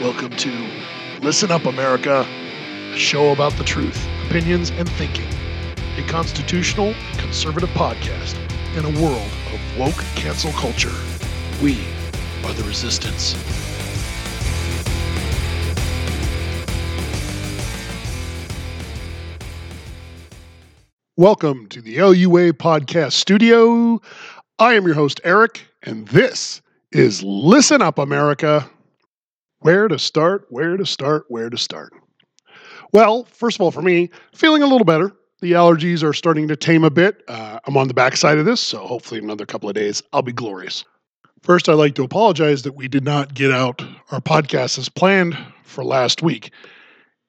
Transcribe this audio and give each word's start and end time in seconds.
Welcome 0.00 0.30
to 0.30 0.50
Listen 1.22 1.52
Up 1.52 1.66
America, 1.66 2.26
a 2.92 2.98
show 2.98 3.30
about 3.30 3.52
the 3.52 3.62
truth, 3.62 4.08
opinions, 4.26 4.70
and 4.70 4.90
thinking. 4.90 5.28
A 5.96 6.02
constitutional 6.08 6.94
conservative 7.16 7.68
podcast 7.70 8.36
in 8.76 8.84
a 8.84 9.00
world 9.00 9.30
of 9.52 9.78
woke 9.78 10.04
cancel 10.16 10.50
culture. 10.50 10.90
We 11.62 11.86
are 12.44 12.52
the 12.54 12.64
resistance. 12.64 13.36
Welcome 21.16 21.68
to 21.68 21.80
the 21.80 22.02
LUA 22.02 22.54
Podcast 22.54 23.12
Studio. 23.12 24.00
I 24.58 24.74
am 24.74 24.86
your 24.86 24.96
host, 24.96 25.20
Eric, 25.22 25.62
and 25.84 26.08
this 26.08 26.60
is 26.90 27.22
Listen 27.22 27.80
Up 27.80 28.00
America. 28.00 28.68
Where 29.64 29.88
to 29.88 29.98
start, 29.98 30.44
where 30.50 30.76
to 30.76 30.84
start, 30.84 31.24
where 31.28 31.48
to 31.48 31.56
start. 31.56 31.94
Well, 32.92 33.24
first 33.24 33.56
of 33.56 33.62
all, 33.62 33.70
for 33.70 33.80
me, 33.80 34.10
feeling 34.34 34.62
a 34.62 34.66
little 34.66 34.84
better. 34.84 35.10
The 35.40 35.52
allergies 35.52 36.02
are 36.02 36.12
starting 36.12 36.48
to 36.48 36.54
tame 36.54 36.84
a 36.84 36.90
bit. 36.90 37.22
Uh, 37.28 37.60
I'm 37.64 37.78
on 37.78 37.88
the 37.88 37.94
backside 37.94 38.36
of 38.36 38.44
this, 38.44 38.60
so 38.60 38.80
hopefully, 38.80 39.20
in 39.20 39.24
another 39.24 39.46
couple 39.46 39.70
of 39.70 39.74
days, 39.74 40.02
I'll 40.12 40.20
be 40.20 40.34
glorious. 40.34 40.84
First, 41.40 41.70
I'd 41.70 41.78
like 41.78 41.94
to 41.94 42.02
apologize 42.02 42.60
that 42.64 42.74
we 42.74 42.88
did 42.88 43.04
not 43.04 43.32
get 43.32 43.50
out 43.50 43.82
our 44.10 44.20
podcast 44.20 44.76
as 44.76 44.90
planned 44.90 45.34
for 45.62 45.82
last 45.82 46.22
week. 46.22 46.50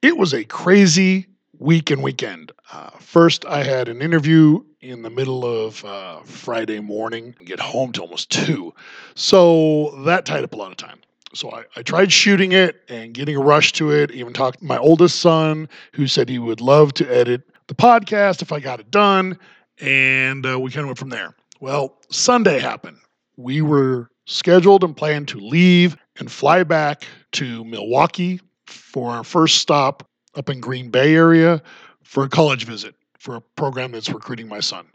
It 0.02 0.18
was 0.18 0.34
a 0.34 0.44
crazy 0.44 1.28
week 1.58 1.90
and 1.90 2.04
weekend. 2.04 2.52
Uh, 2.70 2.90
first, 3.00 3.46
I 3.46 3.64
had 3.64 3.88
an 3.88 4.02
interview 4.02 4.62
in 4.82 5.04
the 5.04 5.10
middle 5.10 5.46
of 5.46 5.86
uh, 5.86 6.20
Friday 6.26 6.82
morning, 6.82 7.34
get 7.46 7.62
home 7.62 7.94
to 7.94 8.02
almost 8.02 8.30
two. 8.30 8.74
So 9.14 10.04
that 10.04 10.26
tied 10.26 10.44
up 10.44 10.54
a 10.54 10.58
lot 10.58 10.72
of 10.72 10.78
time. 10.78 11.00
So 11.36 11.52
I, 11.52 11.64
I, 11.76 11.82
tried 11.82 12.14
shooting 12.14 12.54
it 12.54 12.82
and 12.88 13.14
getting 13.14 13.36
a 13.36 13.42
rush 13.42 13.74
to 13.74 13.92
it. 13.92 14.12
Even 14.12 14.32
talked 14.32 14.60
to 14.60 14.66
my 14.66 14.78
oldest 14.78 15.20
son, 15.20 15.68
who 15.94 16.08
said 16.08 16.30
he 16.30 16.40
would 16.40 16.62
love 16.62 16.94
to 16.94 17.08
edit 17.14 17.42
the 17.68 17.76
podcast 17.76 18.42
if 18.42 18.54
I 18.54 18.62
got 18.62 18.80
it 18.80 18.90
done. 18.90 19.38
And 19.82 20.46
uh, 20.46 20.58
we 20.60 20.72
kind 20.72 20.84
of 20.84 20.88
went 20.88 20.98
from 20.98 21.10
there. 21.10 21.36
Well, 21.60 21.98
Sunday 22.10 22.60
happened. 22.60 22.98
We 23.36 23.62
were 23.62 24.10
scheduled 24.26 24.84
and 24.84 24.96
planned 24.96 25.28
to 25.30 25.40
leave 25.40 25.98
and 26.18 26.32
fly 26.32 26.64
back 26.64 27.04
to 27.34 27.66
Milwaukee 27.66 28.40
for 28.66 29.12
our 29.12 29.24
first 29.26 29.58
stop 29.58 30.08
up 30.36 30.50
in 30.50 30.62
Green 30.62 30.90
Bay 30.90 31.16
area 31.16 31.62
for 32.04 32.24
a 32.24 32.30
college 32.30 32.66
visit 32.66 32.96
for 33.20 33.36
a 33.36 33.42
program 33.42 33.92
that's 33.92 34.10
recruiting 34.10 34.48
my 34.48 34.62
son. 34.62 34.88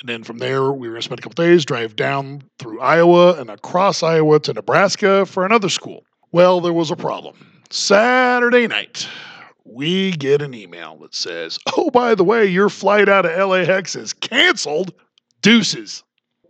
And 0.00 0.08
then 0.08 0.24
from 0.24 0.38
there, 0.38 0.72
we 0.72 0.88
were 0.88 0.94
going 0.94 1.02
to 1.02 1.04
spend 1.04 1.20
a 1.20 1.22
couple 1.22 1.44
days, 1.44 1.64
drive 1.64 1.96
down 1.96 2.42
through 2.58 2.80
Iowa 2.80 3.40
and 3.40 3.50
across 3.50 4.02
Iowa 4.02 4.40
to 4.40 4.52
Nebraska 4.52 5.26
for 5.26 5.44
another 5.44 5.68
school. 5.68 6.04
Well, 6.32 6.60
there 6.60 6.72
was 6.72 6.90
a 6.90 6.96
problem. 6.96 7.36
Saturday 7.70 8.66
night, 8.66 9.06
we 9.64 10.12
get 10.12 10.42
an 10.42 10.54
email 10.54 10.96
that 10.98 11.14
says, 11.14 11.58
Oh, 11.76 11.90
by 11.90 12.14
the 12.14 12.24
way, 12.24 12.46
your 12.46 12.68
flight 12.68 13.08
out 13.08 13.26
of 13.26 13.48
LAX 13.48 13.94
is 13.94 14.12
canceled. 14.12 14.92
Deuces. 15.42 16.02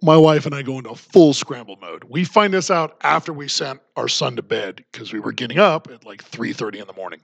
My 0.02 0.16
wife 0.16 0.46
and 0.46 0.54
I 0.54 0.62
go 0.62 0.78
into 0.78 0.94
full 0.96 1.32
scramble 1.32 1.76
mode. 1.80 2.04
We 2.04 2.24
find 2.24 2.52
this 2.52 2.70
out 2.70 2.96
after 3.02 3.32
we 3.32 3.46
sent 3.46 3.80
our 3.96 4.08
son 4.08 4.34
to 4.36 4.42
bed 4.42 4.84
because 4.90 5.12
we 5.12 5.20
were 5.20 5.32
getting 5.32 5.58
up 5.58 5.88
at 5.92 6.04
like 6.04 6.24
3:30 6.24 6.80
in 6.80 6.86
the 6.86 6.92
morning. 6.92 7.20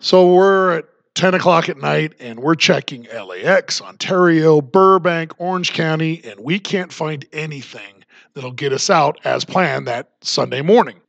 So 0.00 0.34
we're 0.34 0.78
at 0.78 0.84
10 1.14 1.34
o'clock 1.34 1.68
at 1.68 1.78
night 1.78 2.14
and 2.20 2.40
we're 2.40 2.54
checking 2.54 3.04
LAX, 3.04 3.80
Ontario, 3.80 4.60
Burbank, 4.60 5.32
Orange 5.38 5.72
County, 5.72 6.20
and 6.24 6.40
we 6.40 6.58
can't 6.58 6.92
find 6.92 7.26
anything 7.32 8.04
that'll 8.34 8.52
get 8.52 8.72
us 8.72 8.90
out 8.90 9.18
as 9.24 9.44
planned 9.44 9.86
that 9.86 10.10
Sunday 10.22 10.62
morning. 10.62 11.00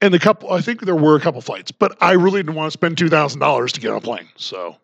And 0.00 0.14
the 0.14 0.18
couple, 0.18 0.52
I 0.52 0.60
think 0.60 0.82
there 0.82 0.94
were 0.94 1.16
a 1.16 1.20
couple 1.20 1.40
flights, 1.40 1.72
but 1.72 1.96
I 2.00 2.12
really 2.12 2.40
didn't 2.40 2.54
want 2.54 2.68
to 2.68 2.72
spend 2.72 2.96
$2,000 2.96 3.72
to 3.72 3.80
get 3.80 3.90
on 3.90 3.96
a 3.96 4.00
plane. 4.00 4.28
So, 4.36 4.76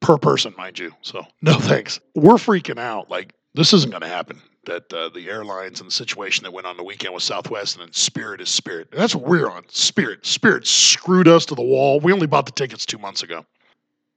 per 0.00 0.18
person, 0.18 0.54
mind 0.56 0.78
you. 0.78 0.92
So, 1.00 1.24
no 1.42 1.54
thanks. 1.54 1.98
We're 2.14 2.34
freaking 2.34 2.78
out. 2.78 3.10
Like, 3.10 3.34
this 3.54 3.72
isn't 3.72 3.90
going 3.90 4.02
to 4.02 4.08
happen. 4.08 4.40
That 4.66 4.92
uh, 4.92 5.08
the 5.08 5.30
airlines 5.30 5.80
and 5.80 5.88
the 5.88 5.92
situation 5.92 6.44
that 6.44 6.52
went 6.52 6.66
on 6.66 6.76
the 6.76 6.84
weekend 6.84 7.14
with 7.14 7.22
Southwest 7.22 7.76
and 7.76 7.86
then 7.86 7.92
Spirit 7.94 8.42
is 8.42 8.50
Spirit. 8.50 8.88
That's 8.92 9.14
what 9.14 9.24
we're 9.24 9.50
on. 9.50 9.64
Spirit. 9.68 10.26
Spirit 10.26 10.66
screwed 10.66 11.26
us 11.26 11.46
to 11.46 11.54
the 11.54 11.62
wall. 11.62 11.98
We 11.98 12.12
only 12.12 12.26
bought 12.26 12.44
the 12.44 12.52
tickets 12.52 12.84
two 12.84 12.98
months 12.98 13.22
ago. 13.22 13.46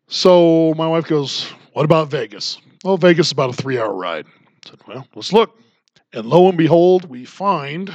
So 0.08 0.74
my 0.75 0.88
wife 0.88 1.08
goes, 1.08 1.46
What 1.74 1.86
about 1.86 2.09
Vegas? 2.09 2.59
Well, 2.84 2.97
Vegas 2.97 3.28
is 3.28 3.31
about 3.31 3.50
a 3.52 3.53
three 3.53 3.80
hour 3.80 3.94
ride. 3.94 4.25
I 4.28 4.69
said, 4.69 4.80
Well, 4.88 5.08
let's 5.16 5.34
look. 5.34 5.58
And 6.14 6.28
lo 6.28 6.47
and 6.47 6.58
behold, 6.58 7.06
we 7.06 7.25
find 7.25 7.94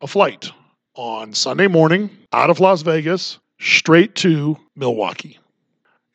a 0.00 0.06
flight 0.06 0.50
on 0.94 1.32
Sunday 1.32 1.66
morning 1.66 2.10
out 2.32 2.50
of 2.50 2.60
Las 2.60 2.82
Vegas 2.82 3.38
straight 3.58 4.14
to 4.16 4.56
Milwaukee. 4.76 5.38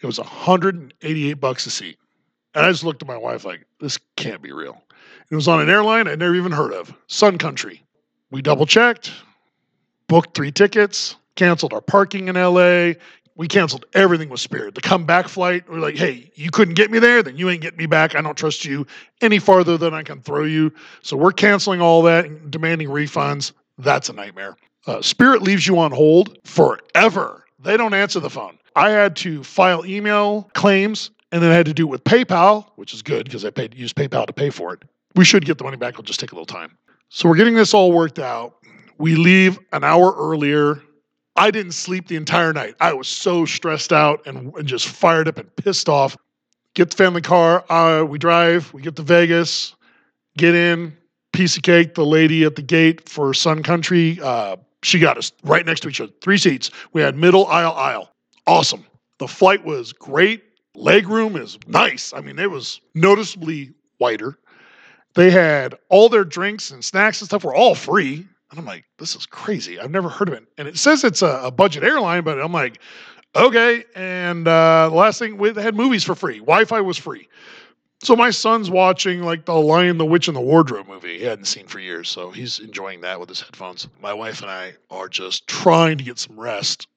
It 0.01 0.05
was 0.05 0.19
188 0.19 1.33
bucks 1.33 1.65
a 1.65 1.69
seat. 1.69 1.97
And 2.53 2.65
I 2.65 2.71
just 2.71 2.83
looked 2.83 3.01
at 3.01 3.07
my 3.07 3.17
wife 3.17 3.43
like, 3.43 3.65
this 3.79 3.99
can't 4.15 4.41
be 4.41 4.51
real. 4.51 4.81
It 5.29 5.35
was 5.35 5.47
on 5.47 5.59
an 5.59 5.69
airline 5.69 6.07
I'd 6.07 6.19
never 6.19 6.35
even 6.35 6.51
heard 6.51 6.73
of, 6.73 6.93
Sun 7.07 7.37
Country. 7.37 7.83
We 8.31 8.41
double 8.41 8.65
checked, 8.65 9.11
booked 10.07 10.35
three 10.35 10.51
tickets, 10.51 11.15
canceled 11.35 11.73
our 11.73 11.81
parking 11.81 12.27
in 12.27 12.35
LA, 12.35 12.93
we 13.35 13.47
canceled 13.47 13.85
everything 13.93 14.29
with 14.29 14.39
Spirit. 14.39 14.75
The 14.75 14.81
comeback 14.81 15.27
flight, 15.27 15.69
we're 15.69 15.79
like, 15.79 15.97
hey, 15.97 16.31
you 16.35 16.51
couldn't 16.51 16.75
get 16.75 16.89
me 16.89 16.99
there, 16.99 17.21
then 17.21 17.37
you 17.37 17.49
ain't 17.49 17.61
getting 17.61 17.77
me 17.77 17.85
back. 17.85 18.15
I 18.15 18.21
don't 18.21 18.37
trust 18.37 18.63
you 18.63 18.87
any 19.21 19.39
farther 19.39 19.77
than 19.77 19.93
I 19.93 20.03
can 20.03 20.21
throw 20.21 20.45
you. 20.45 20.71
So 21.01 21.17
we're 21.17 21.33
canceling 21.33 21.81
all 21.81 22.01
that 22.03 22.25
and 22.25 22.49
demanding 22.49 22.89
refunds. 22.89 23.51
That's 23.77 24.09
a 24.09 24.13
nightmare. 24.13 24.55
Uh, 24.87 25.01
Spirit 25.01 25.41
leaves 25.41 25.67
you 25.67 25.79
on 25.79 25.91
hold 25.91 26.37
forever. 26.45 27.43
They 27.59 27.75
don't 27.75 27.93
answer 27.93 28.19
the 28.19 28.29
phone. 28.29 28.57
I 28.75 28.91
had 28.91 29.15
to 29.17 29.43
file 29.43 29.85
email 29.85 30.49
claims 30.53 31.11
and 31.31 31.41
then 31.41 31.51
I 31.51 31.55
had 31.55 31.65
to 31.65 31.73
do 31.73 31.87
it 31.87 31.89
with 31.89 32.03
PayPal, 32.03 32.67
which 32.75 32.93
is 32.93 33.01
good 33.01 33.25
because 33.25 33.43
I 33.43 33.49
paid 33.49 33.73
use 33.73 33.91
PayPal 33.91 34.27
to 34.27 34.33
pay 34.33 34.49
for 34.49 34.73
it. 34.73 34.83
We 35.15 35.25
should 35.25 35.45
get 35.45 35.57
the 35.57 35.63
money 35.63 35.77
back. 35.77 35.93
It'll 35.93 36.03
just 36.03 36.19
take 36.19 36.31
a 36.31 36.35
little 36.35 36.45
time. 36.45 36.77
So 37.09 37.27
we're 37.27 37.35
getting 37.35 37.55
this 37.55 37.73
all 37.73 37.91
worked 37.91 38.19
out. 38.19 38.55
We 38.97 39.15
leave 39.15 39.59
an 39.73 39.83
hour 39.83 40.13
earlier 40.17 40.81
I 41.35 41.51
didn't 41.51 41.73
sleep 41.73 42.07
the 42.07 42.15
entire 42.15 42.53
night. 42.53 42.75
I 42.79 42.93
was 42.93 43.07
so 43.07 43.45
stressed 43.45 43.91
out 43.91 44.25
and, 44.25 44.53
and 44.55 44.67
just 44.67 44.87
fired 44.87 45.27
up 45.27 45.37
and 45.37 45.53
pissed 45.57 45.89
off. 45.89 46.17
Get 46.75 46.91
the 46.91 46.97
family 46.97 47.21
car. 47.21 47.63
Uh, 47.69 48.03
we 48.03 48.17
drive. 48.17 48.73
We 48.73 48.81
get 48.81 48.95
to 48.97 49.01
Vegas. 49.01 49.75
Get 50.37 50.55
in. 50.55 50.95
Piece 51.33 51.57
of 51.57 51.63
cake. 51.63 51.95
The 51.95 52.05
lady 52.05 52.43
at 52.43 52.55
the 52.55 52.61
gate 52.61 53.07
for 53.09 53.33
Sun 53.33 53.63
Country. 53.63 54.19
Uh, 54.21 54.57
she 54.83 54.99
got 54.99 55.17
us 55.17 55.31
right 55.43 55.65
next 55.65 55.81
to 55.81 55.89
each 55.89 55.99
other. 55.99 56.11
Three 56.21 56.37
seats. 56.37 56.71
We 56.93 57.01
had 57.01 57.17
middle 57.17 57.47
aisle 57.47 57.73
aisle. 57.73 58.11
Awesome. 58.47 58.85
The 59.17 59.27
flight 59.27 59.65
was 59.65 59.91
great. 59.93 60.43
Leg 60.75 61.07
room 61.07 61.35
is 61.35 61.57
nice. 61.67 62.13
I 62.13 62.21
mean, 62.21 62.37
it 62.37 62.51
was 62.51 62.81
noticeably 62.93 63.73
wider. 63.99 64.37
They 65.15 65.31
had 65.31 65.75
all 65.89 66.09
their 66.09 66.25
drinks 66.25 66.71
and 66.71 66.83
snacks 66.83 67.21
and 67.21 67.27
stuff 67.27 67.45
were 67.45 67.55
all 67.55 67.75
free. 67.75 68.27
And 68.51 68.59
I'm 68.59 68.65
like, 68.65 68.85
this 68.97 69.15
is 69.15 69.25
crazy. 69.25 69.79
I've 69.79 69.91
never 69.91 70.09
heard 70.09 70.27
of 70.27 70.35
it. 70.35 70.43
And 70.57 70.67
it 70.67 70.77
says 70.77 71.03
it's 71.03 71.21
a, 71.21 71.41
a 71.45 71.51
budget 71.51 71.83
airline, 71.83 72.23
but 72.23 72.39
I'm 72.39 72.51
like, 72.51 72.79
okay. 73.35 73.83
And 73.95 74.47
uh, 74.47 74.89
the 74.89 74.95
last 74.95 75.19
thing, 75.19 75.37
we, 75.37 75.53
had 75.53 75.75
movies 75.75 76.03
for 76.03 76.15
free. 76.15 76.39
Wi 76.39 76.65
Fi 76.65 76.81
was 76.81 76.97
free. 76.97 77.27
So 78.03 78.15
my 78.15 78.29
son's 78.29 78.69
watching 78.69 79.23
like 79.23 79.45
the 79.45 79.55
Lion, 79.55 79.97
the 79.97 80.05
Witch, 80.05 80.27
and 80.27 80.37
the 80.37 80.41
Wardrobe 80.41 80.87
movie 80.87 81.17
he 81.17 81.23
hadn't 81.23 81.45
seen 81.45 81.65
for 81.65 81.79
years. 81.79 82.07
So 82.07 82.29
he's 82.29 82.59
enjoying 82.59 83.01
that 83.01 83.19
with 83.19 83.29
his 83.29 83.41
headphones. 83.41 83.87
My 84.01 84.13
wife 84.13 84.41
and 84.41 84.51
I 84.51 84.75
are 84.91 85.09
just 85.09 85.47
trying 85.47 85.97
to 85.97 86.03
get 86.03 86.19
some 86.19 86.39
rest. 86.39 86.87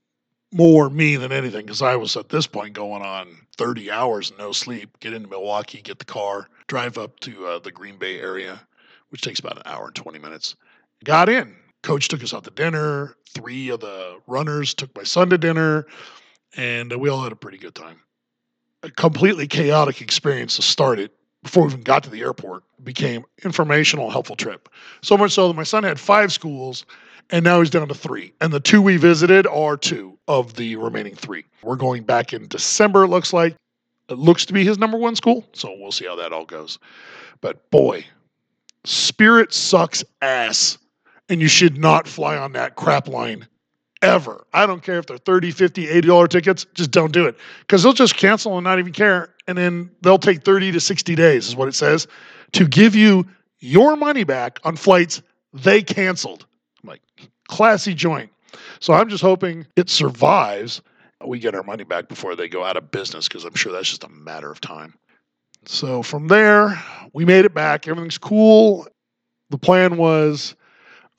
More 0.50 0.88
me 0.88 1.16
than 1.16 1.30
anything, 1.30 1.66
because 1.66 1.82
I 1.82 1.96
was 1.96 2.16
at 2.16 2.30
this 2.30 2.46
point 2.46 2.72
going 2.72 3.02
on 3.02 3.36
30 3.58 3.90
hours 3.90 4.32
no 4.38 4.52
sleep. 4.52 4.98
Get 5.00 5.12
into 5.12 5.28
Milwaukee, 5.28 5.82
get 5.82 5.98
the 5.98 6.06
car, 6.06 6.48
drive 6.68 6.96
up 6.96 7.20
to 7.20 7.46
uh, 7.46 7.58
the 7.58 7.70
Green 7.70 7.98
Bay 7.98 8.18
area, 8.18 8.58
which 9.10 9.20
takes 9.20 9.40
about 9.40 9.58
an 9.58 9.62
hour 9.66 9.86
and 9.86 9.94
20 9.94 10.18
minutes 10.18 10.56
got 11.04 11.28
in. 11.28 11.54
Coach 11.82 12.08
took 12.08 12.22
us 12.22 12.34
out 12.34 12.44
to 12.44 12.50
dinner. 12.50 13.14
Three 13.34 13.68
of 13.68 13.80
the 13.80 14.20
runners 14.26 14.74
took 14.74 14.94
my 14.96 15.04
son 15.04 15.30
to 15.30 15.38
dinner, 15.38 15.86
and 16.56 16.92
uh, 16.92 16.98
we 16.98 17.08
all 17.08 17.22
had 17.22 17.32
a 17.32 17.36
pretty 17.36 17.58
good 17.58 17.74
time. 17.74 18.00
A 18.82 18.90
completely 18.90 19.46
chaotic 19.46 20.00
experience 20.00 20.56
to 20.56 20.62
start 20.62 20.98
it 20.98 21.12
before 21.42 21.64
we 21.64 21.70
even 21.70 21.82
got 21.82 22.02
to 22.04 22.10
the 22.10 22.20
airport 22.20 22.64
became 22.82 23.24
informational, 23.44 24.10
helpful 24.10 24.36
trip. 24.36 24.68
So 25.02 25.16
much 25.16 25.32
so 25.32 25.48
that 25.48 25.54
my 25.54 25.62
son 25.62 25.84
had 25.84 26.00
five 26.00 26.32
schools, 26.32 26.84
and 27.30 27.44
now 27.44 27.60
he's 27.60 27.70
down 27.70 27.88
to 27.88 27.94
three. 27.94 28.32
And 28.40 28.52
the 28.52 28.60
two 28.60 28.82
we 28.82 28.96
visited 28.96 29.46
are 29.46 29.76
two 29.76 30.18
of 30.26 30.54
the 30.54 30.76
remaining 30.76 31.14
three. 31.14 31.44
We're 31.62 31.76
going 31.76 32.04
back 32.04 32.32
in 32.32 32.48
December, 32.48 33.04
it 33.04 33.08
looks 33.08 33.32
like. 33.32 33.56
It 34.08 34.16
looks 34.18 34.46
to 34.46 34.52
be 34.54 34.64
his 34.64 34.78
number 34.78 34.96
one 34.96 35.16
school, 35.16 35.46
so 35.52 35.74
we'll 35.78 35.92
see 35.92 36.06
how 36.06 36.16
that 36.16 36.32
all 36.32 36.46
goes. 36.46 36.78
But 37.40 37.70
boy, 37.70 38.06
Spirit 38.84 39.52
sucks 39.52 40.02
ass 40.22 40.78
and 41.28 41.40
you 41.40 41.48
should 41.48 41.78
not 41.78 42.08
fly 42.08 42.36
on 42.36 42.52
that 42.52 42.76
crap 42.76 43.08
line 43.08 43.46
ever. 44.02 44.46
I 44.52 44.66
don't 44.66 44.82
care 44.82 44.98
if 44.98 45.06
they're 45.06 45.18
30, 45.18 45.50
50, 45.50 45.88
80 45.88 46.08
dollar 46.08 46.28
tickets, 46.28 46.66
just 46.74 46.90
don't 46.90 47.12
do 47.12 47.26
it 47.26 47.36
cuz 47.68 47.82
they'll 47.82 47.92
just 47.92 48.16
cancel 48.16 48.56
and 48.56 48.64
not 48.64 48.78
even 48.78 48.92
care 48.92 49.34
and 49.46 49.58
then 49.58 49.90
they'll 50.02 50.18
take 50.18 50.44
30 50.44 50.72
to 50.72 50.80
60 50.80 51.14
days 51.14 51.48
is 51.48 51.56
what 51.56 51.68
it 51.68 51.74
says 51.74 52.06
to 52.52 52.66
give 52.66 52.94
you 52.94 53.26
your 53.60 53.96
money 53.96 54.24
back 54.24 54.60
on 54.64 54.76
flights 54.76 55.22
they 55.52 55.82
canceled. 55.82 56.46
I'm 56.82 56.90
like 56.90 57.02
classy 57.48 57.94
joint. 57.94 58.30
So 58.80 58.92
I'm 58.92 59.08
just 59.08 59.22
hoping 59.22 59.66
it 59.76 59.90
survives. 59.90 60.80
We 61.24 61.38
get 61.38 61.54
our 61.54 61.62
money 61.64 61.84
back 61.84 62.08
before 62.08 62.36
they 62.36 62.48
go 62.48 62.64
out 62.64 62.76
of 62.76 62.90
business 62.90 63.26
because 63.26 63.44
I'm 63.44 63.54
sure 63.54 63.72
that's 63.72 63.88
just 63.88 64.04
a 64.04 64.08
matter 64.08 64.50
of 64.50 64.60
time. 64.60 64.94
So 65.66 66.02
from 66.02 66.28
there, 66.28 66.80
we 67.12 67.24
made 67.24 67.44
it 67.44 67.54
back. 67.54 67.88
Everything's 67.88 68.18
cool. 68.18 68.86
The 69.50 69.58
plan 69.58 69.96
was 69.96 70.54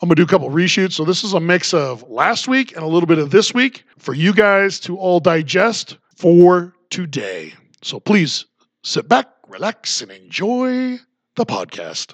I'm 0.01 0.07
going 0.07 0.16
to 0.16 0.22
do 0.22 0.24
a 0.24 0.28
couple 0.28 0.50
reshoots. 0.50 0.94
So 0.94 1.04
this 1.04 1.25
is 1.25 1.34
a 1.34 1.42
mix 1.42 1.74
of 1.74 2.10
last 2.10 2.48
week 2.48 2.74
and 2.74 2.84
a 2.84 2.88
little 2.88 3.07
bit 3.07 3.18
of 3.18 3.31
this 3.31 3.54
week 3.54 3.84
for 3.98 4.13
you 4.13 4.34
guys 4.34 4.80
to 4.81 4.98
all 4.98 5.19
digest 5.19 5.98
for 6.16 6.74
today. 6.90 7.54
So 7.81 8.00
please 8.00 8.46
sit 8.84 9.10
back, 9.10 9.28
relax, 9.50 10.01
and 10.01 10.10
enjoy 10.10 11.00
the 11.36 11.46
podcast. 11.46 12.13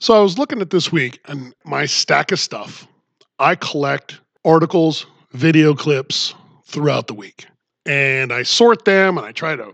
So 0.00 0.14
I 0.14 0.20
was 0.20 0.38
looking 0.38 0.60
at 0.60 0.70
this 0.70 0.90
week 0.90 1.20
and 1.26 1.54
my 1.64 1.86
stack 1.86 2.32
of 2.32 2.40
stuff. 2.40 2.88
I 3.38 3.54
collect 3.54 4.20
articles, 4.44 5.06
video 5.30 5.74
clips 5.74 6.34
throughout 6.66 7.06
the 7.06 7.14
week. 7.14 7.46
And 7.86 8.32
I 8.32 8.42
sort 8.42 8.84
them 8.84 9.18
and 9.18 9.26
I 9.26 9.30
try 9.30 9.54
to, 9.54 9.72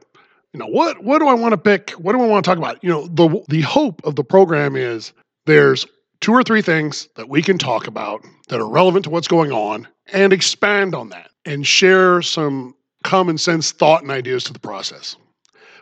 you 0.53 0.61
know, 0.61 0.67
what 0.67 1.03
what 1.03 1.21
do 1.21 1.29
I 1.29 1.35
want 1.35 1.53
to 1.53 1.59
pick? 1.59 1.91
What 1.93 2.13
do 2.13 2.21
I 2.21 2.27
want 2.27 2.45
to 2.45 2.51
talk 2.51 2.59
about? 2.59 2.85
You 2.85 2.91
know, 2.91 3.07
the 3.07 3.43
the 3.49 3.63
hope 3.63 4.05
of 4.05 4.17
the 4.17 4.25
program 4.25 4.77
is 4.77 5.15
there's 5.47 5.87
two 6.21 6.33
or 6.33 6.43
three 6.43 6.63
things 6.63 7.09
that 7.17 7.29
we 7.29 7.43
can 7.43 7.59
talk 7.59 7.87
about 7.87 8.25
that 8.49 8.61
are 8.61 8.69
relevant 8.69 9.05
to 9.05 9.11
what's 9.11 9.29
going 9.29 9.53
on 9.53 9.87
and 10.13 10.33
expand 10.33 10.95
on 10.95 11.11
that 11.11 11.31
and 11.45 11.67
share 11.67 12.23
some 12.23 12.75
common 13.05 13.39
sense 13.39 13.73
thought 13.73 14.03
and 14.03 14.11
ideas 14.11 14.45
to 14.45 14.53
the 14.53 14.59
process. 14.59 15.17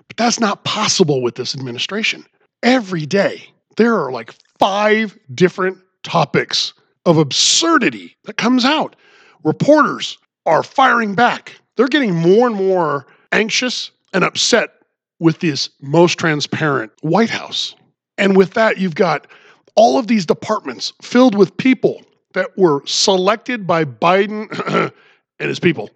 But 0.06 0.16
that's 0.16 0.40
not 0.40 0.64
possible 0.64 1.22
with 1.22 1.34
this 1.34 1.54
administration. 1.54 2.24
Every 2.62 3.06
day, 3.06 3.44
there 3.76 3.96
are 3.98 4.12
like 4.12 4.34
five 4.58 5.18
different 5.34 5.78
topics 6.02 6.72
of 7.04 7.18
absurdity 7.18 8.16
that 8.24 8.36
comes 8.36 8.64
out. 8.64 8.96
Reporters 9.44 10.18
are 10.44 10.62
firing 10.62 11.14
back. 11.14 11.56
They're 11.76 11.88
getting 11.88 12.14
more 12.14 12.46
and 12.46 12.56
more 12.56 13.06
anxious 13.32 13.90
and 14.12 14.24
upset 14.24 14.70
with 15.18 15.40
this 15.40 15.70
most 15.80 16.18
transparent 16.18 16.92
White 17.02 17.30
House. 17.30 17.74
And 18.18 18.36
with 18.36 18.54
that, 18.54 18.78
you've 18.78 18.94
got 18.94 19.26
all 19.76 19.98
of 19.98 20.06
these 20.06 20.26
departments 20.26 20.92
filled 21.02 21.36
with 21.36 21.56
people 21.56 22.02
that 22.32 22.56
were 22.56 22.84
selected 22.86 23.66
by 23.66 23.84
Biden 23.84 24.50
and 25.38 25.48
his 25.48 25.60
people 25.60 25.90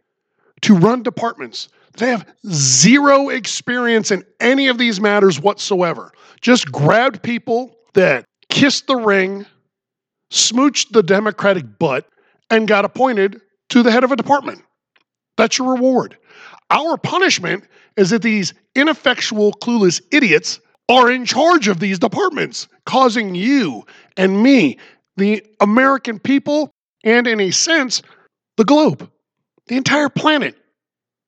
to 0.63 0.77
run 0.77 1.03
departments. 1.03 1.69
They 1.97 2.09
have 2.11 2.27
zero 2.49 3.31
experience 3.31 4.11
in 4.11 4.25
any 4.39 4.69
of 4.69 4.79
these 4.79 5.01
matters 5.01 5.41
whatsoever. 5.41 6.13
Just 6.41 6.71
grabbed 6.71 7.23
people 7.23 7.77
that 7.95 8.25
kissed 8.49 8.87
the 8.87 8.97
ring, 8.97 9.45
smooched 10.31 10.93
the 10.93 11.03
Democratic 11.03 11.79
butt, 11.79 12.07
and 12.51 12.69
got 12.69 12.85
appointed 12.85 13.41
to 13.71 13.83
the 13.83 13.91
head 13.91 14.05
of 14.05 14.13
a 14.13 14.17
department. 14.17 14.63
That's 15.37 15.59
your 15.59 15.73
reward. 15.73 16.17
Our 16.71 16.97
punishment 16.97 17.65
is 17.97 18.11
that 18.11 18.23
these 18.23 18.55
ineffectual, 18.75 19.53
clueless 19.53 20.01
idiots 20.13 20.61
are 20.91 21.11
in 21.11 21.25
charge 21.25 21.69
of 21.69 21.79
these 21.79 21.99
departments, 21.99 22.67
causing 22.85 23.35
you 23.35 23.87
and 24.17 24.43
me, 24.43 24.77
the 25.17 25.45
American 25.61 26.19
people, 26.19 26.71
and 27.05 27.27
in 27.29 27.41
a 27.41 27.53
sense, 27.53 28.03
the 28.57 28.65
globe, 28.65 29.09
the 29.69 29.77
entire 29.77 30.09
planet. 30.09 30.57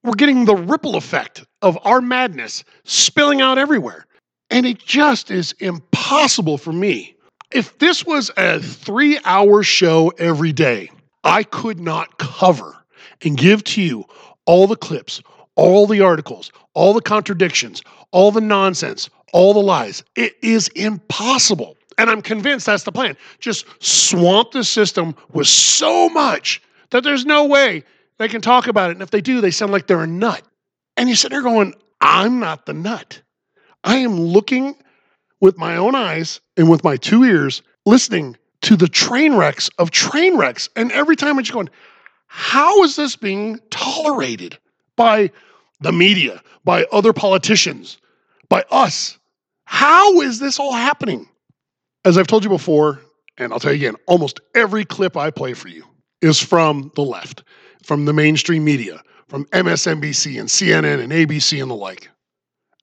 We're 0.02 0.14
getting 0.14 0.44
the 0.44 0.56
ripple 0.56 0.96
effect 0.96 1.44
of 1.62 1.78
our 1.84 2.00
madness 2.00 2.64
spilling 2.84 3.40
out 3.40 3.56
everywhere. 3.56 4.04
And 4.50 4.66
it 4.66 4.80
just 4.80 5.30
is 5.30 5.52
impossible 5.60 6.58
for 6.58 6.72
me. 6.72 7.14
If 7.52 7.78
this 7.78 8.04
was 8.04 8.30
a 8.36 8.58
three 8.60 9.20
hour 9.24 9.62
show 9.62 10.08
every 10.18 10.52
day, 10.52 10.90
I 11.22 11.44
could 11.44 11.78
not 11.78 12.18
cover 12.18 12.74
and 13.22 13.38
give 13.38 13.62
to 13.64 13.82
you 13.82 14.06
all 14.44 14.66
the 14.66 14.76
clips, 14.76 15.22
all 15.54 15.86
the 15.86 16.00
articles, 16.00 16.50
all 16.74 16.92
the 16.92 17.00
contradictions, 17.00 17.82
all 18.10 18.30
the 18.30 18.40
nonsense, 18.40 19.10
all 19.32 19.54
the 19.54 19.60
lies. 19.60 20.04
It 20.16 20.36
is 20.42 20.68
impossible. 20.68 21.76
And 21.98 22.08
I'm 22.08 22.22
convinced 22.22 22.66
that's 22.66 22.84
the 22.84 22.92
plan. 22.92 23.16
Just 23.38 23.66
swamp 23.84 24.52
the 24.52 24.64
system 24.64 25.14
with 25.32 25.46
so 25.46 26.08
much 26.08 26.62
that 26.90 27.04
there's 27.04 27.26
no 27.26 27.46
way 27.46 27.84
they 28.18 28.28
can 28.28 28.40
talk 28.40 28.66
about 28.66 28.90
it. 28.90 28.94
And 28.94 29.02
if 29.02 29.10
they 29.10 29.20
do, 29.20 29.40
they 29.40 29.50
sound 29.50 29.72
like 29.72 29.86
they're 29.86 30.02
a 30.02 30.06
nut. 30.06 30.42
And 30.96 31.08
you 31.08 31.14
sit 31.14 31.30
there 31.30 31.42
going, 31.42 31.74
I'm 32.00 32.40
not 32.40 32.66
the 32.66 32.72
nut. 32.72 33.20
I 33.84 33.96
am 33.98 34.18
looking 34.18 34.74
with 35.40 35.58
my 35.58 35.76
own 35.76 35.94
eyes 35.94 36.40
and 36.56 36.70
with 36.70 36.84
my 36.84 36.96
two 36.96 37.24
ears, 37.24 37.62
listening 37.84 38.36
to 38.62 38.76
the 38.76 38.88
train 38.88 39.34
wrecks 39.34 39.68
of 39.78 39.90
train 39.90 40.36
wrecks. 40.36 40.68
And 40.76 40.92
every 40.92 41.16
time 41.16 41.36
I'm 41.36 41.44
just 41.44 41.52
going, 41.52 41.70
how 42.26 42.82
is 42.84 42.96
this 42.96 43.16
being 43.16 43.58
tolerated 43.70 44.56
by 44.96 45.30
the 45.82 45.92
media, 45.92 46.42
by 46.64 46.84
other 46.92 47.12
politicians, 47.12 47.98
by 48.48 48.64
us? 48.70 49.18
How 49.64 50.20
is 50.20 50.38
this 50.38 50.58
all 50.58 50.72
happening? 50.72 51.28
As 52.04 52.18
I've 52.18 52.26
told 52.26 52.44
you 52.44 52.50
before, 52.50 53.00
and 53.38 53.52
I'll 53.52 53.60
tell 53.60 53.72
you 53.72 53.76
again, 53.76 53.96
almost 54.06 54.40
every 54.54 54.84
clip 54.84 55.16
I 55.16 55.30
play 55.30 55.54
for 55.54 55.68
you 55.68 55.84
is 56.20 56.40
from 56.40 56.90
the 56.94 57.02
left, 57.02 57.44
from 57.82 58.04
the 58.04 58.12
mainstream 58.12 58.64
media, 58.64 59.02
from 59.28 59.44
MSNBC 59.46 60.38
and 60.38 60.48
CNN 60.48 61.02
and 61.02 61.12
ABC 61.12 61.60
and 61.60 61.70
the 61.70 61.74
like. 61.74 62.08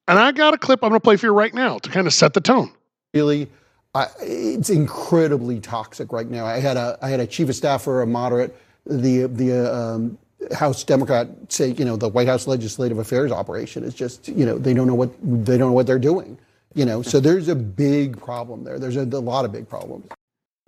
And 0.08 0.18
I 0.18 0.32
got 0.32 0.54
a 0.54 0.58
clip 0.58 0.84
I'm 0.84 0.90
going 0.90 1.00
to 1.00 1.04
play 1.04 1.18
for 1.18 1.28
you 1.28 1.34
right 1.34 1.54
now 1.54 1.78
to 1.78 1.90
kind 1.90 2.08
of 2.08 2.14
set 2.14 2.34
the 2.34 2.42
tone. 2.42 2.72
Really, 3.14 3.48
uh, 3.94 4.08
it's 4.22 4.70
incredibly 4.70 5.60
toxic 5.60 6.12
right 6.12 6.28
now. 6.28 6.46
I 6.46 6.60
had 6.60 6.78
a 6.78 6.98
I 7.02 7.10
had 7.10 7.20
a 7.20 7.28
chief 7.28 7.50
of 7.50 7.56
staff 7.56 7.84
for 7.84 8.02
a 8.02 8.08
moderate, 8.08 8.56
the 8.86 9.28
the 9.28 9.74
um, 9.74 10.18
House 10.54 10.84
Democrat 10.84 11.28
say, 11.50 11.72
you 11.72 11.86
know, 11.86 11.96
the 11.96 12.10
White 12.10 12.28
House 12.28 12.48
Legislative 12.48 12.98
Affairs 12.98 13.32
operation 13.32 13.84
is 13.84 13.94
just, 13.94 14.28
you 14.28 14.46
know, 14.46 14.58
they 14.58 14.74
don't 14.74 14.88
know 14.88 14.96
what 14.96 15.12
they 15.22 15.58
don't 15.58 15.70
know 15.70 15.74
what 15.74 15.88
they're 15.88 16.00
doing. 16.00 16.38
You 16.76 16.86
know, 16.86 17.02
so 17.02 17.20
there's 17.20 17.48
a 17.48 17.56
big 17.56 18.20
problem 18.20 18.64
there. 18.64 18.80
There's 18.80 18.96
a, 18.96 19.02
a 19.02 19.20
lot 19.20 19.44
of 19.44 19.52
big 19.52 19.68
problems. 19.68 20.08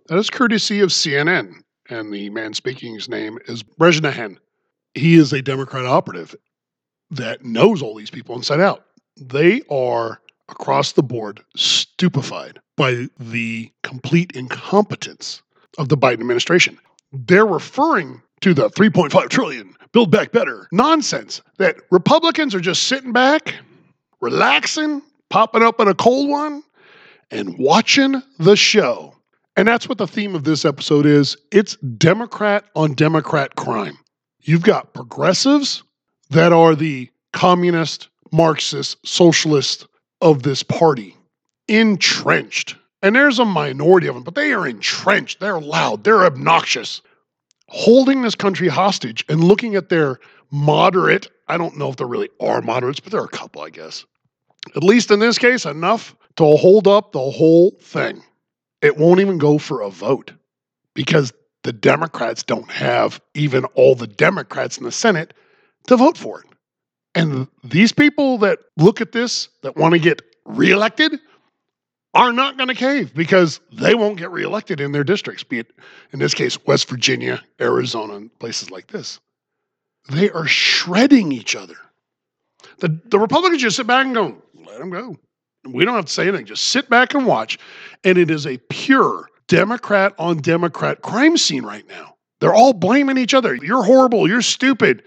That 0.07 0.17
is 0.17 0.29
courtesy 0.29 0.79
of 0.81 0.89
CNN, 0.89 1.61
and 1.89 2.11
the 2.11 2.29
man 2.31 2.53
speaking 2.53 2.95
his 2.95 3.07
name 3.07 3.37
is 3.47 3.63
Brejnehan. 3.63 4.37
He 4.93 5.15
is 5.15 5.31
a 5.31 5.41
Democrat 5.41 5.85
operative 5.85 6.35
that 7.11 7.45
knows 7.45 7.81
all 7.81 7.95
these 7.95 8.09
people 8.09 8.35
inside 8.35 8.59
out. 8.59 8.85
They 9.15 9.61
are 9.69 10.19
across 10.49 10.93
the 10.93 11.03
board 11.03 11.41
stupefied 11.55 12.59
by 12.75 13.07
the 13.19 13.71
complete 13.83 14.31
incompetence 14.33 15.41
of 15.77 15.89
the 15.89 15.97
Biden 15.97 16.19
administration. 16.21 16.77
They're 17.13 17.45
referring 17.45 18.21
to 18.41 18.53
the 18.53 18.69
3.5 18.71 19.29
trillion 19.29 19.75
build 19.91 20.11
back 20.11 20.31
better 20.31 20.67
nonsense 20.71 21.41
that 21.57 21.75
Republicans 21.91 22.55
are 22.55 22.59
just 22.59 22.83
sitting 22.83 23.11
back, 23.11 23.55
relaxing, 24.19 25.01
popping 25.29 25.63
up 25.63 25.79
in 25.79 25.87
a 25.87 25.93
cold 25.93 26.29
one, 26.29 26.63
and 27.29 27.57
watching 27.57 28.21
the 28.39 28.55
show. 28.55 29.15
And 29.55 29.67
that's 29.67 29.87
what 29.87 29.97
the 29.97 30.07
theme 30.07 30.35
of 30.35 30.43
this 30.43 30.65
episode 30.65 31.05
is. 31.05 31.37
It's 31.51 31.75
Democrat 31.97 32.65
on 32.75 32.93
Democrat 32.93 33.55
crime. 33.55 33.97
You've 34.41 34.63
got 34.63 34.93
progressives 34.93 35.83
that 36.29 36.53
are 36.53 36.73
the 36.73 37.09
communist, 37.33 38.09
Marxist, 38.31 38.97
socialist 39.05 39.87
of 40.21 40.43
this 40.43 40.63
party, 40.63 41.15
entrenched. 41.67 42.75
And 43.03 43.15
there's 43.15 43.39
a 43.39 43.45
minority 43.45 44.07
of 44.07 44.15
them, 44.15 44.23
but 44.23 44.35
they 44.35 44.53
are 44.53 44.67
entrenched. 44.67 45.39
They're 45.39 45.59
loud. 45.59 46.03
They're 46.03 46.25
obnoxious. 46.25 47.01
Holding 47.73 48.21
this 48.21 48.35
country 48.35 48.67
hostage 48.67 49.23
and 49.29 49.43
looking 49.43 49.75
at 49.75 49.87
their 49.87 50.19
moderate, 50.51 51.31
I 51.47 51.57
don't 51.57 51.77
know 51.77 51.89
if 51.89 51.95
there 51.95 52.07
really 52.07 52.29
are 52.41 52.61
moderates, 52.61 52.99
but 52.99 53.11
there 53.11 53.21
are 53.21 53.25
a 53.25 53.29
couple, 53.29 53.61
I 53.61 53.69
guess, 53.69 54.05
at 54.75 54.83
least 54.83 55.09
in 55.09 55.19
this 55.19 55.37
case, 55.37 55.65
enough 55.65 56.13
to 56.35 56.43
hold 56.57 56.87
up 56.87 57.13
the 57.13 57.19
whole 57.19 57.71
thing. 57.81 58.21
It 58.81 58.97
won't 58.97 59.21
even 59.21 59.37
go 59.37 59.57
for 59.57 59.81
a 59.81 59.89
vote 59.89 60.33
because 60.93 61.31
the 61.63 61.71
Democrats 61.71 62.43
don't 62.43 62.69
have 62.69 63.21
even 63.35 63.63
all 63.75 63.95
the 63.95 64.07
Democrats 64.07 64.77
in 64.77 64.83
the 64.83 64.91
Senate 64.91 65.33
to 65.87 65.95
vote 65.95 66.17
for 66.17 66.41
it. 66.41 66.47
And 67.15 67.47
these 67.63 67.91
people 67.91 68.37
that 68.39 68.59
look 68.77 68.99
at 68.99 69.13
this, 69.13 69.49
that 69.61 69.77
want 69.77 69.93
to 69.93 69.99
get 69.99 70.21
reelected, 70.45 71.19
are 72.13 72.33
not 72.33 72.57
going 72.57 72.67
to 72.67 72.75
cave 72.75 73.13
because 73.13 73.59
they 73.71 73.95
won't 73.95 74.17
get 74.17 74.31
reelected 74.31 74.81
in 74.81 74.91
their 74.91 75.03
districts, 75.03 75.43
be 75.43 75.59
it 75.59 75.71
in 76.11 76.19
this 76.19 76.33
case, 76.33 76.63
West 76.65 76.89
Virginia, 76.89 77.41
Arizona, 77.59 78.15
and 78.15 78.39
places 78.39 78.69
like 78.69 78.87
this. 78.87 79.19
They 80.09 80.29
are 80.31 80.47
shredding 80.47 81.31
each 81.31 81.55
other. 81.55 81.77
The, 82.79 82.99
the 83.05 83.19
Republicans 83.19 83.61
just 83.61 83.77
sit 83.77 83.87
back 83.87 84.05
and 84.05 84.15
go, 84.15 84.41
let 84.65 84.79
them 84.79 84.89
go. 84.89 85.15
We 85.63 85.85
don't 85.85 85.95
have 85.95 86.05
to 86.05 86.11
say 86.11 86.27
anything. 86.27 86.47
Just 86.47 86.65
sit 86.65 86.89
back 86.89 87.13
and 87.13 87.25
watch. 87.25 87.59
And 88.03 88.17
it 88.17 88.31
is 88.31 88.47
a 88.47 88.57
pure 88.69 89.29
Democrat 89.47 90.13
on 90.17 90.37
Democrat 90.37 91.01
crime 91.01 91.37
scene 91.37 91.63
right 91.63 91.87
now. 91.87 92.15
They're 92.39 92.53
all 92.53 92.73
blaming 92.73 93.17
each 93.17 93.33
other. 93.33 93.53
You're 93.55 93.83
horrible. 93.83 94.27
You're 94.27 94.41
stupid. 94.41 95.03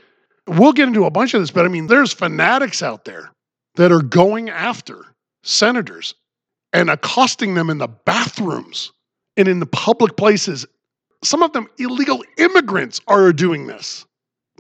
We'll 0.47 0.73
get 0.73 0.89
into 0.89 1.07
a 1.07 1.11
bunch 1.11 1.35
of 1.35 1.41
this, 1.41 1.51
but 1.51 1.65
I 1.65 1.69
mean, 1.69 1.87
there's 1.87 2.13
fanatics 2.13 2.83
out 2.83 3.05
there 3.05 3.33
that 3.77 3.91
are 3.91 4.03
going 4.03 4.51
after 4.51 5.05
senators 5.43 6.15
and 6.75 6.91
accosting 6.91 7.55
them 7.55 7.71
in 7.71 7.79
the 7.79 7.89
bathrooms 7.89 8.93
and 9.39 9.49
in 9.49 9.61
the 9.61 9.67
public 9.67 10.17
places, 10.17 10.67
some 11.23 11.43
of 11.43 11.53
them 11.53 11.69
illegal 11.79 12.23
immigrants 12.37 13.01
are 13.07 13.33
doing 13.33 13.67
this 13.67 14.05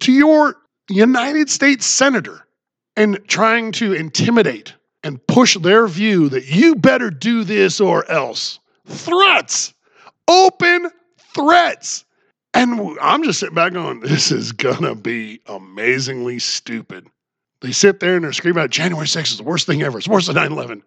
to 0.00 0.12
your 0.12 0.56
United 0.88 1.50
States 1.50 1.85
senator 1.85 2.47
and 2.97 3.18
trying 3.26 3.73
to 3.73 3.92
intimidate 3.92 4.73
and 5.02 5.25
push 5.26 5.56
their 5.59 5.87
view 5.87 6.28
that 6.30 6.47
you 6.47 6.75
better 6.76 7.11
do 7.11 7.44
this 7.44 7.80
or 7.80 8.11
else. 8.11 8.61
Threats, 8.87 9.75
open 10.28 10.90
threats. 11.35 12.04
And 12.54 12.97
I'm 13.02 13.25
just 13.25 13.40
sitting 13.40 13.54
back 13.54 13.73
going, 13.73 14.00
this 14.00 14.30
is 14.30 14.52
to 14.52 14.94
be 14.94 15.40
amazingly 15.47 16.38
stupid. 16.38 17.09
They 17.61 17.73
sit 17.73 17.99
there 17.99 18.14
and 18.14 18.25
they're 18.25 18.33
screaming 18.33 18.62
out 18.62 18.71
January 18.71 19.06
6th 19.06 19.33
is 19.33 19.37
the 19.38 19.42
worst 19.42 19.66
thing 19.66 19.83
ever. 19.83 19.99
It's 19.99 20.09
worse 20.09 20.26
than 20.28 20.37
9 20.37 20.52
11. 20.52 20.83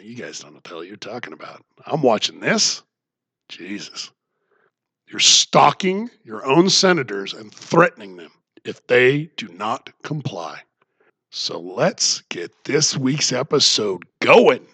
You 0.00 0.14
guys 0.14 0.40
don't 0.40 0.52
know 0.52 0.56
what 0.56 0.64
the 0.64 0.70
hell 0.70 0.84
you're 0.84 0.96
talking 0.96 1.32
about. 1.32 1.64
I'm 1.86 2.02
watching 2.02 2.40
this. 2.40 2.82
Jesus. 3.48 4.10
You're 5.08 5.20
stalking 5.20 6.10
your 6.22 6.44
own 6.44 6.68
senators 6.70 7.32
and 7.32 7.52
threatening 7.52 8.16
them 8.16 8.30
if 8.64 8.86
they 8.86 9.30
do 9.36 9.48
not 9.48 9.90
comply. 10.02 10.60
So 11.30 11.58
let's 11.58 12.22
get 12.28 12.52
this 12.64 12.96
week's 12.96 13.32
episode 13.32 14.04
going. 14.20 14.66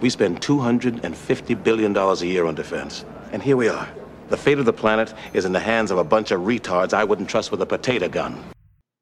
We 0.00 0.10
spend 0.10 0.40
$250 0.40 1.62
billion 1.62 1.96
a 1.96 2.14
year 2.24 2.44
on 2.46 2.54
defense. 2.54 3.04
And 3.32 3.42
here 3.42 3.56
we 3.56 3.68
are. 3.68 3.88
The 4.28 4.36
fate 4.36 4.58
of 4.58 4.64
the 4.64 4.72
planet 4.72 5.14
is 5.32 5.44
in 5.44 5.52
the 5.52 5.60
hands 5.60 5.90
of 5.90 5.98
a 5.98 6.04
bunch 6.04 6.30
of 6.30 6.40
retards 6.40 6.92
I 6.92 7.04
wouldn't 7.04 7.28
trust 7.28 7.50
with 7.50 7.62
a 7.62 7.66
potato 7.66 8.08
gun. 8.08 8.42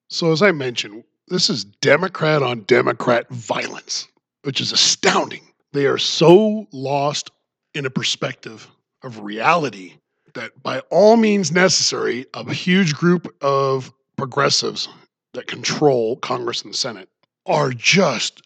So, 0.09 0.33
as 0.33 0.43
I 0.43 0.51
mentioned, 0.51 1.05
this 1.31 1.49
is 1.49 1.65
Democrat 1.65 2.43
on 2.43 2.63
Democrat 2.63 3.29
violence, 3.31 4.09
which 4.43 4.61
is 4.61 4.73
astounding. 4.73 5.43
They 5.73 5.87
are 5.87 5.99
so 5.99 6.67
lost 6.73 7.31
in 7.75 7.87
a 7.87 7.91
perspective 7.91 8.69
of 9.03 9.21
reality 9.21 9.95
that, 10.35 10.61
by 10.63 10.81
all 10.91 11.17
means 11.17 11.53
necessary, 11.53 12.27
a 12.35 12.53
huge 12.53 12.95
group 12.95 13.35
of 13.41 13.93
progressives 14.17 14.89
that 15.33 15.47
control 15.47 16.17
Congress 16.17 16.63
and 16.63 16.75
the 16.75 16.77
Senate 16.77 17.09
are 17.47 17.71
just 17.71 18.43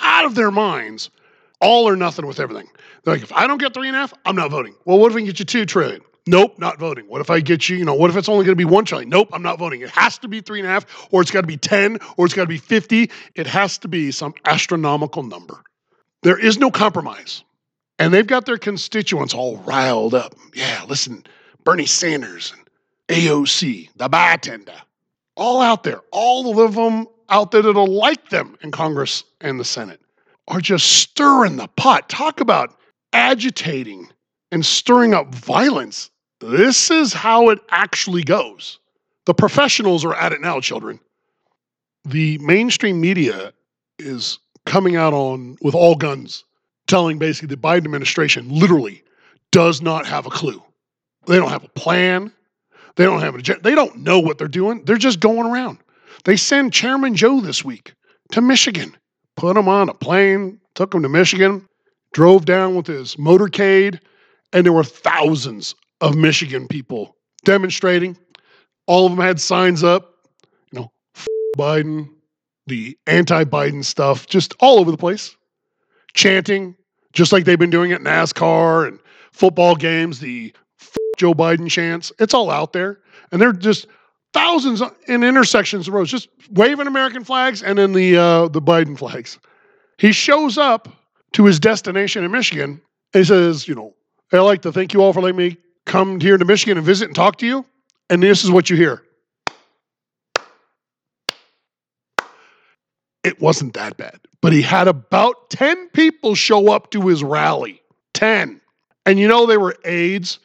out 0.00 0.24
of 0.24 0.36
their 0.36 0.52
minds, 0.52 1.10
all 1.60 1.88
or 1.88 1.96
nothing 1.96 2.26
with 2.26 2.38
everything. 2.38 2.68
They're 3.02 3.14
like, 3.14 3.22
if 3.22 3.32
I 3.32 3.46
don't 3.46 3.58
get 3.58 3.74
three 3.74 3.88
and 3.88 3.96
a 3.96 4.00
half, 4.00 4.14
I'm 4.24 4.36
not 4.36 4.50
voting. 4.50 4.74
Well, 4.84 4.98
what 4.98 5.10
if 5.10 5.16
we 5.16 5.24
get 5.24 5.40
you 5.40 5.44
two 5.44 5.66
trillion? 5.66 6.00
Nope, 6.28 6.58
not 6.58 6.78
voting. 6.78 7.06
What 7.06 7.20
if 7.22 7.30
I 7.30 7.40
get 7.40 7.68
you, 7.68 7.76
you 7.78 7.84
know, 7.84 7.94
what 7.94 8.10
if 8.10 8.16
it's 8.16 8.28
only 8.28 8.44
going 8.44 8.52
to 8.52 8.56
be 8.56 8.64
one 8.64 8.84
trillion? 8.84 9.08
Nope, 9.08 9.30
I'm 9.32 9.42
not 9.42 9.58
voting. 9.58 9.80
It 9.80 9.90
has 9.90 10.18
to 10.18 10.28
be 10.28 10.40
three 10.40 10.60
and 10.60 10.68
a 10.68 10.70
half, 10.70 11.08
or 11.10 11.22
it's 11.22 11.30
got 11.30 11.40
to 11.40 11.46
be 11.46 11.56
10, 11.56 11.98
or 12.18 12.26
it's 12.26 12.34
got 12.34 12.42
to 12.42 12.48
be 12.48 12.58
50. 12.58 13.10
It 13.34 13.46
has 13.46 13.78
to 13.78 13.88
be 13.88 14.10
some 14.10 14.34
astronomical 14.44 15.22
number. 15.22 15.62
There 16.22 16.38
is 16.38 16.58
no 16.58 16.70
compromise. 16.70 17.44
And 17.98 18.12
they've 18.12 18.26
got 18.26 18.44
their 18.44 18.58
constituents 18.58 19.32
all 19.32 19.56
riled 19.58 20.14
up. 20.14 20.34
Yeah, 20.54 20.84
listen, 20.86 21.24
Bernie 21.64 21.86
Sanders 21.86 22.52
and 22.54 22.68
AOC, 23.08 23.88
the 23.96 24.08
bartender, 24.08 24.80
all 25.34 25.62
out 25.62 25.82
there, 25.82 26.00
all 26.12 26.60
of 26.60 26.74
them 26.74 27.06
out 27.30 27.52
there 27.52 27.62
that'll 27.62 27.86
like 27.86 28.28
them 28.28 28.56
in 28.62 28.70
Congress 28.70 29.24
and 29.40 29.58
the 29.58 29.64
Senate 29.64 30.00
are 30.46 30.60
just 30.60 30.92
stirring 30.92 31.56
the 31.56 31.68
pot. 31.68 32.08
Talk 32.08 32.40
about 32.40 32.78
agitating 33.12 34.08
and 34.50 34.64
stirring 34.64 35.14
up 35.14 35.34
violence. 35.34 36.10
This 36.40 36.90
is 36.90 37.12
how 37.12 37.50
it 37.50 37.58
actually 37.70 38.22
goes. 38.22 38.78
The 39.26 39.34
professionals 39.34 40.04
are 40.04 40.14
at 40.14 40.32
it 40.32 40.40
now, 40.40 40.60
children. 40.60 41.00
The 42.04 42.38
mainstream 42.38 43.00
media 43.00 43.52
is 43.98 44.38
coming 44.64 44.96
out 44.96 45.12
on 45.12 45.56
with 45.60 45.74
all 45.74 45.94
guns, 45.94 46.44
telling 46.86 47.18
basically 47.18 47.48
the 47.48 47.60
Biden 47.60 47.84
administration 47.84 48.48
literally 48.48 49.02
does 49.50 49.82
not 49.82 50.06
have 50.06 50.26
a 50.26 50.30
clue. 50.30 50.62
They 51.26 51.36
don't 51.36 51.50
have 51.50 51.64
a 51.64 51.68
plan. 51.70 52.32
They 52.96 53.04
don't 53.04 53.20
have 53.20 53.34
an 53.34 53.40
agenda. 53.40 53.62
They 53.62 53.74
don't 53.74 53.98
know 53.98 54.18
what 54.18 54.38
they're 54.38 54.48
doing. 54.48 54.84
They're 54.84 54.96
just 54.96 55.20
going 55.20 55.46
around. 55.46 55.78
They 56.24 56.36
send 56.36 56.72
Chairman 56.72 57.14
Joe 57.14 57.40
this 57.40 57.64
week 57.64 57.94
to 58.32 58.40
Michigan, 58.40 58.96
put 59.36 59.56
him 59.56 59.68
on 59.68 59.88
a 59.88 59.94
plane, 59.94 60.60
took 60.74 60.94
him 60.94 61.02
to 61.02 61.08
Michigan, 61.08 61.66
drove 62.12 62.44
down 62.44 62.74
with 62.74 62.86
his 62.86 63.16
motorcade, 63.16 64.00
and 64.52 64.64
there 64.64 64.72
were 64.72 64.84
thousands 64.84 65.74
of 66.00 66.16
Michigan 66.16 66.68
people 66.68 67.16
demonstrating. 67.44 68.16
All 68.86 69.06
of 69.06 69.12
them 69.12 69.24
had 69.24 69.40
signs 69.40 69.84
up, 69.84 70.14
you 70.72 70.80
know, 70.80 70.92
Biden, 71.56 72.08
the 72.66 72.96
anti 73.06 73.44
Biden 73.44 73.84
stuff, 73.84 74.26
just 74.26 74.54
all 74.60 74.78
over 74.78 74.90
the 74.90 74.96
place, 74.96 75.36
chanting, 76.14 76.74
just 77.12 77.32
like 77.32 77.44
they've 77.44 77.58
been 77.58 77.70
doing 77.70 77.92
at 77.92 78.00
NASCAR 78.00 78.88
and 78.88 78.98
football 79.32 79.74
games, 79.74 80.20
the 80.20 80.52
Joe 81.16 81.34
Biden 81.34 81.70
chants. 81.70 82.12
It's 82.18 82.34
all 82.34 82.50
out 82.50 82.72
there. 82.72 83.00
And 83.32 83.40
they're 83.40 83.52
just 83.52 83.86
thousands 84.32 84.82
in 85.06 85.22
intersections 85.22 85.88
of 85.88 85.94
roads, 85.94 86.10
just 86.10 86.28
waving 86.50 86.86
American 86.86 87.24
flags 87.24 87.62
and 87.62 87.78
then 87.78 87.92
the, 87.92 88.16
uh, 88.16 88.48
the 88.48 88.62
Biden 88.62 88.96
flags. 88.96 89.38
He 89.98 90.12
shows 90.12 90.58
up 90.58 90.88
to 91.32 91.44
his 91.44 91.58
destination 91.58 92.24
in 92.24 92.30
Michigan 92.30 92.80
and 93.14 93.20
he 93.20 93.24
says, 93.24 93.66
you 93.66 93.74
know, 93.74 93.94
I'd 94.32 94.40
like 94.40 94.62
to 94.62 94.72
thank 94.72 94.92
you 94.92 95.02
all 95.02 95.12
for 95.12 95.20
letting 95.20 95.36
me 95.36 95.56
come 95.88 96.20
here 96.20 96.38
to 96.38 96.44
Michigan 96.44 96.76
and 96.76 96.86
visit 96.86 97.06
and 97.06 97.16
talk 97.16 97.38
to 97.38 97.46
you. 97.46 97.64
And 98.10 98.22
this 98.22 98.44
is 98.44 98.50
what 98.50 98.70
you 98.70 98.76
hear. 98.76 99.02
It 103.24 103.40
wasn't 103.40 103.74
that 103.74 103.96
bad, 103.96 104.20
but 104.40 104.52
he 104.52 104.62
had 104.62 104.88
about 104.88 105.50
10 105.50 105.88
people 105.90 106.34
show 106.34 106.70
up 106.72 106.90
to 106.92 107.08
his 107.08 107.24
rally. 107.24 107.82
10. 108.14 108.60
And 109.04 109.18
you 109.18 109.28
know, 109.28 109.44
they 109.44 109.56
were 109.56 109.76
aides 109.84 110.38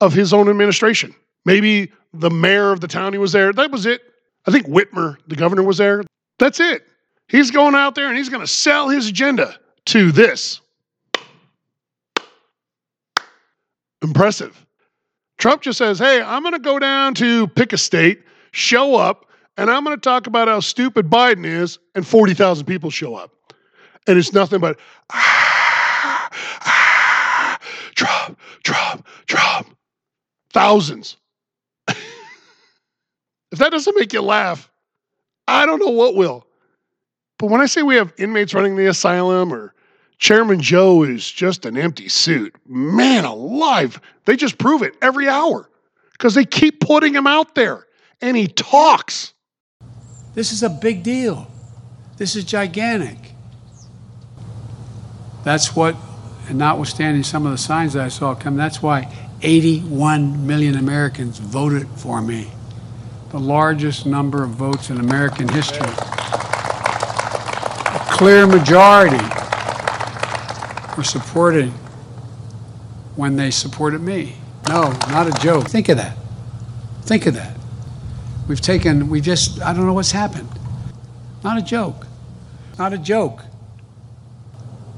of 0.00 0.12
his 0.12 0.32
own 0.32 0.48
administration. 0.48 1.14
Maybe 1.44 1.90
the 2.12 2.30
mayor 2.30 2.72
of 2.72 2.80
the 2.80 2.88
town 2.88 3.12
he 3.12 3.18
was 3.18 3.32
there. 3.32 3.52
That 3.52 3.70
was 3.70 3.86
it. 3.86 4.02
I 4.46 4.50
think 4.50 4.66
Whitmer, 4.66 5.16
the 5.26 5.36
governor, 5.36 5.62
was 5.62 5.78
there. 5.78 6.02
That's 6.38 6.60
it. 6.60 6.86
He's 7.28 7.50
going 7.50 7.74
out 7.74 7.94
there 7.94 8.08
and 8.08 8.16
he's 8.16 8.28
going 8.28 8.42
to 8.42 8.46
sell 8.46 8.88
his 8.88 9.08
agenda 9.08 9.58
to 9.86 10.12
this. 10.12 10.60
Impressive. 14.02 14.66
Trump 15.40 15.62
just 15.62 15.78
says, 15.78 15.98
hey, 15.98 16.20
I'm 16.20 16.42
going 16.42 16.52
to 16.52 16.60
go 16.60 16.78
down 16.78 17.14
to 17.14 17.48
pick 17.48 17.72
a 17.72 17.78
state, 17.78 18.22
show 18.52 18.94
up, 18.94 19.24
and 19.56 19.70
I'm 19.70 19.84
going 19.84 19.96
to 19.96 20.00
talk 20.00 20.26
about 20.26 20.48
how 20.48 20.60
stupid 20.60 21.08
Biden 21.08 21.46
is, 21.46 21.78
and 21.94 22.06
40,000 22.06 22.66
people 22.66 22.90
show 22.90 23.14
up. 23.14 23.32
And 24.06 24.18
it's 24.18 24.34
nothing 24.34 24.60
but, 24.60 24.78
ah, 25.10 26.28
ah, 26.60 27.58
Trump, 27.94 28.38
Trump, 28.64 29.06
Trump. 29.26 29.76
Thousands. 30.50 31.16
if 31.88 31.98
that 33.52 33.70
doesn't 33.70 33.96
make 33.96 34.12
you 34.12 34.20
laugh, 34.20 34.70
I 35.48 35.64
don't 35.64 35.78
know 35.78 35.90
what 35.90 36.16
will. 36.16 36.46
But 37.38 37.48
when 37.48 37.62
I 37.62 37.66
say 37.66 37.80
we 37.80 37.94
have 37.94 38.12
inmates 38.18 38.52
running 38.52 38.76
the 38.76 38.88
asylum 38.88 39.54
or 39.54 39.72
Chairman 40.20 40.60
Joe 40.60 41.02
is 41.02 41.28
just 41.28 41.64
an 41.64 41.78
empty 41.78 42.08
suit. 42.08 42.54
Man 42.66 43.24
alive, 43.24 43.98
they 44.26 44.36
just 44.36 44.58
prove 44.58 44.82
it 44.82 44.94
every 45.00 45.28
hour 45.28 45.68
because 46.12 46.34
they 46.34 46.44
keep 46.44 46.78
putting 46.78 47.14
him 47.14 47.26
out 47.26 47.54
there 47.54 47.86
and 48.20 48.36
he 48.36 48.46
talks. 48.46 49.32
This 50.34 50.52
is 50.52 50.62
a 50.62 50.68
big 50.68 51.02
deal. 51.02 51.50
This 52.18 52.36
is 52.36 52.44
gigantic. 52.44 53.16
That's 55.42 55.74
what, 55.74 55.96
and 56.48 56.58
notwithstanding 56.58 57.22
some 57.22 57.46
of 57.46 57.52
the 57.52 57.58
signs 57.58 57.94
that 57.94 58.04
I 58.04 58.08
saw 58.08 58.34
come, 58.34 58.58
that's 58.58 58.82
why 58.82 59.10
81 59.40 60.46
million 60.46 60.76
Americans 60.76 61.38
voted 61.38 61.88
for 61.96 62.20
me. 62.20 62.52
The 63.30 63.40
largest 63.40 64.04
number 64.04 64.44
of 64.44 64.50
votes 64.50 64.90
in 64.90 65.00
American 65.00 65.48
history. 65.48 65.88
A 67.86 68.06
clear 68.10 68.46
majority 68.46 69.39
were 71.00 71.04
supporting 71.04 71.70
when 73.16 73.36
they 73.36 73.50
supported 73.50 74.02
me. 74.02 74.34
No, 74.68 74.90
not 75.08 75.26
a 75.26 75.42
joke. 75.42 75.66
Think 75.66 75.88
of 75.88 75.96
that. 75.96 76.14
Think 77.04 77.24
of 77.24 77.32
that. 77.32 77.56
We've 78.46 78.60
taken, 78.60 79.08
we 79.08 79.22
just, 79.22 79.62
I 79.62 79.72
don't 79.72 79.86
know 79.86 79.94
what's 79.94 80.12
happened. 80.12 80.50
Not 81.42 81.56
a 81.56 81.62
joke. 81.62 82.06
Not 82.78 82.92
a 82.92 82.98
joke. 82.98 83.44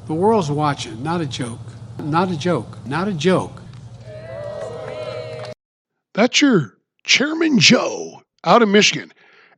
The 0.09 0.15
world's 0.15 0.51
watching. 0.51 1.05
Not 1.05 1.21
a 1.21 1.27
joke. 1.27 1.61
Not 2.01 2.33
a 2.33 2.37
joke. 2.37 2.85
Not 2.85 3.07
a 3.07 3.13
joke. 3.13 3.63
That's 6.15 6.41
your 6.41 6.79
Chairman 7.05 7.61
Joe 7.61 8.23
out 8.43 8.61
of 8.61 8.69
Michigan. 8.69 9.13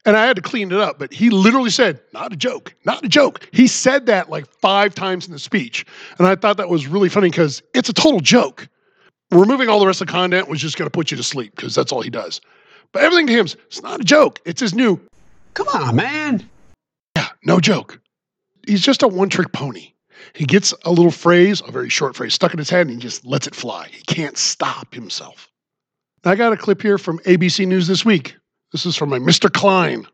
And 0.07 0.17
I 0.17 0.27
had 0.27 0.37
to 0.37 0.43
clean 0.43 0.71
it 0.71 0.79
up, 0.79 0.99
but 0.99 1.13
he 1.15 1.31
literally 1.31 1.71
said, 1.71 1.99
not 2.13 2.33
a 2.33 2.37
joke, 2.37 2.75
not 2.85 3.03
a 3.05 3.09
joke. 3.09 3.49
He 3.53 3.67
said 3.67 4.05
that 4.07 4.29
like 4.29 4.47
five 4.47 4.95
times 4.95 5.27
in 5.27 5.33
the 5.33 5.39
speech. 5.39 5.87
And 6.19 6.27
I 6.27 6.35
thought 6.35 6.59
that 6.59 6.69
was 6.69 6.87
really 6.87 7.09
funny 7.09 7.31
because 7.31 7.63
it's 7.73 7.89
a 7.89 7.93
total 7.95 8.21
joke. 8.21 8.69
Removing 9.31 9.69
all 9.71 9.81
the 9.81 9.87
rest 9.87 10.03
of 10.03 10.07
the 10.07 10.13
content 10.13 10.49
was 10.49 10.61
just 10.61 10.77
going 10.77 10.87
to 10.87 10.91
put 10.91 11.11
you 11.11 11.17
to 11.17 11.23
sleep 11.23 11.57
because 11.57 11.75
that's 11.75 11.91
all 11.91 12.03
he 12.03 12.11
does. 12.11 12.41
But 12.93 13.03
everything 13.03 13.27
to 13.29 13.33
him 13.33 13.47
is 13.47 13.57
it's 13.67 13.83
not 13.83 14.01
a 14.01 14.05
joke. 14.05 14.41
It's 14.45 14.61
his 14.61 14.75
new, 14.75 15.01
Come 15.55 15.69
on, 15.69 15.97
man. 15.97 16.49
yeah, 17.17 17.29
no 17.45 17.59
joke. 17.59 17.99
He's 18.67 18.83
just 18.83 19.03
a 19.03 19.09
one 19.09 19.31
trick 19.31 19.53
pony. 19.53 19.93
He 20.35 20.45
gets 20.45 20.75
a 20.85 20.91
little 20.91 21.11
phrase, 21.11 21.63
a 21.67 21.71
very 21.73 21.89
short 21.89 22.15
phrase, 22.15 22.35
stuck 22.35 22.53
in 22.53 22.59
his 22.59 22.71
head, 22.71 22.87
and 22.87 22.91
he 22.91 22.97
just 23.01 23.25
lets 23.25 23.47
it 23.47 23.55
fly. 23.55 23.89
He 23.91 24.03
can't 24.03 24.37
stop 24.37 24.95
himself. 24.95 25.51
I 26.25 26.35
got 26.37 26.53
a 26.53 26.57
clip 26.57 26.81
here 26.83 26.99
from 26.99 27.19
ABC 27.21 27.67
News 27.67 27.87
this 27.87 28.05
week. 28.05 28.37
This 28.75 28.87
is 28.87 28.97
from 28.97 29.11
my 29.11 29.21
Mr. 29.21 29.53
Klein 29.53 30.05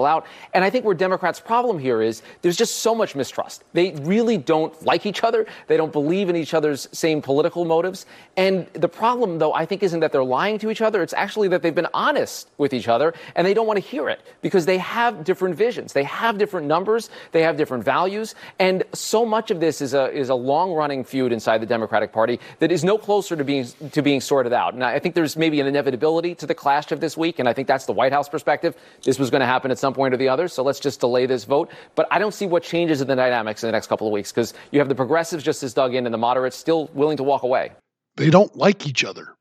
out. 0.00 0.24
And 0.54 0.64
I 0.64 0.70
think 0.70 0.86
where 0.86 0.94
Democrats' 0.94 1.38
problem 1.38 1.78
here 1.78 2.00
is 2.00 2.22
there's 2.40 2.56
just 2.56 2.76
so 2.76 2.94
much 2.94 3.14
mistrust. 3.14 3.62
They 3.74 3.92
really 4.00 4.38
don't 4.38 4.72
like 4.86 5.04
each 5.04 5.22
other. 5.22 5.46
They 5.66 5.76
don't 5.76 5.92
believe 5.92 6.30
in 6.30 6.36
each 6.36 6.54
other's 6.54 6.88
same 6.92 7.20
political 7.20 7.66
motives. 7.66 8.06
And 8.38 8.66
the 8.72 8.88
problem, 8.88 9.38
though, 9.38 9.52
I 9.52 9.66
think 9.66 9.82
isn't 9.82 10.00
that 10.00 10.10
they're 10.10 10.24
lying 10.24 10.58
to 10.60 10.70
each 10.70 10.80
other. 10.80 11.02
It's 11.02 11.12
actually 11.12 11.48
that 11.48 11.60
they've 11.60 11.74
been 11.74 11.88
honest 11.92 12.48
with 12.56 12.72
each 12.72 12.88
other 12.88 13.12
and 13.36 13.46
they 13.46 13.52
don't 13.52 13.66
want 13.66 13.76
to 13.76 13.84
hear 13.86 14.08
it 14.08 14.22
because 14.40 14.64
they 14.64 14.78
have 14.78 15.24
different 15.24 15.56
visions. 15.56 15.92
They 15.92 16.04
have 16.04 16.38
different 16.38 16.66
numbers. 16.66 17.10
They 17.32 17.42
have 17.42 17.58
different 17.58 17.84
values. 17.84 18.34
And 18.58 18.84
so 18.94 19.26
much 19.26 19.50
of 19.50 19.60
this 19.60 19.82
is 19.82 19.92
a, 19.92 20.10
is 20.10 20.30
a 20.30 20.34
long 20.34 20.72
running 20.72 21.04
feud 21.04 21.32
inside 21.32 21.58
the 21.58 21.66
Democratic 21.66 22.12
Party 22.12 22.40
that 22.60 22.72
is 22.72 22.82
no 22.82 22.96
closer 22.96 23.36
to 23.36 23.44
being, 23.44 23.66
to 23.90 24.00
being 24.00 24.22
sorted 24.22 24.54
out. 24.54 24.72
And 24.72 24.82
I 24.82 24.98
think 24.98 25.14
there's 25.14 25.36
maybe 25.36 25.60
an 25.60 25.66
inevitability 25.66 26.34
to 26.36 26.46
the 26.46 26.54
clash 26.54 26.92
of 26.92 27.00
this 27.00 27.14
week. 27.14 27.38
And 27.38 27.46
I 27.46 27.52
think 27.52 27.68
that's 27.68 27.84
the 27.84 27.92
White 27.92 28.12
House 28.12 28.30
perspective. 28.30 28.74
This 29.02 29.18
was 29.18 29.28
going 29.28 29.40
to 29.40 29.46
happen 29.46 29.70
at 29.70 29.81
some 29.82 29.92
point 29.92 30.14
or 30.14 30.16
the 30.16 30.30
other. 30.30 30.48
So 30.48 30.62
let's 30.62 30.80
just 30.80 31.00
delay 31.00 31.26
this 31.26 31.44
vote. 31.44 31.70
But 31.94 32.08
I 32.10 32.18
don't 32.18 32.32
see 32.32 32.46
what 32.46 32.62
changes 32.62 33.02
in 33.02 33.08
the 33.08 33.16
dynamics 33.16 33.62
in 33.62 33.68
the 33.68 33.72
next 33.72 33.88
couple 33.88 34.06
of 34.06 34.12
weeks 34.14 34.32
because 34.32 34.54
you 34.70 34.78
have 34.78 34.88
the 34.88 34.94
progressives 34.94 35.44
just 35.44 35.62
as 35.62 35.74
dug 35.74 35.94
in 35.94 36.06
and 36.06 36.14
the 36.14 36.18
moderates 36.18 36.56
still 36.56 36.88
willing 36.94 37.18
to 37.18 37.22
walk 37.22 37.42
away. 37.42 37.72
They 38.16 38.30
don't 38.30 38.56
like 38.56 38.86
each 38.86 39.04
other. 39.04 39.34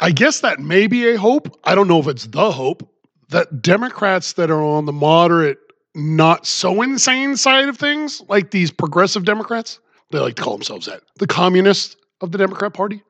I 0.00 0.12
guess 0.12 0.40
that 0.40 0.60
may 0.60 0.86
be 0.86 1.08
a 1.08 1.18
hope. 1.18 1.58
I 1.64 1.74
don't 1.74 1.88
know 1.88 1.98
if 1.98 2.06
it's 2.06 2.26
the 2.28 2.50
hope 2.52 2.88
that 3.30 3.60
Democrats 3.60 4.34
that 4.34 4.50
are 4.50 4.62
on 4.62 4.86
the 4.86 4.92
moderate, 4.92 5.58
not 5.94 6.46
so 6.46 6.80
insane 6.80 7.36
side 7.36 7.68
of 7.68 7.76
things, 7.76 8.22
like 8.28 8.50
these 8.50 8.70
progressive 8.70 9.24
Democrats, 9.24 9.80
they 10.10 10.18
like 10.18 10.36
to 10.36 10.42
call 10.42 10.54
themselves 10.54 10.86
that, 10.86 11.02
the 11.18 11.26
communists 11.26 11.96
of 12.20 12.32
the 12.32 12.38
Democrat 12.38 12.72
Party, 12.72 13.02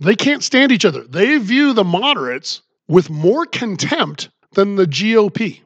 they 0.00 0.16
can't 0.16 0.42
stand 0.42 0.72
each 0.72 0.84
other. 0.84 1.04
They 1.04 1.38
view 1.38 1.72
the 1.72 1.84
moderates 1.84 2.60
with 2.88 3.08
more 3.08 3.46
contempt 3.46 4.28
than 4.52 4.76
the 4.76 4.86
GOP 4.86 5.60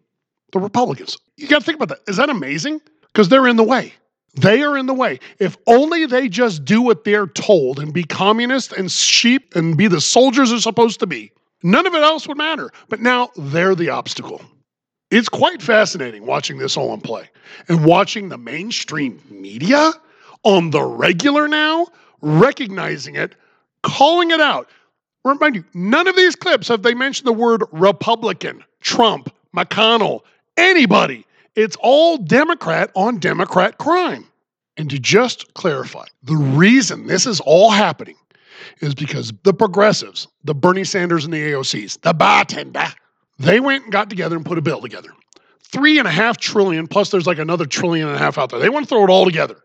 the 0.53 0.59
Republicans. 0.59 1.19
You 1.37 1.49
got 1.49 1.61
to 1.61 1.65
think 1.65 1.81
about 1.81 1.89
that. 1.89 2.11
Is 2.11 2.17
that 2.17 2.31
amazing? 2.31 2.81
Because 3.13 3.29
they're 3.29 3.47
in 3.47 3.57
the 3.57 3.65
way. 3.65 3.95
They 4.35 4.63
are 4.63 4.79
in 4.79 4.87
the 4.87 4.95
way. 4.95 5.19
If 5.39 5.57
only 5.67 6.07
they 6.07 6.29
just 6.29 6.65
do 6.65 6.81
what 6.83 7.05
they're 7.05 7.27
told 7.27 7.81
and 7.81 7.93
be 7.93 8.05
communist 8.05 8.73
and 8.73 8.91
sheep 8.91 9.57
and 9.57 9.77
be 9.77 9.89
the 9.89 10.01
soldiers 10.01 10.51
they're 10.51 10.61
supposed 10.61 11.01
to 11.01 11.07
be, 11.07 11.33
none 11.63 11.87
of 11.87 11.95
it 11.95 12.03
else 12.03 12.29
would 12.29 12.37
matter. 12.37 12.71
But 12.89 13.01
now 13.01 13.31
they're 13.37 13.75
the 13.75 13.91
obstacle. 13.91 14.41
It's 15.11 15.29
quite 15.29 15.61
fascinating 15.61 16.25
watching 16.25 16.59
this 16.59 16.77
all 16.77 16.95
in 16.95 17.01
play 17.01 17.29
and 17.69 17.85
watching 17.85 18.29
the 18.29 18.39
mainstream 18.39 19.21
media 19.29 19.93
on 20.45 20.71
the 20.71 20.83
regular 20.83 21.49
now, 21.49 21.89
recognizing 22.21 23.17
it, 23.17 23.35
calling 23.83 24.31
it 24.31 24.41
out. 24.41 24.69
Remind 25.25 25.57
you, 25.57 25.65
none 25.75 26.07
of 26.07 26.17
these 26.17 26.37
clips 26.37 26.69
have 26.69 26.83
they 26.83 26.95
mentioned 26.95 27.27
the 27.27 27.33
word 27.33 27.65
Republican, 27.73 28.65
Trump, 28.81 29.35
McConnell, 29.55 30.21
anybody. 30.61 31.27
It's 31.57 31.77
all 31.81 32.17
Democrat 32.17 32.91
on 32.95 33.19
Democrat 33.19 33.79
crime. 33.79 34.27
And 34.77 34.89
to 34.91 34.99
just 34.99 35.53
clarify, 35.55 36.07
the 36.23 36.37
reason 36.37 37.07
this 37.07 37.27
is 37.27 37.41
all 37.41 37.71
happening 37.71 38.17
is 38.81 38.95
because 38.95 39.33
the 39.43 39.53
progressives, 39.53 40.29
the 40.45 40.55
Bernie 40.55 40.85
Sanders 40.85 41.25
and 41.25 41.35
the 41.35 41.53
AOCs, 41.53 42.01
the 42.01 42.15
bartender, 42.15 42.87
they 43.39 43.61
went 43.61 43.85
and 43.85 43.93
got 43.93 44.09
together 44.09 44.37
and 44.37 44.45
put 44.45 44.59
a 44.59 44.63
bill 44.63 44.81
together. 44.81 45.11
Three 45.63 45.99
and 45.99 46.07
a 46.07 46.11
half 46.11 46.39
trillion, 46.39 46.87
plus 46.87 47.11
there's 47.11 47.27
like 47.27 47.39
another 47.39 47.67
trillion 47.67 48.07
and 48.07 48.17
a 48.17 48.19
half 48.19 48.39
out 48.39 48.51
there. 48.51 48.59
They 48.59 48.69
want 48.69 48.87
to 48.87 48.89
throw 48.89 49.05
it 49.05 49.11
all 49.11 49.25
together. 49.25 49.57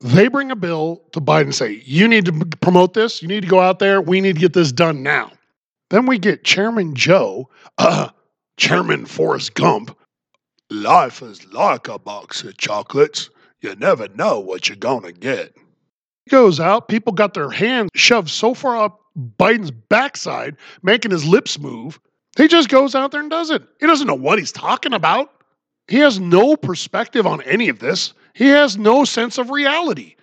They 0.00 0.28
bring 0.28 0.50
a 0.50 0.56
bill 0.56 1.02
to 1.12 1.20
Biden 1.20 1.42
and 1.42 1.54
say, 1.54 1.82
You 1.84 2.06
need 2.06 2.26
to 2.26 2.32
promote 2.60 2.94
this. 2.94 3.22
You 3.22 3.28
need 3.28 3.42
to 3.42 3.48
go 3.48 3.60
out 3.60 3.78
there. 3.78 4.00
We 4.00 4.20
need 4.20 4.34
to 4.34 4.40
get 4.40 4.52
this 4.52 4.72
done 4.72 5.02
now. 5.02 5.32
Then 5.88 6.06
we 6.06 6.18
get 6.18 6.44
Chairman 6.44 6.94
Joe, 6.94 7.48
uh, 7.78 8.10
Chairman 8.56 9.06
Forrest 9.06 9.54
Gump, 9.54 9.96
Life 10.70 11.22
is 11.22 11.46
like 11.52 11.86
a 11.88 11.98
box 11.98 12.42
of 12.42 12.56
chocolates. 12.56 13.30
You 13.60 13.74
never 13.76 14.08
know 14.08 14.40
what 14.40 14.68
you're 14.68 14.76
going 14.76 15.02
to 15.02 15.12
get. 15.12 15.56
He 16.24 16.30
goes 16.30 16.58
out, 16.58 16.88
people 16.88 17.12
got 17.12 17.34
their 17.34 17.50
hands 17.50 17.90
shoved 17.94 18.30
so 18.30 18.52
far 18.52 18.76
up 18.76 19.00
Biden's 19.38 19.70
backside, 19.70 20.56
making 20.82 21.12
his 21.12 21.24
lips 21.24 21.58
move. 21.58 22.00
He 22.36 22.48
just 22.48 22.68
goes 22.68 22.94
out 22.94 23.12
there 23.12 23.20
and 23.20 23.30
does 23.30 23.50
it. 23.50 23.62
He 23.80 23.86
doesn't 23.86 24.06
know 24.06 24.14
what 24.14 24.38
he's 24.38 24.52
talking 24.52 24.92
about. 24.92 25.32
He 25.88 25.98
has 25.98 26.18
no 26.18 26.56
perspective 26.56 27.26
on 27.26 27.42
any 27.42 27.68
of 27.68 27.78
this. 27.78 28.12
He 28.34 28.48
has 28.48 28.76
no 28.76 29.04
sense 29.04 29.38
of 29.38 29.50
reality. 29.50 30.16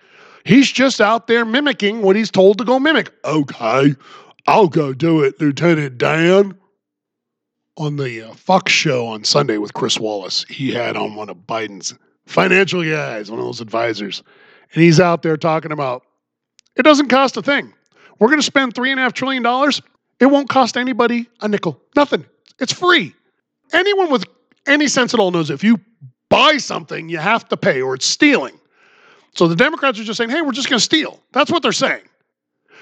He's 0.44 0.70
just 0.70 1.00
out 1.00 1.26
there 1.26 1.46
mimicking 1.46 2.02
what 2.02 2.16
he's 2.16 2.30
told 2.30 2.58
to 2.58 2.64
go 2.64 2.78
mimic. 2.78 3.10
Okay, 3.24 3.94
I'll 4.46 4.68
go 4.68 4.92
do 4.92 5.22
it, 5.22 5.40
Lieutenant 5.40 5.96
Dan 5.96 6.58
on 7.76 7.96
the 7.96 8.22
uh, 8.22 8.34
Fox 8.34 8.72
show 8.72 9.06
on 9.06 9.24
Sunday 9.24 9.58
with 9.58 9.74
Chris 9.74 9.98
Wallace, 9.98 10.44
he 10.48 10.72
had 10.72 10.96
on 10.96 11.14
one 11.14 11.28
of 11.28 11.38
Biden's 11.38 11.94
financial 12.26 12.82
guys, 12.84 13.30
one 13.30 13.40
of 13.40 13.46
those 13.46 13.60
advisors, 13.60 14.22
and 14.72 14.82
he's 14.82 15.00
out 15.00 15.22
there 15.22 15.36
talking 15.36 15.72
about 15.72 16.04
it 16.76 16.82
doesn't 16.82 17.08
cost 17.08 17.36
a 17.36 17.42
thing. 17.42 17.72
We're 18.18 18.28
going 18.28 18.38
to 18.40 18.46
spend 18.46 18.74
three 18.74 18.90
and 18.90 19.00
a 19.00 19.02
half 19.02 19.12
trillion 19.12 19.42
dollars. 19.42 19.82
It 20.20 20.26
won't 20.26 20.48
cost 20.48 20.76
anybody 20.76 21.28
a 21.40 21.48
nickel, 21.48 21.80
nothing. 21.96 22.24
It's 22.60 22.72
free. 22.72 23.14
Anyone 23.72 24.10
with 24.10 24.24
any 24.66 24.86
sense 24.86 25.12
at 25.12 25.20
all 25.20 25.30
knows 25.30 25.50
if 25.50 25.64
you 25.64 25.80
buy 26.28 26.56
something, 26.58 27.08
you 27.08 27.18
have 27.18 27.48
to 27.48 27.56
pay, 27.56 27.82
or 27.82 27.94
it's 27.94 28.06
stealing. 28.06 28.58
So 29.34 29.48
the 29.48 29.56
Democrats 29.56 29.98
are 29.98 30.04
just 30.04 30.16
saying, 30.16 30.30
hey, 30.30 30.42
we're 30.42 30.52
just 30.52 30.68
going 30.68 30.78
to 30.78 30.84
steal. 30.84 31.20
That's 31.32 31.50
what 31.50 31.62
they're 31.62 31.72
saying 31.72 32.02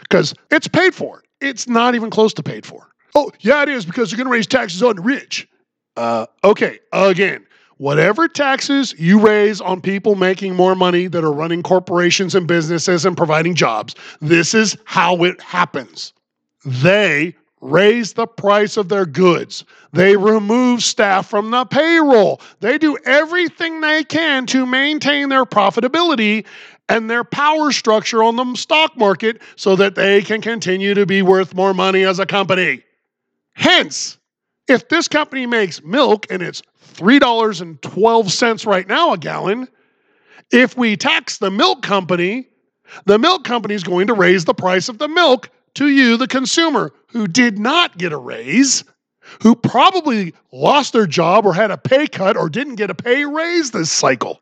because 0.03 0.35
it's 0.51 0.69
paid 0.69 0.95
for. 0.95 1.23
It's 1.41 1.67
not 1.67 1.95
even 1.95 2.11
close 2.11 2.35
to 2.35 2.43
paid 2.43 2.67
for. 2.67 2.92
Oh, 3.15 3.31
yeah, 3.41 3.63
it 3.63 3.69
is 3.69 3.85
because 3.85 4.11
you're 4.11 4.17
going 4.17 4.27
to 4.27 4.33
raise 4.33 4.47
taxes 4.47 4.83
on 4.83 4.97
the 4.97 5.03
rich. 5.03 5.49
Uh, 5.97 6.27
okay, 6.45 6.79
again, 6.93 7.47
whatever 7.77 8.27
taxes 8.27 8.95
you 8.99 9.21
raise 9.21 9.61
on 9.61 9.81
people 9.81 10.15
making 10.15 10.55
more 10.55 10.75
money 10.75 11.07
that 11.09 11.23
are 11.23 11.33
running 11.33 11.63
corporations 11.63 12.35
and 12.35 12.47
businesses 12.47 13.05
and 13.05 13.17
providing 13.17 13.55
jobs, 13.55 13.95
this 14.21 14.55
is 14.55 14.77
how 14.85 15.25
it 15.25 15.41
happens. 15.43 16.15
They 16.65 17.35
raise 17.61 18.15
the 18.15 18.27
price 18.27 18.77
of 18.77 18.89
their 18.89 19.07
goods. 19.07 19.65
They 19.93 20.17
remove 20.17 20.83
staff 20.83 21.29
from 21.29 21.51
the 21.51 21.65
payroll. 21.67 22.41
They 22.61 22.79
do 22.79 22.97
everything 23.05 23.81
they 23.81 24.05
can 24.05 24.47
to 24.47 24.65
maintain 24.67 25.29
their 25.29 25.45
profitability 25.45 26.47
and 26.89 27.09
their 27.11 27.25
power 27.25 27.71
structure 27.71 28.23
on 28.23 28.37
the 28.37 28.55
stock 28.55 28.97
market 28.97 29.41
so 29.57 29.77
that 29.77 29.95
they 29.95 30.23
can 30.23 30.41
continue 30.41 30.95
to 30.95 31.07
be 31.07 31.23
worth 31.23 31.55
more 31.55 31.75
money 31.75 32.05
as 32.05 32.19
a 32.19 32.27
company. 32.27 32.83
Hence, 33.55 34.19
if 34.69 34.89
this 34.89 35.09
company 35.09 35.47
makes 35.47 35.83
milk 35.83 36.27
and 36.31 36.43
it's 36.43 36.63
$3.12 36.95 38.67
right 38.67 38.89
now 38.89 39.13
a 39.13 39.19
gallon, 39.19 39.69
if 40.51 40.77
we 40.77 40.97
tax 40.97 41.39
the 41.39 41.51
milk 41.51 41.83
company, 41.83 42.49
the 43.07 43.19
milk 43.19 43.45
company 43.45 43.75
is 43.75 43.83
going 43.83 44.07
to 44.07 44.15
raise 44.15 44.45
the 44.45 44.55
price 44.55 44.89
of 44.89 44.99
the 44.99 45.09
milk 45.09 45.51
to 45.75 45.89
you, 45.89 46.17
the 46.17 46.27
consumer, 46.27 46.93
who 47.09 47.27
did 47.27 47.59
not 47.59 47.97
get 47.97 48.13
a 48.13 48.19
raise, 48.19 48.85
who 49.43 49.55
probably 49.55 50.35
lost 50.53 50.93
their 50.93 51.07
job 51.07 51.47
or 51.47 51.55
had 51.55 51.71
a 51.71 51.79
pay 51.79 52.07
cut 52.07 52.37
or 52.37 52.49
didn't 52.49 52.75
get 52.75 52.91
a 52.91 52.95
pay 52.95 53.25
raise 53.25 53.71
this 53.71 53.91
cycle. 53.91 54.41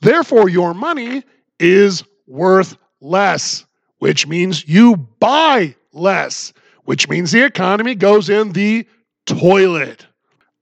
Therefore, 0.00 0.48
your 0.48 0.74
money 0.74 1.22
is 1.58 2.04
worth 2.26 2.76
less, 3.00 3.64
which 3.98 4.26
means 4.26 4.68
you 4.68 4.96
buy 4.96 5.74
less 5.92 6.52
which 6.86 7.08
means 7.08 7.32
the 7.32 7.44
economy 7.44 7.94
goes 7.94 8.30
in 8.30 8.52
the 8.52 8.86
toilet. 9.26 10.06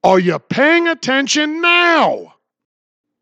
Are 0.03 0.19
you 0.19 0.39
paying 0.39 0.89
attention 0.89 1.61
now? 1.61 2.35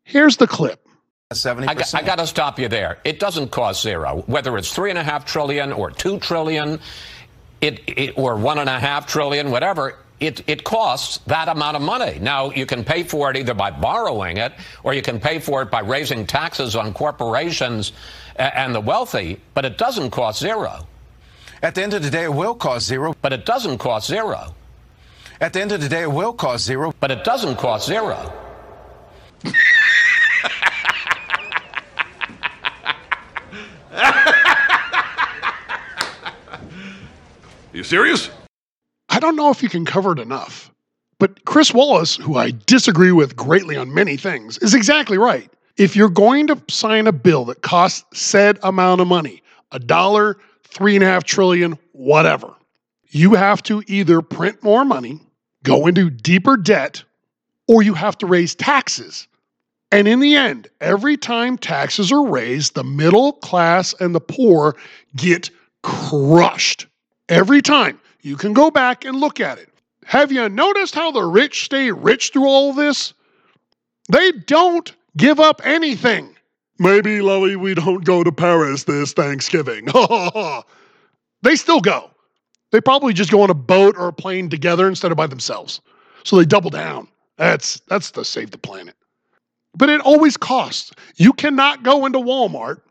Here's 0.03 0.37
the 0.37 0.47
clip. 0.47 0.85
70%. 1.31 1.67
I, 1.67 1.73
got, 1.73 1.95
I 1.95 2.01
got 2.01 2.17
to 2.17 2.27
stop 2.27 2.59
you 2.59 2.67
there. 2.67 2.99
It 3.03 3.19
doesn't 3.19 3.51
cost 3.51 3.81
zero. 3.81 4.23
Whether 4.27 4.57
it's 4.57 4.73
three 4.73 4.89
and 4.89 4.99
a 4.99 5.03
half 5.03 5.25
trillion 5.25 5.71
or 5.71 5.91
two 5.91 6.19
trillion, 6.19 6.79
it, 7.61 7.81
it 7.87 8.17
or 8.17 8.35
one 8.35 8.59
and 8.59 8.69
a 8.69 8.79
half 8.79 9.07
trillion, 9.07 9.51
whatever. 9.51 9.99
It, 10.19 10.47
it 10.47 10.63
costs 10.63 11.17
that 11.25 11.49
amount 11.49 11.75
of 11.75 11.81
money. 11.81 12.19
Now, 12.19 12.51
you 12.51 12.65
can 12.65 12.83
pay 12.83 13.03
for 13.03 13.29
it 13.29 13.35
either 13.35 13.53
by 13.53 13.71
borrowing 13.71 14.37
it 14.37 14.53
or 14.83 14.93
you 14.93 15.01
can 15.01 15.19
pay 15.19 15.39
for 15.39 15.61
it 15.61 15.71
by 15.71 15.81
raising 15.81 16.25
taxes 16.25 16.75
on 16.75 16.93
corporations 16.93 17.91
and 18.37 18.73
the 18.73 18.79
wealthy, 18.79 19.41
but 19.53 19.65
it 19.65 19.77
doesn't 19.77 20.11
cost 20.11 20.39
zero. 20.39 20.87
At 21.63 21.73
the 21.75 21.81
end 21.81 21.93
of 21.93 22.03
the 22.03 22.09
day, 22.09 22.25
it 22.25 22.33
will 22.33 22.55
cost 22.55 22.85
zero. 22.85 23.15
But 23.21 23.31
it 23.31 23.45
doesn't 23.45 23.77
cost 23.77 24.07
zero. 24.07 24.53
At 25.39 25.53
the 25.53 25.61
end 25.61 25.71
of 25.71 25.79
the 25.79 25.87
day, 25.87 26.01
it 26.01 26.11
will 26.11 26.33
cost 26.33 26.65
zero. 26.65 26.93
But 26.99 27.09
it 27.09 27.23
doesn't 27.23 27.55
cost 27.55 27.87
zero. 27.87 28.33
you 37.71 37.83
serious? 37.83 38.29
I 39.07 39.21
don't 39.21 39.37
know 39.37 39.49
if 39.49 39.63
you 39.63 39.69
can 39.69 39.85
cover 39.85 40.11
it 40.11 40.19
enough. 40.19 40.69
But 41.17 41.45
Chris 41.45 41.73
Wallace, 41.73 42.17
who 42.17 42.35
I 42.35 42.51
disagree 42.65 43.13
with 43.13 43.37
greatly 43.37 43.77
on 43.77 43.93
many 43.93 44.17
things, 44.17 44.57
is 44.57 44.73
exactly 44.73 45.17
right. 45.17 45.49
If 45.77 45.95
you're 45.95 46.09
going 46.09 46.47
to 46.47 46.61
sign 46.69 47.07
a 47.07 47.13
bill 47.13 47.45
that 47.45 47.61
costs 47.61 48.03
said 48.19 48.59
amount 48.63 48.99
of 48.99 49.07
money, 49.07 49.41
a 49.71 49.79
dollar, 49.79 50.37
three 50.73 50.95
and 50.95 51.03
a 51.03 51.07
half 51.07 51.23
trillion, 51.23 51.77
whatever, 51.91 52.53
you 53.09 53.35
have 53.35 53.61
to 53.63 53.83
either 53.87 54.21
print 54.21 54.63
more 54.63 54.83
money, 54.83 55.21
go 55.63 55.87
into 55.87 56.09
deeper 56.09 56.57
debt, 56.57 57.03
or 57.67 57.83
you 57.83 57.93
have 57.93 58.17
to 58.17 58.25
raise 58.25 58.55
taxes. 58.55 59.27
And 59.91 60.07
in 60.07 60.19
the 60.19 60.35
end, 60.35 60.67
every 60.81 61.17
time 61.17 61.57
taxes 61.57 62.11
are 62.11 62.25
raised, 62.25 62.73
the 62.73 62.83
middle 62.83 63.33
class 63.33 63.93
and 63.99 64.15
the 64.15 64.19
poor 64.19 64.75
get 65.15 65.51
crushed. 65.83 66.87
Every 67.29 67.61
time. 67.61 67.99
You 68.21 68.37
can 68.37 68.53
go 68.53 68.71
back 68.71 69.05
and 69.05 69.19
look 69.19 69.39
at 69.39 69.59
it. 69.59 69.69
Have 70.05 70.31
you 70.31 70.47
noticed 70.49 70.95
how 70.95 71.11
the 71.11 71.23
rich 71.23 71.65
stay 71.65 71.91
rich 71.91 72.31
through 72.31 72.47
all 72.47 72.73
this? 72.73 73.13
They 74.09 74.31
don't 74.31 74.91
give 75.17 75.39
up 75.39 75.61
anything. 75.63 76.32
Maybe, 76.79 77.21
Lovey, 77.21 77.55
we 77.55 77.73
don't 77.75 78.03
go 78.03 78.23
to 78.23 78.31
Paris 78.31 78.83
this 78.83 79.13
Thanksgiving. 79.13 79.85
they 81.41 81.55
still 81.55 81.81
go. 81.81 82.09
They 82.71 82.81
probably 82.81 83.13
just 83.13 83.31
go 83.31 83.41
on 83.41 83.49
a 83.51 83.55
boat 83.55 83.95
or 83.97 84.07
a 84.07 84.13
plane 84.13 84.49
together 84.49 84.87
instead 84.87 85.11
of 85.11 85.17
by 85.17 85.27
themselves. 85.27 85.81
So 86.23 86.37
they 86.37 86.45
double 86.45 86.71
down. 86.71 87.07
That's 87.37 87.79
that's 87.87 88.11
the 88.11 88.25
save 88.25 88.51
the 88.51 88.57
planet. 88.57 88.95
But 89.75 89.89
it 89.89 90.01
always 90.01 90.37
costs. 90.37 90.91
You 91.15 91.33
cannot 91.33 91.83
go 91.83 92.05
into 92.05 92.19
Walmart 92.19 92.81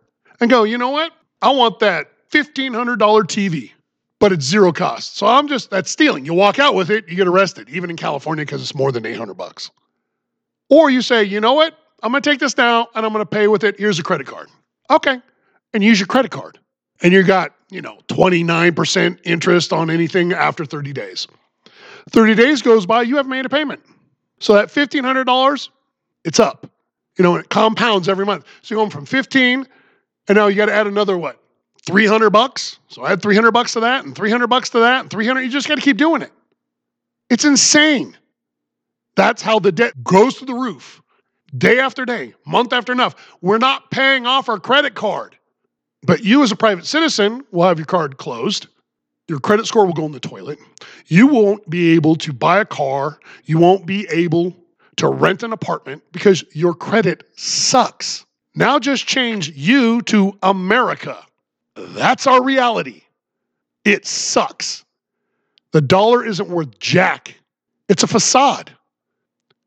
and 0.41 0.51
go, 0.51 0.65
you 0.65 0.77
know 0.79 0.91
what? 0.91 1.13
I 1.41 1.51
want 1.51 1.79
that 1.81 2.09
$1,500 2.31 2.97
TV, 2.99 3.71
but 4.19 4.33
it's 4.33 4.45
zero 4.45 4.73
cost. 4.73 5.17
So 5.17 5.27
I'm 5.27 5.47
just, 5.49 5.71
that's 5.71 5.91
stealing. 5.91 6.25
You 6.25 6.35
walk 6.35 6.59
out 6.59 6.75
with 6.75 6.91
it, 6.91 7.09
you 7.09 7.15
get 7.15 7.29
arrested, 7.29 7.69
even 7.69 7.91
in 7.91 7.97
California 7.97 8.45
because 8.45 8.63
it's 8.63 8.75
more 8.75 8.91
than 8.91 9.07
800 9.07 9.35
bucks. 9.35 9.71
Or 10.71 10.91
you 10.91 11.03
say, 11.03 11.23
you 11.23 11.41
know 11.41 11.55
what? 11.55 11.77
I'm 12.03 12.11
going 12.11 12.23
to 12.23 12.29
take 12.29 12.41
this 12.41 12.57
now 12.57 12.89
and 12.95 13.07
I'm 13.07 13.13
going 13.13 13.25
to 13.25 13.31
pay 13.31 13.47
with 13.49 13.63
it. 13.65 13.79
Here's 13.79 13.99
a 13.99 14.03
credit 14.03 14.27
card. 14.27 14.49
Okay. 14.91 15.21
And 15.73 15.85
use 15.85 16.01
your 16.01 16.09
credit 16.09 16.31
card. 16.31 16.59
And 17.03 17.13
you 17.13 17.23
got, 17.23 17.55
you 17.71 17.81
know, 17.81 17.99
29% 18.09 19.19
interest 19.25 19.73
on 19.73 19.91
anything 19.91 20.33
after 20.33 20.65
30 20.65 20.93
days. 20.93 21.27
30 22.11 22.35
days 22.35 22.63
goes 22.63 22.87
by, 22.87 23.03
you 23.03 23.17
haven't 23.17 23.31
made 23.31 23.47
a 23.47 23.49
payment. 23.49 23.83
So 24.41 24.55
that 24.55 24.69
$1,500, 24.69 25.69
it's 26.25 26.41
up. 26.41 26.69
You 27.17 27.23
know, 27.23 27.37
and 27.37 27.45
it 27.45 27.51
compounds 27.51 28.09
every 28.09 28.27
month. 28.27 28.45
So 28.63 28.75
you're 28.75 28.81
going 28.81 28.91
from 28.91 29.07
15 29.07 29.67
and 30.29 30.37
now 30.37 30.47
you 30.47 30.57
got 30.57 30.67
to 30.67 30.75
add 30.75 30.87
another 30.87 31.17
what? 31.17 31.39
300 31.87 32.31
bucks. 32.31 32.79
So 32.89 33.07
add 33.07 33.23
300 33.23 33.51
bucks 33.53 33.73
to 33.75 33.81
that 33.81 34.05
and 34.05 34.15
300 34.15 34.47
bucks 34.47 34.71
to 34.71 34.81
that 34.81 35.03
and 35.03 35.11
300. 35.11 35.41
You 35.43 35.51
just 35.51 35.69
got 35.69 35.77
to 35.77 35.81
keep 35.81 35.97
doing 35.97 36.23
it. 36.23 36.33
It's 37.29 37.45
insane. 37.45 38.17
That's 39.15 39.43
how 39.43 39.59
the 39.59 39.73
debt 39.73 40.03
goes 40.03 40.37
to 40.37 40.45
the 40.45 40.55
roof 40.55 41.02
day 41.57 41.79
after 41.79 42.05
day, 42.05 42.35
month 42.47 42.73
after 42.73 42.95
month. 42.95 43.15
We're 43.41 43.59
not 43.59 43.91
paying 43.91 44.27
off 44.27 44.49
our 44.49 44.59
credit 44.59 44.95
card. 44.95 45.37
But 46.05 46.25
you, 46.25 46.43
as 46.43 46.51
a 46.51 46.57
private 46.57 46.87
citizen, 46.87 47.45
will 47.53 47.69
have 47.69 47.79
your 47.79 47.87
card 47.87 48.17
closed 48.17 48.67
your 49.29 49.41
credit 49.41 49.67
score 49.67 49.87
will 49.87 49.93
go 49.93 50.05
in 50.05 50.13
the 50.13 50.21
toilet. 50.21 50.59
You 51.07 51.27
won't 51.27 51.69
be 51.71 51.95
able 51.95 52.17
to 52.17 52.33
buy 52.33 52.61
a 52.61 52.65
car. 52.65 53.19
You 53.45 53.59
won't 53.59 53.87
be 53.87 54.07
able 54.11 54.55
to 54.97 55.09
rent 55.09 55.43
an 55.43 55.53
apartment 55.53 56.03
because 56.13 56.45
your 56.53 56.75
credit 56.75 57.25
sucks. 57.37 58.27
Now 58.55 58.79
just 58.79 59.07
change 59.07 59.51
you 59.51 60.03
to 60.03 60.37
America. 60.43 61.25
That's 61.77 62.27
our 62.27 62.43
reality. 62.43 63.03
It 63.85 64.07
sucks. 64.07 64.85
The 65.71 65.81
dollar 65.81 66.25
isn't 66.27 66.51
worth 66.51 66.79
jack. 66.79 67.35
It's 67.89 68.03
a 68.03 68.07
facade. 68.07 68.71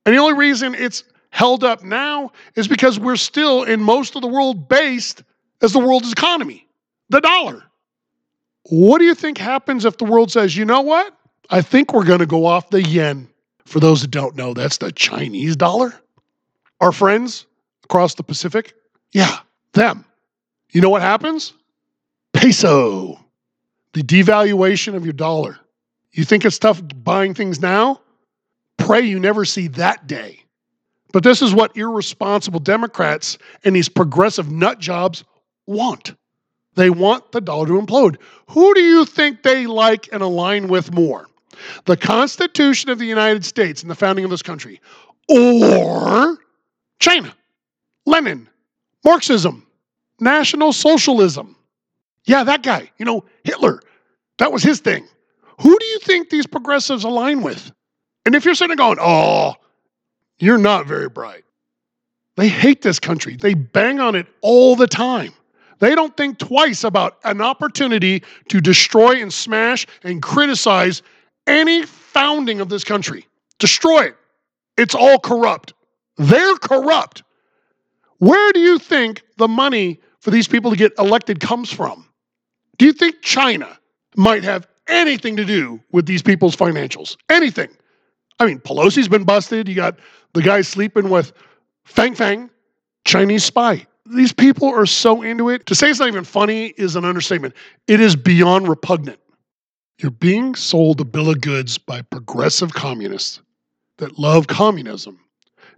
And 0.05 0.13
the 0.13 0.19
only 0.19 0.35
reason 0.35 0.75
it's 0.75 1.03
held 1.35 1.65
up 1.65 1.83
now 1.83 2.31
is 2.55 2.65
because 2.65 2.97
we're 2.97 3.17
still 3.17 3.63
in 3.63 3.81
most 3.83 4.15
of 4.15 4.21
the 4.21 4.27
world 4.27 4.69
based 4.69 5.21
as 5.61 5.73
the 5.73 5.79
world's 5.79 6.13
economy, 6.13 6.65
the 7.09 7.19
dollar. 7.19 7.61
What 8.69 8.99
do 8.99 9.03
you 9.03 9.13
think 9.13 9.37
happens 9.37 9.83
if 9.83 9.97
the 9.97 10.05
world 10.05 10.31
says, 10.31 10.55
you 10.55 10.63
know 10.63 10.79
what? 10.79 11.13
I 11.49 11.61
think 11.61 11.91
we're 11.91 12.05
going 12.05 12.19
to 12.19 12.25
go 12.25 12.45
off 12.45 12.69
the 12.69 12.81
yen. 12.81 13.27
For 13.65 13.81
those 13.81 14.01
that 14.01 14.11
don't 14.11 14.37
know, 14.37 14.53
that's 14.53 14.77
the 14.77 14.93
Chinese 14.93 15.57
dollar. 15.57 15.93
Our 16.79 16.93
friends 16.93 17.47
across 17.83 18.15
the 18.15 18.23
Pacific, 18.23 18.73
yeah, 19.11 19.39
them. 19.73 20.05
You 20.71 20.79
know 20.79 20.89
what 20.89 21.01
happens? 21.01 21.51
Peso, 22.31 23.19
the 23.91 24.03
devaluation 24.03 24.95
of 24.95 25.03
your 25.03 25.13
dollar. 25.13 25.59
You 26.13 26.23
think 26.23 26.45
it's 26.45 26.59
tough 26.59 26.81
buying 27.03 27.33
things 27.33 27.59
now? 27.59 27.99
Pray 28.77 29.01
you 29.01 29.19
never 29.19 29.43
see 29.43 29.67
that 29.67 30.07
day. 30.07 30.44
But 31.15 31.23
this 31.23 31.41
is 31.41 31.53
what 31.53 31.77
irresponsible 31.77 32.59
Democrats 32.59 33.37
and 33.63 33.73
these 33.73 33.87
progressive 33.87 34.51
nut 34.51 34.79
jobs 34.79 35.23
want. 35.65 36.13
They 36.75 36.89
want 36.89 37.31
the 37.31 37.39
dollar 37.39 37.67
to 37.67 37.81
implode. 37.81 38.17
Who 38.49 38.73
do 38.73 38.81
you 38.81 39.05
think 39.05 39.41
they 39.41 39.65
like 39.65 40.09
and 40.11 40.21
align 40.21 40.67
with 40.67 40.93
more? 40.93 41.27
The 41.85 41.95
Constitution 41.95 42.89
of 42.89 42.99
the 42.99 43.05
United 43.05 43.45
States 43.45 43.81
and 43.81 43.89
the 43.89 43.95
founding 43.95 44.25
of 44.25 44.29
this 44.29 44.41
country, 44.41 44.81
or 45.29 46.37
China, 46.99 47.33
Lenin, 48.05 48.49
Marxism, 49.05 49.65
National 50.19 50.73
Socialism? 50.73 51.55
Yeah, 52.25 52.43
that 52.43 52.61
guy, 52.61 52.91
you 52.97 53.05
know, 53.05 53.23
Hitler. 53.45 53.79
That 54.39 54.51
was 54.51 54.63
his 54.63 54.81
thing. 54.81 55.07
Who 55.61 55.79
do 55.79 55.85
you 55.85 55.99
think 55.99 56.29
these 56.29 56.45
progressives 56.45 57.05
align 57.05 57.41
with? 57.41 57.71
And 58.25 58.35
if 58.35 58.43
you're 58.43 58.53
sitting 58.53 58.75
going, 58.75 58.97
oh, 58.99 59.53
you're 60.39 60.57
not 60.57 60.85
very 60.85 61.09
bright. 61.09 61.43
They 62.35 62.47
hate 62.49 62.81
this 62.81 62.99
country. 62.99 63.35
They 63.35 63.53
bang 63.53 63.99
on 63.99 64.15
it 64.15 64.27
all 64.41 64.75
the 64.75 64.87
time. 64.87 65.31
They 65.79 65.95
don't 65.95 66.15
think 66.15 66.37
twice 66.39 66.83
about 66.83 67.17
an 67.23 67.41
opportunity 67.41 68.23
to 68.49 68.61
destroy 68.61 69.21
and 69.21 69.33
smash 69.33 69.87
and 70.03 70.21
criticize 70.21 71.01
any 71.47 71.85
founding 71.85 72.61
of 72.61 72.69
this 72.69 72.83
country. 72.83 73.27
Destroy 73.59 74.05
it. 74.05 74.17
It's 74.77 74.95
all 74.95 75.19
corrupt. 75.19 75.73
They're 76.17 76.55
corrupt. 76.55 77.23
Where 78.19 78.53
do 78.53 78.59
you 78.59 78.79
think 78.79 79.23
the 79.37 79.47
money 79.47 79.99
for 80.19 80.31
these 80.31 80.47
people 80.47 80.71
to 80.71 80.77
get 80.77 80.93
elected 80.97 81.39
comes 81.39 81.71
from? 81.71 82.07
Do 82.77 82.85
you 82.85 82.93
think 82.93 83.21
China 83.21 83.77
might 84.15 84.43
have 84.43 84.67
anything 84.87 85.35
to 85.37 85.45
do 85.45 85.81
with 85.91 86.05
these 86.05 86.21
people's 86.21 86.55
financials? 86.55 87.17
Anything. 87.29 87.69
I 88.39 88.45
mean, 88.45 88.59
Pelosi's 88.59 89.07
been 89.07 89.23
busted. 89.23 89.67
You 89.67 89.75
got 89.75 89.99
the 90.33 90.41
guy 90.41 90.61
sleeping 90.61 91.09
with 91.09 91.33
Fang 91.85 92.15
Fang, 92.15 92.49
Chinese 93.05 93.43
spy 93.43 93.85
these 94.05 94.33
people 94.33 94.67
are 94.67 94.85
so 94.85 95.21
into 95.21 95.49
it. 95.49 95.65
To 95.65 95.75
say 95.75 95.89
it's 95.89 95.99
not 95.99 96.07
even 96.07 96.23
funny 96.23 96.67
is 96.77 96.95
an 96.95 97.05
understatement. 97.05 97.53
It 97.87 97.99
is 97.99 98.15
beyond 98.15 98.67
repugnant. 98.67 99.19
You're 99.99 100.11
being 100.11 100.55
sold 100.55 101.01
a 101.01 101.05
bill 101.05 101.29
of 101.29 101.41
goods 101.41 101.77
by 101.77 102.01
progressive 102.01 102.73
communists 102.73 103.41
that 103.97 104.19
love 104.19 104.47
communism, 104.47 105.19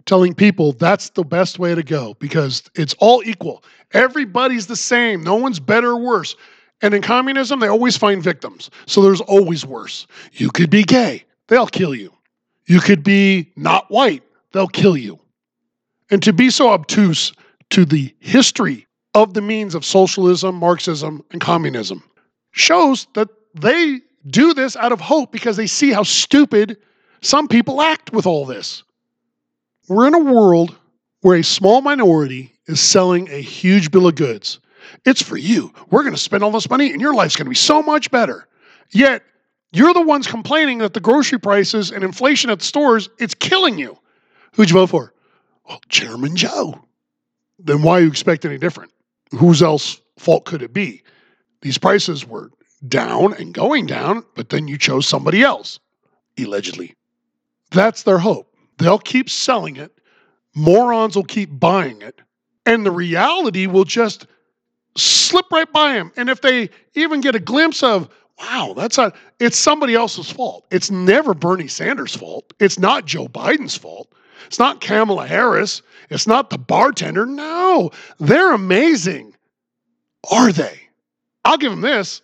telling 0.06 0.34
people 0.34 0.72
that's 0.72 1.10
the 1.10 1.22
best 1.22 1.58
way 1.58 1.74
to 1.74 1.82
go 1.82 2.14
because 2.14 2.64
it's 2.74 2.94
all 2.98 3.22
equal. 3.24 3.62
Everybody's 3.92 4.66
the 4.66 4.76
same. 4.76 5.22
No 5.22 5.36
one's 5.36 5.60
better 5.60 5.90
or 5.90 6.00
worse. 6.00 6.34
And 6.82 6.94
in 6.94 7.02
communism, 7.02 7.60
they 7.60 7.68
always 7.68 7.96
find 7.96 8.22
victims. 8.22 8.70
So 8.86 9.02
there's 9.02 9.20
always 9.20 9.64
worse. 9.64 10.06
You 10.32 10.50
could 10.50 10.70
be 10.70 10.82
gay, 10.82 11.24
they'll 11.46 11.66
kill 11.66 11.94
you. 11.94 12.12
You 12.68 12.80
could 12.80 13.02
be 13.02 13.50
not 13.56 13.90
white, 13.90 14.22
they'll 14.52 14.68
kill 14.68 14.96
you. 14.96 15.18
And 16.10 16.22
to 16.22 16.34
be 16.34 16.50
so 16.50 16.68
obtuse 16.68 17.32
to 17.70 17.86
the 17.86 18.14
history 18.20 18.86
of 19.14 19.32
the 19.32 19.40
means 19.40 19.74
of 19.74 19.84
socialism, 19.84 20.54
Marxism, 20.56 21.24
and 21.32 21.40
communism 21.40 22.02
shows 22.52 23.06
that 23.14 23.28
they 23.54 24.00
do 24.28 24.52
this 24.52 24.76
out 24.76 24.92
of 24.92 25.00
hope 25.00 25.32
because 25.32 25.56
they 25.56 25.66
see 25.66 25.92
how 25.92 26.02
stupid 26.02 26.76
some 27.22 27.48
people 27.48 27.80
act 27.80 28.12
with 28.12 28.26
all 28.26 28.44
this. 28.44 28.82
We're 29.88 30.06
in 30.06 30.14
a 30.14 30.32
world 30.32 30.76
where 31.22 31.38
a 31.38 31.44
small 31.44 31.80
minority 31.80 32.52
is 32.66 32.80
selling 32.80 33.28
a 33.30 33.40
huge 33.40 33.90
bill 33.90 34.06
of 34.06 34.14
goods. 34.14 34.60
It's 35.06 35.22
for 35.22 35.38
you. 35.38 35.72
We're 35.90 36.02
going 36.02 36.14
to 36.14 36.20
spend 36.20 36.44
all 36.44 36.50
this 36.50 36.68
money 36.68 36.92
and 36.92 37.00
your 37.00 37.14
life's 37.14 37.34
going 37.34 37.46
to 37.46 37.50
be 37.50 37.56
so 37.56 37.82
much 37.82 38.10
better. 38.10 38.46
Yet, 38.90 39.22
you're 39.72 39.94
the 39.94 40.02
ones 40.02 40.26
complaining 40.26 40.78
that 40.78 40.94
the 40.94 41.00
grocery 41.00 41.38
prices 41.38 41.90
and 41.90 42.02
inflation 42.02 42.50
at 42.50 42.60
the 42.60 42.64
stores, 42.64 43.08
it's 43.18 43.34
killing 43.34 43.78
you. 43.78 43.98
Who'd 44.54 44.70
you 44.70 44.74
vote 44.74 44.90
for? 44.90 45.12
Well, 45.66 45.80
Chairman 45.88 46.36
Joe 46.36 46.82
then 47.58 47.82
why 47.82 47.98
you 47.98 48.08
expect 48.08 48.44
any 48.44 48.58
different? 48.58 48.92
Whose 49.32 49.62
else 49.62 50.00
fault 50.18 50.44
could 50.44 50.62
it 50.62 50.72
be? 50.72 51.02
These 51.60 51.78
prices 51.78 52.26
were 52.26 52.50
down 52.86 53.34
and 53.34 53.52
going 53.52 53.86
down, 53.86 54.24
but 54.34 54.48
then 54.50 54.68
you 54.68 54.78
chose 54.78 55.06
somebody 55.06 55.42
else, 55.42 55.80
allegedly. 56.38 56.94
That's 57.72 58.04
their 58.04 58.18
hope. 58.18 58.54
They'll 58.78 58.98
keep 58.98 59.28
selling 59.28 59.76
it, 59.76 59.92
morons 60.54 61.16
will 61.16 61.24
keep 61.24 61.58
buying 61.58 62.00
it, 62.00 62.20
and 62.64 62.86
the 62.86 62.92
reality 62.92 63.66
will 63.66 63.84
just 63.84 64.26
slip 64.96 65.46
right 65.50 65.70
by 65.72 65.94
them. 65.94 66.12
And 66.16 66.30
if 66.30 66.40
they 66.40 66.70
even 66.94 67.20
get 67.20 67.34
a 67.34 67.40
glimpse 67.40 67.82
of, 67.82 68.08
wow, 68.38 68.74
that's 68.76 68.98
a, 68.98 69.12
it's 69.40 69.56
somebody 69.58 69.94
else's 69.94 70.30
fault. 70.30 70.66
It's 70.70 70.90
never 70.90 71.34
Bernie 71.34 71.68
Sanders' 71.68 72.14
fault. 72.14 72.52
It's 72.60 72.78
not 72.78 73.04
Joe 73.04 73.28
Biden's 73.28 73.76
fault. 73.76 74.12
It's 74.46 74.58
not 74.58 74.80
Kamala 74.80 75.26
Harris. 75.26 75.82
It's 76.10 76.26
not 76.26 76.50
the 76.50 76.58
bartender. 76.58 77.26
No, 77.26 77.90
they're 78.18 78.52
amazing. 78.52 79.34
Are 80.30 80.52
they? 80.52 80.80
I'll 81.44 81.58
give 81.58 81.70
them 81.70 81.80
this. 81.80 82.22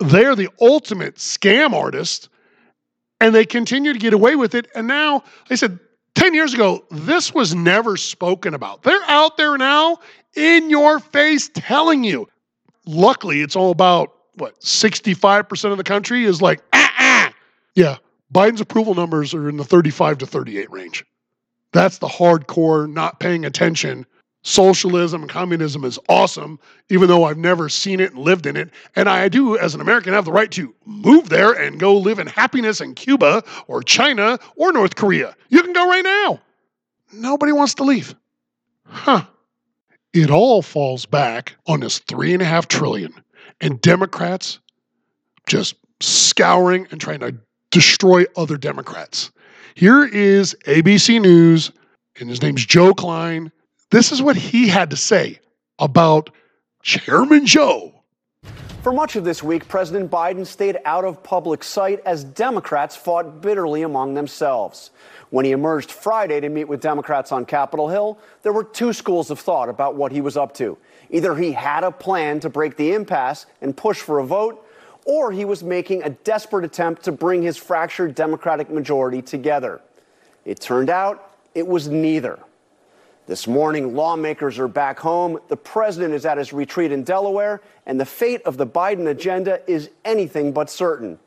They're 0.00 0.36
the 0.36 0.50
ultimate 0.60 1.16
scam 1.16 1.72
artist, 1.72 2.28
and 3.20 3.34
they 3.34 3.44
continue 3.44 3.92
to 3.92 3.98
get 3.98 4.12
away 4.12 4.36
with 4.36 4.54
it. 4.54 4.68
And 4.74 4.86
now, 4.86 5.24
I 5.50 5.54
said, 5.54 5.78
10 6.14 6.34
years 6.34 6.54
ago, 6.54 6.84
this 6.90 7.32
was 7.32 7.54
never 7.54 7.96
spoken 7.96 8.54
about. 8.54 8.82
They're 8.82 8.98
out 9.06 9.36
there 9.36 9.56
now 9.56 9.98
in 10.34 10.70
your 10.70 10.98
face 10.98 11.50
telling 11.54 12.04
you. 12.04 12.28
Luckily, 12.86 13.40
it's 13.40 13.56
all 13.56 13.70
about 13.70 14.17
what 14.38 14.60
65% 14.60 15.70
of 15.70 15.76
the 15.76 15.84
country 15.84 16.24
is 16.24 16.40
like, 16.42 16.60
ah, 16.72 16.94
ah. 16.98 17.32
Yeah, 17.74 17.96
Biden's 18.32 18.60
approval 18.60 18.94
numbers 18.94 19.34
are 19.34 19.48
in 19.48 19.56
the 19.56 19.64
35 19.64 20.18
to 20.18 20.26
38 20.26 20.70
range. 20.70 21.04
That's 21.72 21.98
the 21.98 22.08
hardcore, 22.08 22.90
not 22.90 23.20
paying 23.20 23.44
attention. 23.44 24.06
Socialism 24.42 25.22
and 25.22 25.30
communism 25.30 25.84
is 25.84 25.98
awesome, 26.08 26.58
even 26.88 27.08
though 27.08 27.24
I've 27.24 27.38
never 27.38 27.68
seen 27.68 28.00
it 28.00 28.12
and 28.12 28.20
lived 28.22 28.46
in 28.46 28.56
it. 28.56 28.70
And 28.96 29.08
I 29.08 29.28
do, 29.28 29.58
as 29.58 29.74
an 29.74 29.80
American, 29.80 30.12
have 30.14 30.24
the 30.24 30.32
right 30.32 30.50
to 30.52 30.74
move 30.86 31.28
there 31.28 31.52
and 31.52 31.80
go 31.80 31.96
live 31.96 32.18
in 32.18 32.26
happiness 32.26 32.80
in 32.80 32.94
Cuba 32.94 33.42
or 33.66 33.82
China 33.82 34.38
or 34.56 34.72
North 34.72 34.94
Korea. 34.94 35.34
You 35.48 35.62
can 35.62 35.72
go 35.72 35.88
right 35.88 36.04
now. 36.04 36.40
Nobody 37.12 37.52
wants 37.52 37.74
to 37.74 37.84
leave. 37.84 38.14
Huh. 38.84 39.24
It 40.14 40.30
all 40.30 40.62
falls 40.62 41.04
back 41.04 41.56
on 41.66 41.80
this 41.80 41.98
three 41.98 42.32
and 42.32 42.40
a 42.40 42.46
half 42.46 42.68
trillion 42.68 43.12
and 43.60 43.80
Democrats 43.80 44.58
just 45.46 45.76
scouring 46.00 46.86
and 46.90 47.00
trying 47.00 47.20
to 47.20 47.34
destroy 47.70 48.24
other 48.36 48.56
Democrats. 48.56 49.30
Here 49.74 50.04
is 50.04 50.56
ABC 50.66 51.20
News, 51.20 51.72
and 52.18 52.28
his 52.28 52.42
name's 52.42 52.64
Joe 52.64 52.94
Klein. 52.94 53.52
This 53.90 54.12
is 54.12 54.20
what 54.20 54.36
he 54.36 54.68
had 54.68 54.90
to 54.90 54.96
say 54.96 55.40
about 55.78 56.30
Chairman 56.82 57.46
Joe. 57.46 57.94
For 58.82 58.92
much 58.92 59.16
of 59.16 59.24
this 59.24 59.42
week, 59.42 59.66
President 59.68 60.10
Biden 60.10 60.46
stayed 60.46 60.78
out 60.84 61.04
of 61.04 61.22
public 61.22 61.64
sight 61.64 62.00
as 62.06 62.24
Democrats 62.24 62.96
fought 62.96 63.42
bitterly 63.42 63.82
among 63.82 64.14
themselves. 64.14 64.90
When 65.30 65.44
he 65.44 65.50
emerged 65.50 65.90
Friday 65.90 66.40
to 66.40 66.48
meet 66.48 66.64
with 66.64 66.80
Democrats 66.80 67.32
on 67.32 67.44
Capitol 67.44 67.88
Hill, 67.88 68.18
there 68.42 68.52
were 68.52 68.64
two 68.64 68.92
schools 68.92 69.30
of 69.30 69.40
thought 69.40 69.68
about 69.68 69.96
what 69.96 70.12
he 70.12 70.20
was 70.20 70.36
up 70.36 70.54
to. 70.54 70.78
Either 71.10 71.34
he 71.34 71.52
had 71.52 71.84
a 71.84 71.90
plan 71.90 72.40
to 72.40 72.48
break 72.48 72.76
the 72.76 72.92
impasse 72.92 73.46
and 73.60 73.76
push 73.76 74.00
for 74.00 74.18
a 74.18 74.26
vote, 74.26 74.64
or 75.04 75.32
he 75.32 75.44
was 75.44 75.62
making 75.62 76.02
a 76.02 76.10
desperate 76.10 76.64
attempt 76.64 77.02
to 77.04 77.12
bring 77.12 77.42
his 77.42 77.56
fractured 77.56 78.14
Democratic 78.14 78.68
majority 78.68 79.22
together. 79.22 79.80
It 80.44 80.60
turned 80.60 80.90
out 80.90 81.34
it 81.54 81.66
was 81.66 81.88
neither. 81.88 82.38
This 83.26 83.46
morning, 83.46 83.94
lawmakers 83.94 84.58
are 84.58 84.68
back 84.68 84.98
home, 84.98 85.38
the 85.48 85.56
president 85.56 86.14
is 86.14 86.24
at 86.24 86.38
his 86.38 86.52
retreat 86.52 86.92
in 86.92 87.04
Delaware, 87.04 87.60
and 87.84 88.00
the 88.00 88.06
fate 88.06 88.40
of 88.42 88.56
the 88.56 88.66
Biden 88.66 89.08
agenda 89.08 89.60
is 89.66 89.90
anything 90.04 90.52
but 90.52 90.70
certain. 90.70 91.18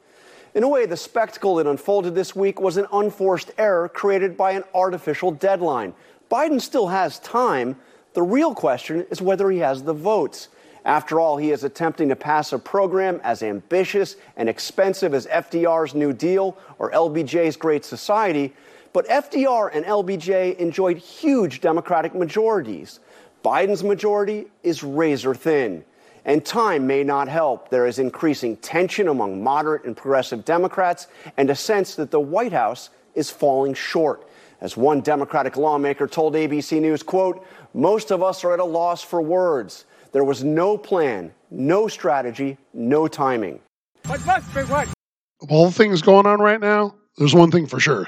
In 0.53 0.63
a 0.63 0.67
way, 0.67 0.85
the 0.85 0.97
spectacle 0.97 1.55
that 1.55 1.67
unfolded 1.67 2.13
this 2.13 2.35
week 2.35 2.59
was 2.59 2.77
an 2.77 2.87
unforced 2.91 3.51
error 3.57 3.87
created 3.87 4.35
by 4.35 4.51
an 4.51 4.63
artificial 4.73 5.31
deadline. 5.31 5.93
Biden 6.29 6.59
still 6.59 6.87
has 6.87 7.19
time, 7.19 7.77
the 8.13 8.21
real 8.21 8.53
question 8.53 9.05
is 9.09 9.21
whether 9.21 9.49
he 9.49 9.59
has 9.59 9.83
the 9.83 9.93
votes. 9.93 10.49
After 10.83 11.19
all, 11.19 11.37
he 11.37 11.51
is 11.51 11.63
attempting 11.63 12.09
to 12.09 12.15
pass 12.15 12.53
a 12.53 12.59
program 12.59 13.21
as 13.23 13.43
ambitious 13.43 14.15
and 14.35 14.49
expensive 14.49 15.13
as 15.13 15.27
FDR's 15.27 15.93
New 15.93 16.11
Deal 16.11 16.57
or 16.79 16.91
LBJ's 16.91 17.55
Great 17.55 17.85
Society. 17.85 18.53
But 18.93 19.07
FDR 19.07 19.69
and 19.73 19.85
LBJ 19.85 20.57
enjoyed 20.57 20.97
huge 20.97 21.61
Democratic 21.61 22.15
majorities. 22.15 22.99
Biden's 23.45 23.83
majority 23.83 24.47
is 24.63 24.83
razor 24.83 25.35
thin. 25.35 25.85
And 26.25 26.45
time 26.45 26.85
may 26.85 27.03
not 27.03 27.27
help. 27.27 27.69
There 27.69 27.87
is 27.87 27.97
increasing 27.97 28.57
tension 28.57 29.07
among 29.07 29.43
moderate 29.43 29.85
and 29.85 29.95
progressive 29.95 30.45
Democrats 30.45 31.07
and 31.37 31.49
a 31.49 31.55
sense 31.55 31.95
that 31.95 32.11
the 32.11 32.19
White 32.19 32.53
House 32.53 32.89
is 33.15 33.29
falling 33.29 33.73
short. 33.73 34.27
As 34.61 34.77
one 34.77 35.01
Democratic 35.01 35.57
lawmaker 35.57 36.05
told 36.05 36.35
ABC 36.35 36.79
News, 36.79 37.01
quote, 37.01 37.45
most 37.73 38.11
of 38.11 38.21
us 38.21 38.43
are 38.43 38.53
at 38.53 38.59
a 38.59 38.63
loss 38.63 39.01
for 39.01 39.19
words. 39.19 39.85
There 40.11 40.23
was 40.23 40.43
no 40.43 40.77
plan, 40.77 41.33
no 41.49 41.87
strategy, 41.87 42.57
no 42.73 43.07
timing. 43.07 43.59
Of 44.05 45.49
all 45.49 45.65
the 45.65 45.71
things 45.71 46.03
going 46.03 46.27
on 46.27 46.39
right 46.39 46.59
now, 46.59 46.93
there's 47.17 47.33
one 47.33 47.49
thing 47.49 47.65
for 47.65 47.79
sure. 47.79 48.07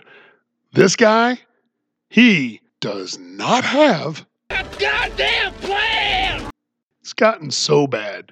This 0.73 0.95
guy, 0.95 1.39
he 2.09 2.61
does 2.81 3.17
not 3.17 3.63
have 3.63 4.25
a 4.51 4.63
goddamn 4.77 5.53
plan. 5.53 6.49
It's 7.01 7.13
gotten 7.13 7.49
so 7.49 7.87
bad 7.87 8.31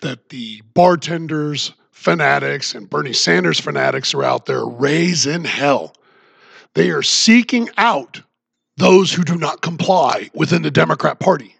that 0.00 0.28
the 0.28 0.60
bartenders, 0.74 1.72
fanatics, 1.90 2.74
and 2.74 2.90
Bernie 2.90 3.12
Sanders 3.14 3.60
fanatics 3.60 4.12
are 4.12 4.24
out 4.24 4.44
there 4.44 4.66
raising 4.66 5.44
hell. 5.44 5.94
They 6.74 6.90
are 6.90 7.02
seeking 7.02 7.68
out 7.76 8.22
those 8.76 9.12
who 9.12 9.24
do 9.24 9.36
not 9.36 9.60
comply 9.60 10.30
within 10.34 10.62
the 10.62 10.70
Democrat 10.70 11.20
Party. 11.20 11.54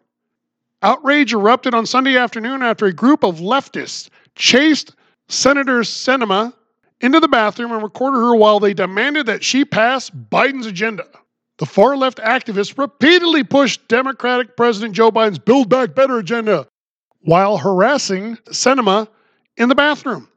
Outrage 0.83 1.33
erupted 1.33 1.75
on 1.75 1.87
Sunday 1.87 2.17
afternoon 2.17 2.63
after 2.63 2.87
a 2.87 2.93
group 2.93 3.23
of 3.23 3.37
leftists 3.39 4.09
chased 4.35 4.95
Senator 5.29 5.81
Sinema 5.81 6.53
into 7.01 7.21
the 7.21 7.29
bathroom 7.29 7.73
and 7.73 7.83
recorded 7.83 8.19
her 8.19 8.35
while 8.35 8.59
they 8.59 8.75
demanded 8.75 9.27
that 9.27 9.45
she 9.45 9.65
pass 9.65 10.11
Biden's 10.11 10.67
agenda. 10.67 11.07
The 11.59 11.67
far 11.67 11.97
left 11.97 12.19
activists 12.19 12.77
repeatedly 12.79 13.45
pushed 13.45 13.87
Democratic 13.89 14.57
President 14.57 14.95
Joe 14.95 15.11
Biden's 15.13 15.39
Build 15.39 15.69
Back 15.69 15.95
Better 15.95 16.19
agenda 16.19 16.67
while 17.21 17.59
harassing 17.59 18.37
Sinema 18.49 19.07
in 19.57 19.69
the 19.69 19.75
bathroom. 19.75 20.29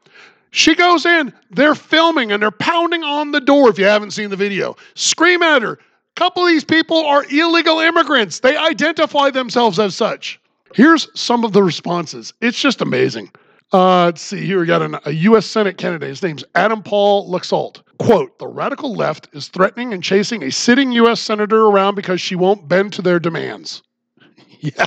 She 0.56 0.74
goes 0.74 1.06
in, 1.06 1.34
they're 1.52 1.76
filming 1.76 2.32
and 2.32 2.41
they're 2.41 2.50
pounding 2.50 3.04
on 3.04 3.32
the 3.32 3.41
door 3.41 3.70
if 3.70 3.78
you 3.78 3.84
haven't 3.84 4.12
seen 4.12 4.30
the 4.30 4.38
video. 4.38 4.78
Scream 4.94 5.44
at 5.44 5.62
her, 5.62 5.74
A 5.74 5.80
couple 6.15 6.44
of 6.44 6.48
these 6.48 6.63
people 6.63 7.06
are 7.06 7.26
illegal 7.30 7.80
immigrants. 7.82 8.39
They 8.39 8.56
identify 8.56 9.32
themselves 9.32 9.80
as 9.80 9.98
such. 9.98 10.39
Here's 10.74 11.10
some 11.13 11.44
of 11.44 11.52
the 11.52 11.62
responses. 11.62 12.34
It's 12.39 12.58
just 12.58 12.80
amazing. 12.80 13.32
Uh, 13.74 14.06
let's 14.06 14.22
see 14.22 14.46
here. 14.46 14.62
We 14.62 14.65
got 14.65 14.82
an, 14.82 14.98
a 15.04 15.12
U.S. 15.12 15.46
Senate 15.46 15.78
candidate. 15.78 16.08
His 16.08 16.24
name's 16.24 16.46
Adam 16.56 16.82
Paul 16.82 17.30
Laxalt. 17.30 17.82
Quote, 18.00 18.39
the 18.39 18.48
radical 18.48 18.94
left 18.96 19.28
is 19.34 19.50
threatening 19.50 19.91
and 19.94 20.02
chasing 20.02 20.41
a 20.41 20.52
sitting 20.52 20.94
U.S. 20.94 21.20
senator 21.20 21.65
around 21.65 21.96
because 21.96 22.22
she 22.22 22.36
won't 22.36 22.70
bend 22.70 22.94
to 22.94 23.02
their 23.02 23.20
demands. 23.20 23.84
yeah. 24.62 24.86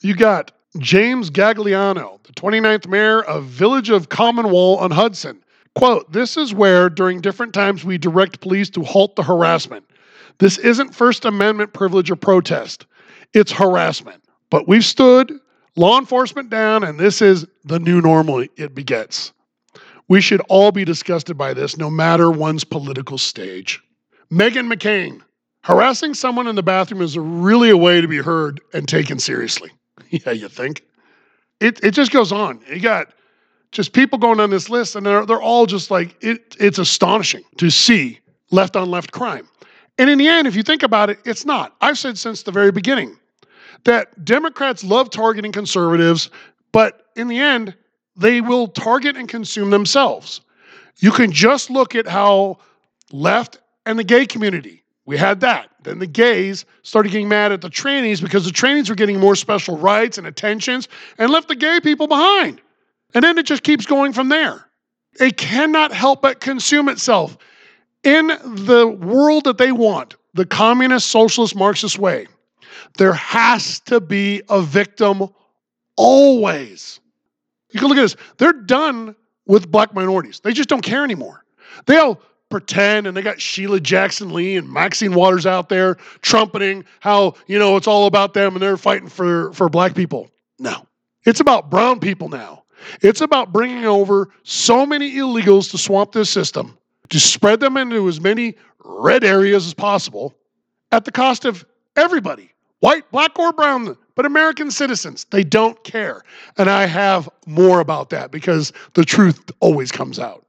You 0.00 0.16
got 0.16 0.50
James 0.80 1.30
Gagliano, 1.30 2.22
the 2.24 2.32
29th 2.32 2.86
mayor 2.88 3.22
of 3.22 3.44
Village 3.44 3.90
of 3.90 4.08
Cornwall 4.08 4.78
on 4.78 4.90
Hudson. 4.90 5.42
Quote, 5.74 6.10
this 6.10 6.36
is 6.36 6.54
where 6.54 6.88
during 6.88 7.20
different 7.20 7.52
times 7.52 7.84
we 7.84 7.98
direct 7.98 8.40
police 8.40 8.70
to 8.70 8.82
halt 8.82 9.16
the 9.16 9.22
harassment. 9.22 9.84
This 10.38 10.58
isn't 10.58 10.94
First 10.94 11.24
Amendment 11.24 11.72
privilege 11.72 12.10
or 12.10 12.16
protest, 12.16 12.86
it's 13.32 13.52
harassment. 13.52 14.22
But 14.50 14.68
we've 14.68 14.84
stood 14.84 15.32
law 15.76 15.98
enforcement 15.98 16.50
down, 16.50 16.84
and 16.84 16.98
this 16.98 17.20
is 17.20 17.46
the 17.64 17.78
new 17.78 18.00
normal 18.00 18.46
it 18.56 18.74
begets. 18.74 19.32
We 20.08 20.20
should 20.20 20.40
all 20.48 20.72
be 20.72 20.84
disgusted 20.84 21.36
by 21.36 21.52
this, 21.52 21.76
no 21.76 21.90
matter 21.90 22.30
one's 22.30 22.64
political 22.64 23.18
stage. 23.18 23.82
Meghan 24.30 24.72
McCain. 24.72 25.20
Harassing 25.62 26.14
someone 26.14 26.46
in 26.46 26.54
the 26.54 26.62
bathroom 26.62 27.02
is 27.02 27.18
really 27.18 27.70
a 27.70 27.76
way 27.76 28.00
to 28.00 28.06
be 28.06 28.18
heard 28.18 28.60
and 28.72 28.86
taken 28.86 29.18
seriously. 29.18 29.70
yeah, 30.26 30.32
you 30.32 30.48
think? 30.48 30.84
It, 31.60 31.82
it 31.82 31.92
just 31.92 32.12
goes 32.12 32.32
on. 32.32 32.60
You 32.68 32.80
got 32.80 33.12
just 33.72 33.92
people 33.92 34.18
going 34.18 34.40
on 34.40 34.50
this 34.50 34.68
list, 34.68 34.96
and 34.96 35.04
they're, 35.04 35.26
they're 35.26 35.40
all 35.40 35.66
just 35.66 35.90
like, 35.90 36.16
it, 36.22 36.56
it's 36.58 36.78
astonishing 36.78 37.44
to 37.58 37.70
see 37.70 38.20
left 38.50 38.76
on 38.76 38.90
left 38.90 39.12
crime. 39.12 39.48
And 39.98 40.10
in 40.10 40.18
the 40.18 40.28
end, 40.28 40.46
if 40.46 40.54
you 40.54 40.62
think 40.62 40.82
about 40.82 41.10
it, 41.10 41.18
it's 41.24 41.44
not. 41.44 41.74
I've 41.80 41.98
said 41.98 42.18
since 42.18 42.42
the 42.42 42.52
very 42.52 42.70
beginning 42.70 43.18
that 43.84 44.24
Democrats 44.24 44.84
love 44.84 45.10
targeting 45.10 45.52
conservatives, 45.52 46.30
but 46.72 47.06
in 47.16 47.28
the 47.28 47.38
end, 47.38 47.74
they 48.16 48.40
will 48.40 48.68
target 48.68 49.16
and 49.16 49.28
consume 49.28 49.70
themselves. 49.70 50.40
You 50.98 51.12
can 51.12 51.30
just 51.30 51.70
look 51.70 51.94
at 51.94 52.06
how 52.06 52.58
left 53.12 53.60
and 53.84 53.98
the 53.98 54.04
gay 54.04 54.26
community, 54.26 54.82
we 55.06 55.16
had 55.16 55.40
that. 55.40 55.70
Then 55.82 56.00
the 56.00 56.06
gays 56.06 56.64
started 56.82 57.12
getting 57.12 57.28
mad 57.28 57.52
at 57.52 57.60
the 57.60 57.70
trannies 57.70 58.20
because 58.20 58.44
the 58.44 58.50
trannies 58.50 58.88
were 58.88 58.96
getting 58.96 59.20
more 59.20 59.36
special 59.36 59.78
rights 59.78 60.18
and 60.18 60.26
attentions 60.26 60.88
and 61.16 61.30
left 61.30 61.48
the 61.48 61.54
gay 61.54 61.80
people 61.80 62.08
behind. 62.08 62.60
And 63.14 63.22
then 63.22 63.38
it 63.38 63.46
just 63.46 63.62
keeps 63.62 63.86
going 63.86 64.12
from 64.12 64.28
there. 64.28 64.66
It 65.18 65.36
cannot 65.36 65.92
help 65.92 66.22
but 66.22 66.40
consume 66.40 66.88
itself 66.88 67.38
in 68.02 68.26
the 68.28 68.86
world 69.00 69.44
that 69.44 69.58
they 69.58 69.72
want, 69.72 70.16
the 70.34 70.46
communist, 70.46 71.08
socialist, 71.08 71.56
Marxist 71.56 71.98
way, 71.98 72.26
there 72.98 73.14
has 73.14 73.80
to 73.80 74.00
be 74.00 74.42
a 74.48 74.62
victim 74.62 75.28
always. 75.96 77.00
You 77.70 77.80
can 77.80 77.88
look 77.88 77.98
at 77.98 78.02
this. 78.02 78.16
They're 78.38 78.52
done 78.52 79.16
with 79.46 79.70
black 79.70 79.94
minorities. 79.94 80.40
They 80.40 80.52
just 80.52 80.68
don't 80.68 80.82
care 80.82 81.04
anymore. 81.04 81.44
They'll 81.86 82.20
pretend 82.48 83.06
and 83.06 83.16
they 83.16 83.22
got 83.22 83.40
Sheila 83.40 83.80
Jackson 83.80 84.32
Lee 84.32 84.56
and 84.56 84.68
Maxine 84.68 85.14
Waters 85.14 85.46
out 85.46 85.68
there 85.68 85.96
trumpeting 86.22 86.84
how, 87.00 87.34
you 87.46 87.58
know, 87.58 87.76
it's 87.76 87.86
all 87.86 88.06
about 88.06 88.34
them 88.34 88.54
and 88.54 88.62
they're 88.62 88.76
fighting 88.76 89.08
for, 89.08 89.52
for 89.52 89.68
black 89.68 89.94
people. 89.94 90.30
No, 90.58 90.86
it's 91.24 91.40
about 91.40 91.70
brown 91.70 92.00
people 92.00 92.28
now. 92.28 92.64
It's 93.02 93.20
about 93.20 93.52
bringing 93.52 93.84
over 93.84 94.28
so 94.42 94.86
many 94.86 95.12
illegals 95.14 95.70
to 95.70 95.78
swamp 95.78 96.12
this 96.12 96.30
system, 96.30 96.76
to 97.08 97.18
spread 97.18 97.60
them 97.60 97.76
into 97.76 98.06
as 98.08 98.20
many 98.20 98.54
red 98.84 99.24
areas 99.24 99.66
as 99.66 99.74
possible 99.74 100.34
at 100.92 101.04
the 101.04 101.12
cost 101.12 101.44
of 101.44 101.64
everybody 101.96 102.52
white, 102.80 103.10
black, 103.10 103.38
or 103.38 103.52
brown, 103.52 103.96
but 104.14 104.26
American 104.26 104.70
citizens. 104.70 105.24
They 105.30 105.42
don't 105.42 105.82
care. 105.84 106.22
And 106.58 106.68
I 106.70 106.86
have 106.86 107.28
more 107.46 107.80
about 107.80 108.10
that 108.10 108.30
because 108.30 108.72
the 108.94 109.04
truth 109.04 109.50
always 109.60 109.90
comes 109.90 110.18
out. 110.18 110.45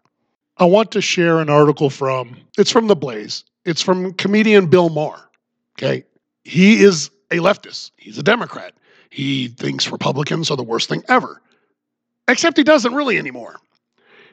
I 0.60 0.66
want 0.66 0.92
to 0.92 1.02
share 1.02 1.40
an 1.40 1.50
article 1.50 1.90
from, 1.90 2.36
it's 2.58 2.72
from 2.72 2.88
The 2.88 2.96
Blaze. 2.96 3.44
It's 3.66 3.82
from 3.82 4.14
comedian 4.14 4.68
Bill 4.68 4.90
Maher. 4.90 5.30
Okay. 5.78 6.04
He 6.44 6.82
is 6.84 7.12
a 7.32 7.38
leftist, 7.38 7.92
he's 7.98 8.18
a 8.18 8.24
Democrat. 8.24 8.74
He 9.10 9.50
thinks 9.50 9.92
Republicans 9.92 10.50
are 10.50 10.58
the 10.58 10.64
worst 10.64 10.90
thing 10.90 11.04
ever, 11.10 11.42
except 12.28 12.58
he 12.58 12.64
doesn't 12.64 12.94
really 12.94 13.18
anymore. 13.18 13.58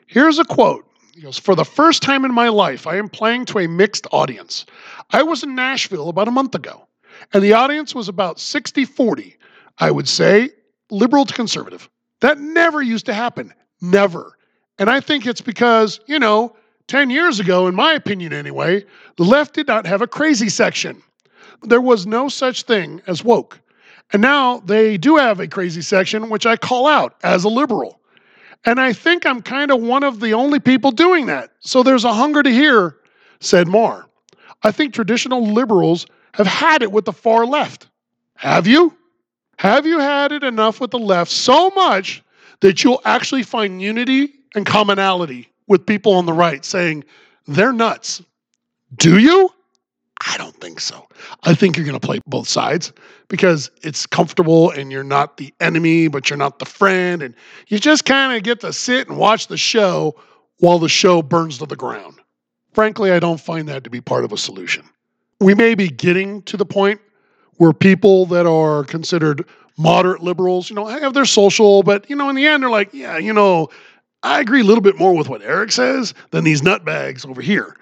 Here's 0.07 0.39
a 0.39 0.45
quote. 0.45 0.87
He 1.15 1.23
goes, 1.23 1.39
For 1.39 1.55
the 1.55 1.65
first 1.65 2.03
time 2.03 2.25
in 2.25 2.33
my 2.33 2.49
life, 2.49 2.87
I 2.87 2.97
am 2.97 3.09
playing 3.09 3.47
to 3.47 3.61
a 3.61 3.69
mixed 3.69 4.07
audience. 4.13 4.67
I 5.11 5.23
was 5.23 5.43
in 5.43 5.55
Nashville 5.55 6.09
about 6.09 6.29
a 6.29 6.33
month 6.33 6.55
ago, 6.55 6.87
and 7.33 7.43
the 7.43 7.53
audience 7.53 7.95
was 7.95 8.09
about 8.09 8.41
60 8.41 8.85
40, 8.85 9.37
I 9.79 9.91
would 9.91 10.09
say, 10.09 10.51
liberal 10.91 11.25
to 11.25 11.35
conservative. 11.35 11.89
That 12.21 12.39
never 12.39 12.83
used 12.83 13.07
to 13.07 13.15
happen. 13.15 13.53
Never. 13.81 14.37
And 14.79 14.91
I 14.91 15.01
think 15.01 15.27
it's 15.27 15.41
because, 15.41 16.01
you 16.07 16.19
know, 16.19 16.57
10 16.89 17.11
years 17.11 17.41
ago, 17.41 17.67
in 17.67 17.75
my 17.75 17.93
opinion 17.93 18.33
anyway, 18.33 18.85
the 19.17 19.25
left 19.25 19.55
did 19.55 19.67
not 19.67 19.87
have 19.87 20.03
a 20.03 20.07
crazy 20.07 20.49
section. 20.49 21.03
There 21.63 21.81
was 21.81 22.07
no 22.07 22.29
such 22.29 22.65
thing 22.65 23.01
as 23.07 23.25
woke. 23.25 23.61
And 24.13 24.21
now 24.21 24.59
they 24.61 24.99
do 24.99 25.17
have 25.17 25.41
a 25.41 25.49
crazy 25.49 25.81
section, 25.81 26.29
which 26.29 26.47
I 26.47 26.57
call 26.57 26.87
out 26.87 27.15
as 27.23 27.45
a 27.45 27.49
liberal. 27.49 28.01
And 28.65 28.81
I 28.81 28.93
think 28.93 29.27
I'm 29.27 29.43
kind 29.43 29.71
of 29.71 29.81
one 29.81 30.05
of 30.05 30.21
the 30.21 30.35
only 30.35 30.61
people 30.61 30.91
doing 30.91 31.27
that. 31.27 31.53
So 31.61 31.83
there's 31.83 32.05
a 32.05 32.13
hunger 32.13 32.43
to 32.43 32.51
hear, 32.51 32.97
said 33.41 33.69
Maher. 33.69 34.07
I 34.63 34.73
think 34.73 34.95
traditional 34.95 35.47
liberals 35.53 36.07
have 36.33 36.47
had 36.47 36.83
it 36.83 36.91
with 36.91 37.05
the 37.05 37.13
far 37.13 37.47
left. 37.47 37.89
Have 38.37 38.67
you? 38.67 38.97
Have 39.59 39.87
you 39.87 39.99
had 39.99 40.33
it 40.33 40.43
enough 40.43 40.81
with 40.81 40.91
the 40.91 40.99
left 40.99 41.31
so 41.31 41.71
much 41.71 42.23
that 42.61 42.83
you'll 42.83 43.03
actually 43.05 43.43
find 43.43 43.81
unity 43.81 44.34
and 44.55 44.67
commonality 44.67 45.49
with 45.67 45.87
people 45.87 46.13
on 46.13 46.27
the 46.27 46.33
right 46.33 46.65
saying 46.65 47.05
they're 47.47 47.73
nuts? 47.73 48.23
Do 48.97 49.19
you? 49.19 49.51
I 50.27 50.37
don't 50.39 50.55
think 50.57 50.81
so. 50.81 51.07
I 51.43 51.55
think 51.55 51.77
you're 51.77 51.85
going 51.85 51.99
to 51.99 52.07
play 52.07 52.21
both 52.27 52.49
sides 52.49 52.93
because 53.29 53.71
it's 53.83 54.07
comfortable 54.07 54.71
and 54.71 54.91
you're 54.93 55.05
not 55.05 55.37
the 55.37 55.53
enemy, 55.61 56.09
but 56.09 56.31
you're 56.31 56.37
not 56.37 56.59
the 56.59 56.65
friend. 56.65 57.23
And 57.23 57.35
you 57.69 57.79
just 57.79 58.05
kind 58.05 58.37
of 58.37 58.43
get 58.43 58.61
to 58.61 58.73
sit 58.73 59.09
and 59.09 59.19
watch 59.19 59.49
the 59.49 59.57
show 59.57 60.15
while 60.59 60.79
the 60.79 60.89
show 60.89 61.21
burns 61.21 61.59
to 61.59 61.67
the 61.67 61.77
ground. 61.77 62.21
Frankly, 62.73 63.11
I 63.11 63.19
don't 63.19 63.41
find 63.41 63.69
that 63.69 63.85
to 63.85 63.91
be 63.91 64.01
part 64.01 64.25
of 64.25 64.33
a 64.33 64.39
solution. 64.39 64.85
We 65.41 65.55
may 65.55 65.75
be 65.75 65.89
getting 65.89 66.43
to 66.43 66.57
the 66.57 66.65
point 66.65 67.01
where 67.57 67.73
people 67.73 68.27
that 68.27 68.47
are 68.47 68.85
considered 68.85 69.45
moderate 69.77 70.23
liberals, 70.23 70.71
you 70.71 70.77
know, 70.77 70.87
have 70.87 71.15
their 71.15 71.25
social, 71.25 71.83
but, 71.83 72.09
you 72.09 72.17
know, 72.17 72.29
in 72.29 72.37
the 72.37 72.47
end, 72.47 72.63
they're 72.63 72.71
like, 72.71 72.95
yeah, 72.95 73.19
you 73.19 73.33
know, 73.33 73.69
I 74.25 74.41
agree 74.41 74.63
a 74.63 74.65
little 74.65 74.83
bit 74.83 74.99
more 74.99 75.15
with 75.15 75.29
what 75.29 75.43
Eric 75.43 75.71
says 75.71 76.15
than 76.31 76.45
these 76.45 76.63
nutbags 76.63 77.27
over 77.29 77.43
here. 77.43 77.77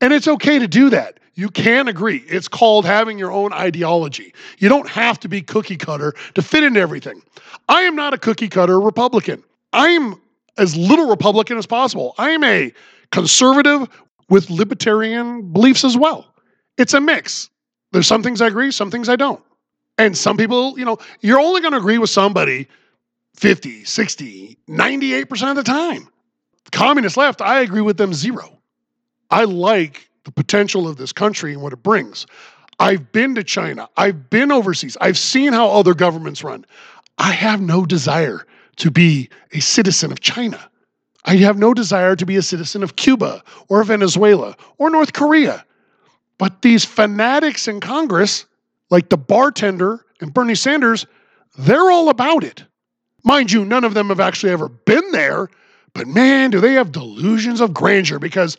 And 0.00 0.12
it's 0.12 0.28
okay 0.28 0.58
to 0.58 0.68
do 0.68 0.90
that. 0.90 1.18
You 1.34 1.48
can 1.48 1.88
agree. 1.88 2.24
It's 2.28 2.46
called 2.46 2.84
having 2.84 3.18
your 3.18 3.32
own 3.32 3.52
ideology. 3.52 4.34
You 4.58 4.68
don't 4.68 4.88
have 4.88 5.18
to 5.20 5.28
be 5.28 5.40
cookie 5.40 5.76
cutter 5.76 6.14
to 6.34 6.42
fit 6.42 6.62
into 6.62 6.78
everything. 6.78 7.22
I 7.68 7.82
am 7.82 7.96
not 7.96 8.12
a 8.12 8.18
cookie 8.18 8.48
cutter 8.48 8.78
Republican. 8.78 9.42
I 9.72 9.88
am 9.88 10.20
as 10.58 10.76
little 10.76 11.08
Republican 11.08 11.56
as 11.56 11.66
possible. 11.66 12.14
I 12.18 12.30
am 12.30 12.44
a 12.44 12.72
conservative 13.10 13.88
with 14.28 14.50
libertarian 14.50 15.52
beliefs 15.52 15.84
as 15.84 15.96
well. 15.96 16.34
It's 16.76 16.92
a 16.92 17.00
mix. 17.00 17.48
There's 17.92 18.06
some 18.06 18.22
things 18.22 18.42
I 18.42 18.48
agree, 18.48 18.70
some 18.72 18.90
things 18.90 19.08
I 19.08 19.16
don't. 19.16 19.42
And 19.96 20.16
some 20.16 20.36
people, 20.36 20.78
you 20.78 20.84
know, 20.84 20.98
you're 21.22 21.40
only 21.40 21.60
going 21.60 21.72
to 21.72 21.78
agree 21.78 21.98
with 21.98 22.10
somebody 22.10 22.68
50, 23.38 23.84
60, 23.84 24.58
98% 24.68 25.50
of 25.50 25.56
the 25.56 25.62
time. 25.62 26.08
Communist 26.72 27.16
left, 27.16 27.40
I 27.40 27.60
agree 27.60 27.80
with 27.80 27.96
them 27.96 28.12
zero. 28.12 28.58
I 29.30 29.44
like 29.44 30.10
the 30.24 30.32
potential 30.32 30.88
of 30.88 30.96
this 30.96 31.12
country 31.12 31.52
and 31.52 31.62
what 31.62 31.72
it 31.72 31.82
brings. 31.82 32.26
I've 32.80 33.12
been 33.12 33.36
to 33.36 33.44
China. 33.44 33.88
I've 33.96 34.28
been 34.28 34.50
overseas. 34.50 34.96
I've 35.00 35.18
seen 35.18 35.52
how 35.52 35.68
other 35.68 35.94
governments 35.94 36.42
run. 36.42 36.64
I 37.18 37.32
have 37.32 37.60
no 37.60 37.86
desire 37.86 38.44
to 38.76 38.90
be 38.90 39.28
a 39.52 39.60
citizen 39.60 40.10
of 40.10 40.20
China. 40.20 40.70
I 41.24 41.36
have 41.36 41.58
no 41.58 41.74
desire 41.74 42.16
to 42.16 42.26
be 42.26 42.36
a 42.36 42.42
citizen 42.42 42.82
of 42.82 42.96
Cuba 42.96 43.42
or 43.68 43.84
Venezuela 43.84 44.56
or 44.78 44.90
North 44.90 45.12
Korea. 45.12 45.64
But 46.38 46.62
these 46.62 46.84
fanatics 46.84 47.68
in 47.68 47.80
Congress, 47.80 48.46
like 48.90 49.10
the 49.10 49.16
bartender 49.16 50.04
and 50.20 50.34
Bernie 50.34 50.54
Sanders, 50.54 51.06
they're 51.56 51.90
all 51.90 52.08
about 52.08 52.42
it. 52.44 52.64
Mind 53.24 53.52
you, 53.52 53.64
none 53.64 53.84
of 53.84 53.94
them 53.94 54.08
have 54.08 54.20
actually 54.20 54.52
ever 54.52 54.68
been 54.68 55.10
there, 55.12 55.48
but 55.92 56.06
man, 56.06 56.50
do 56.50 56.60
they 56.60 56.74
have 56.74 56.92
delusions 56.92 57.60
of 57.60 57.74
grandeur 57.74 58.18
because, 58.18 58.56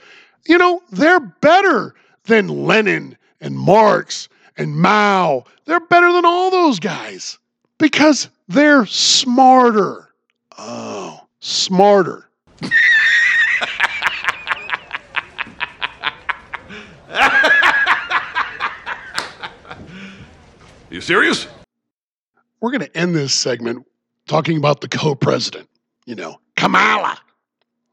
you 0.48 0.58
know, 0.58 0.82
they're 0.91 1.19
better 1.19 1.95
than 2.26 2.48
Lenin 2.48 3.17
and 3.41 3.58
Marx 3.58 4.30
and 4.58 4.76
Mao. 4.76 5.45
They're 5.65 5.80
better 5.80 6.12
than 6.12 6.26
all 6.26 6.52
those 6.52 6.80
guys 6.80 7.39
because 7.78 8.30
they're 8.48 8.86
smarter. 8.86 10.10
Oh, 10.58 11.22
smarter. 11.39 12.30
You 20.89 21.02
serious? 21.02 21.48
We're 22.60 22.72
going 22.72 22.82
to 22.82 22.98
end 22.98 23.15
this 23.15 23.34
segment 23.34 23.86
talking 24.30 24.58
about 24.58 24.80
the 24.80 24.88
co 24.88 25.15
president, 25.15 25.68
you 26.06 26.15
know, 26.15 26.39
Kamala. 26.56 27.18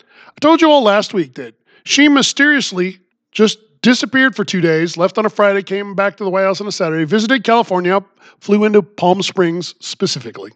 I 0.01 0.41
told 0.41 0.61
you 0.61 0.71
all 0.71 0.83
last 0.83 1.15
week 1.15 1.35
that 1.35 1.55
she 1.85 2.09
mysteriously 2.09 2.99
just 3.33 3.59
disappeared 3.81 4.37
for 4.37 4.45
two 4.45 4.61
days, 4.61 4.97
left 4.97 5.19
on 5.19 5.25
a 5.27 5.31
Friday, 5.31 5.63
came 5.63 5.95
back 5.95 6.17
to 6.19 6.25
the 6.25 6.31
White 6.31 6.45
House 6.45 6.61
on 6.61 6.67
a 6.67 6.73
Saturday, 6.73 7.05
visited 7.05 7.43
California, 7.43 8.05
flew 8.41 8.65
into 8.65 8.83
Palm 8.83 9.23
Springs 9.23 9.75
specifically. 9.81 10.53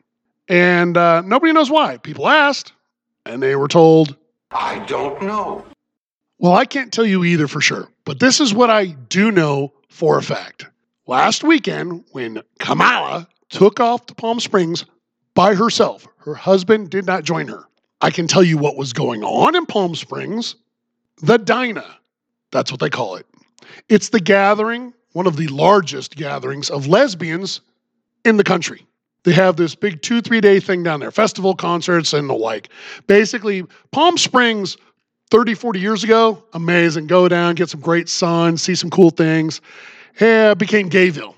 And 0.48 0.96
uh, 0.96 1.22
nobody 1.22 1.52
knows 1.52 1.70
why. 1.70 1.96
People 1.96 2.28
asked, 2.28 2.72
and 3.24 3.42
they 3.42 3.56
were 3.56 3.68
told, 3.68 4.16
I 4.50 4.80
don't 4.80 5.22
know. 5.22 5.64
Well, 6.38 6.54
I 6.54 6.64
can't 6.64 6.92
tell 6.92 7.06
you 7.06 7.24
either 7.24 7.48
for 7.48 7.60
sure, 7.60 7.88
but 8.04 8.18
this 8.18 8.40
is 8.40 8.52
what 8.52 8.70
I 8.70 8.86
do 8.86 9.30
know 9.30 9.72
for 9.88 10.18
a 10.18 10.22
fact. 10.22 10.66
Last 11.06 11.44
weekend, 11.44 12.04
when 12.12 12.42
Kamala 12.58 13.28
took 13.48 13.80
off 13.80 14.06
to 14.06 14.14
Palm 14.14 14.40
Springs 14.40 14.84
by 15.40 15.54
herself, 15.54 16.06
her 16.18 16.34
husband 16.34 16.90
did 16.90 17.06
not 17.06 17.24
join 17.24 17.48
her. 17.48 17.64
I 18.02 18.10
can 18.10 18.26
tell 18.26 18.42
you 18.42 18.58
what 18.58 18.76
was 18.76 18.92
going 18.92 19.24
on 19.24 19.56
in 19.56 19.64
Palm 19.64 19.94
Springs. 19.94 20.54
The 21.22 21.38
Dinah, 21.38 21.96
that's 22.52 22.70
what 22.70 22.78
they 22.78 22.90
call 22.90 23.16
it. 23.16 23.24
It's 23.88 24.10
the 24.10 24.20
gathering, 24.20 24.92
one 25.12 25.26
of 25.26 25.38
the 25.38 25.46
largest 25.46 26.14
gatherings 26.14 26.68
of 26.68 26.88
lesbians 26.88 27.62
in 28.26 28.36
the 28.36 28.44
country. 28.44 28.86
They 29.22 29.32
have 29.32 29.56
this 29.56 29.74
big 29.74 30.02
two, 30.02 30.20
three 30.20 30.42
day 30.42 30.60
thing 30.60 30.82
down 30.82 31.00
there, 31.00 31.10
festival 31.10 31.54
concerts 31.54 32.12
and 32.12 32.28
the 32.28 32.34
like. 32.34 32.68
Basically, 33.06 33.64
Palm 33.92 34.18
Springs 34.18 34.76
30, 35.30 35.54
40 35.54 35.80
years 35.80 36.04
ago, 36.04 36.44
amazing. 36.52 37.06
Go 37.06 37.28
down, 37.28 37.54
get 37.54 37.70
some 37.70 37.80
great 37.80 38.10
sun, 38.10 38.58
see 38.58 38.74
some 38.74 38.90
cool 38.90 39.08
things 39.08 39.62
yeah, 40.20 40.54
became 40.54 40.90
Gayville. 40.90 41.34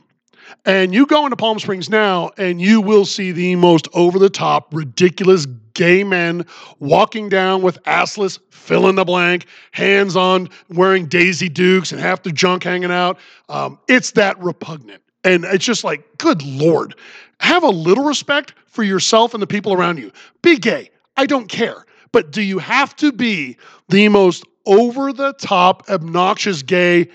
And 0.65 0.95
you 0.95 1.07
go 1.07 1.25
into 1.25 1.37
Palm 1.37 1.59
Springs 1.59 1.91
now, 1.91 2.31
and 2.39 2.61
you 2.61 2.81
will 2.81 3.05
see 3.05 3.33
the 3.33 3.57
most 3.57 3.89
over 3.95 4.19
the 4.19 4.31
top, 4.31 4.73
ridiculous 4.73 5.47
gay 5.75 6.05
men 6.05 6.47
walking 6.79 7.29
down 7.29 7.63
with 7.63 7.83
assless, 7.83 8.39
fill 8.51 8.89
in 8.89 8.95
the 8.95 9.05
blank, 9.05 9.47
hands 9.73 10.15
on, 10.15 10.49
wearing 10.69 11.07
Daisy 11.07 11.49
Dukes 11.49 11.91
and 11.91 12.01
half 12.01 12.23
the 12.23 12.31
junk 12.31 12.63
hanging 12.63 12.93
out. 12.93 13.19
Um, 13.49 13.79
it's 13.89 14.13
that 14.13 14.39
repugnant. 14.41 15.03
And 15.25 15.45
it's 15.45 15.65
just 15.65 15.83
like, 15.83 16.05
good 16.19 16.43
Lord, 16.43 16.95
have 17.41 17.65
a 17.65 17.69
little 17.69 18.05
respect 18.05 18.55
for 18.67 18.85
yourself 18.85 19.35
and 19.35 19.43
the 19.43 19.47
people 19.47 19.73
around 19.73 19.99
you. 19.99 20.13
Be 20.43 20.59
gay. 20.59 20.91
I 21.17 21.27
don't 21.27 21.49
care. 21.49 21.85
But 22.13 22.31
do 22.31 22.43
you 22.43 22.59
have 22.59 22.95
to 22.97 23.11
be 23.11 23.57
the 23.89 24.09
most 24.09 24.45
over 24.67 25.13
the 25.13 25.33
top, 25.35 25.89
obnoxious 25.89 26.63
gay 26.63 27.09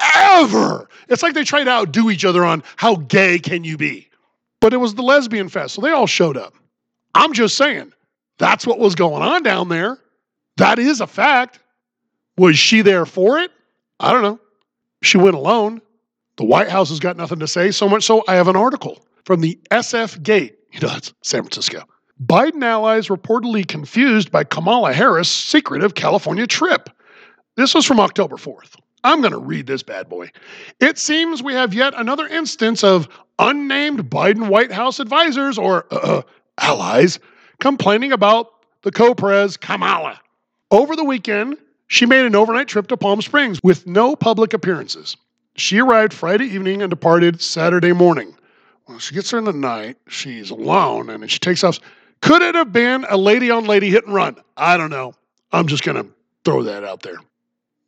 ever. 0.00 0.88
It's 1.08 1.22
like 1.22 1.34
they 1.34 1.44
tried 1.44 1.64
to 1.64 1.70
outdo 1.70 2.10
each 2.10 2.24
other 2.24 2.44
on 2.44 2.62
how 2.76 2.96
gay 2.96 3.38
can 3.38 3.64
you 3.64 3.76
be. 3.76 4.08
But 4.60 4.72
it 4.72 4.78
was 4.78 4.94
the 4.94 5.02
lesbian 5.02 5.48
fest, 5.48 5.74
so 5.74 5.82
they 5.82 5.90
all 5.90 6.06
showed 6.06 6.36
up. 6.36 6.54
I'm 7.14 7.32
just 7.32 7.56
saying, 7.56 7.92
that's 8.38 8.66
what 8.66 8.78
was 8.78 8.94
going 8.94 9.22
on 9.22 9.42
down 9.42 9.68
there. 9.68 9.98
That 10.56 10.78
is 10.78 11.00
a 11.00 11.06
fact. 11.06 11.60
Was 12.36 12.58
she 12.58 12.82
there 12.82 13.06
for 13.06 13.38
it? 13.38 13.50
I 14.00 14.12
don't 14.12 14.22
know. 14.22 14.40
She 15.02 15.18
went 15.18 15.36
alone. 15.36 15.80
The 16.36 16.44
White 16.44 16.68
House 16.68 16.88
has 16.88 16.98
got 16.98 17.16
nothing 17.16 17.38
to 17.38 17.46
say, 17.46 17.70
so 17.70 17.88
much 17.88 18.04
so 18.04 18.24
I 18.26 18.34
have 18.34 18.48
an 18.48 18.56
article 18.56 19.06
from 19.24 19.40
the 19.40 19.58
SF 19.70 20.22
Gate. 20.22 20.56
You 20.72 20.80
know, 20.80 20.88
that's 20.88 21.14
San 21.22 21.42
Francisco. 21.42 21.84
Biden 22.24 22.62
allies 22.64 23.08
reportedly 23.08 23.66
confused 23.66 24.32
by 24.32 24.44
Kamala 24.44 24.92
Harris' 24.92 25.28
secretive 25.28 25.94
California 25.94 26.46
trip. 26.46 26.90
This 27.56 27.74
was 27.74 27.84
from 27.86 28.00
October 28.00 28.36
4th. 28.36 28.76
I'm 29.04 29.20
going 29.20 29.32
to 29.32 29.38
read 29.38 29.66
this 29.66 29.82
bad 29.82 30.08
boy. 30.08 30.30
It 30.80 30.98
seems 30.98 31.42
we 31.42 31.52
have 31.52 31.74
yet 31.74 31.92
another 31.96 32.26
instance 32.26 32.82
of 32.82 33.06
unnamed 33.38 34.10
Biden 34.10 34.48
White 34.48 34.72
House 34.72 34.98
advisors 34.98 35.58
or 35.58 35.84
uh, 35.90 36.22
allies 36.58 37.20
complaining 37.60 38.12
about 38.12 38.50
the 38.82 38.90
co 38.90 39.14
pres 39.14 39.58
Kamala. 39.58 40.20
Over 40.70 40.96
the 40.96 41.04
weekend, 41.04 41.58
she 41.86 42.06
made 42.06 42.24
an 42.24 42.34
overnight 42.34 42.66
trip 42.66 42.86
to 42.88 42.96
Palm 42.96 43.20
Springs 43.20 43.60
with 43.62 43.86
no 43.86 44.16
public 44.16 44.54
appearances. 44.54 45.16
She 45.56 45.80
arrived 45.80 46.14
Friday 46.14 46.46
evening 46.46 46.82
and 46.82 46.90
departed 46.90 47.40
Saturday 47.42 47.92
morning. 47.92 48.34
When 48.86 48.98
she 48.98 49.14
gets 49.14 49.30
there 49.30 49.38
in 49.38 49.44
the 49.44 49.52
night, 49.52 49.96
she's 50.08 50.50
alone 50.50 51.10
and 51.10 51.30
she 51.30 51.38
takes 51.38 51.62
off. 51.62 51.78
Could 52.22 52.42
it 52.42 52.54
have 52.54 52.72
been 52.72 53.04
a 53.08 53.16
lady 53.16 53.50
on 53.50 53.66
lady 53.66 53.90
hit 53.90 54.06
and 54.06 54.14
run? 54.14 54.36
I 54.56 54.76
don't 54.78 54.90
know. 54.90 55.14
I'm 55.52 55.66
just 55.66 55.84
going 55.84 56.02
to 56.02 56.08
throw 56.44 56.62
that 56.64 56.84
out 56.84 57.02
there. 57.02 57.18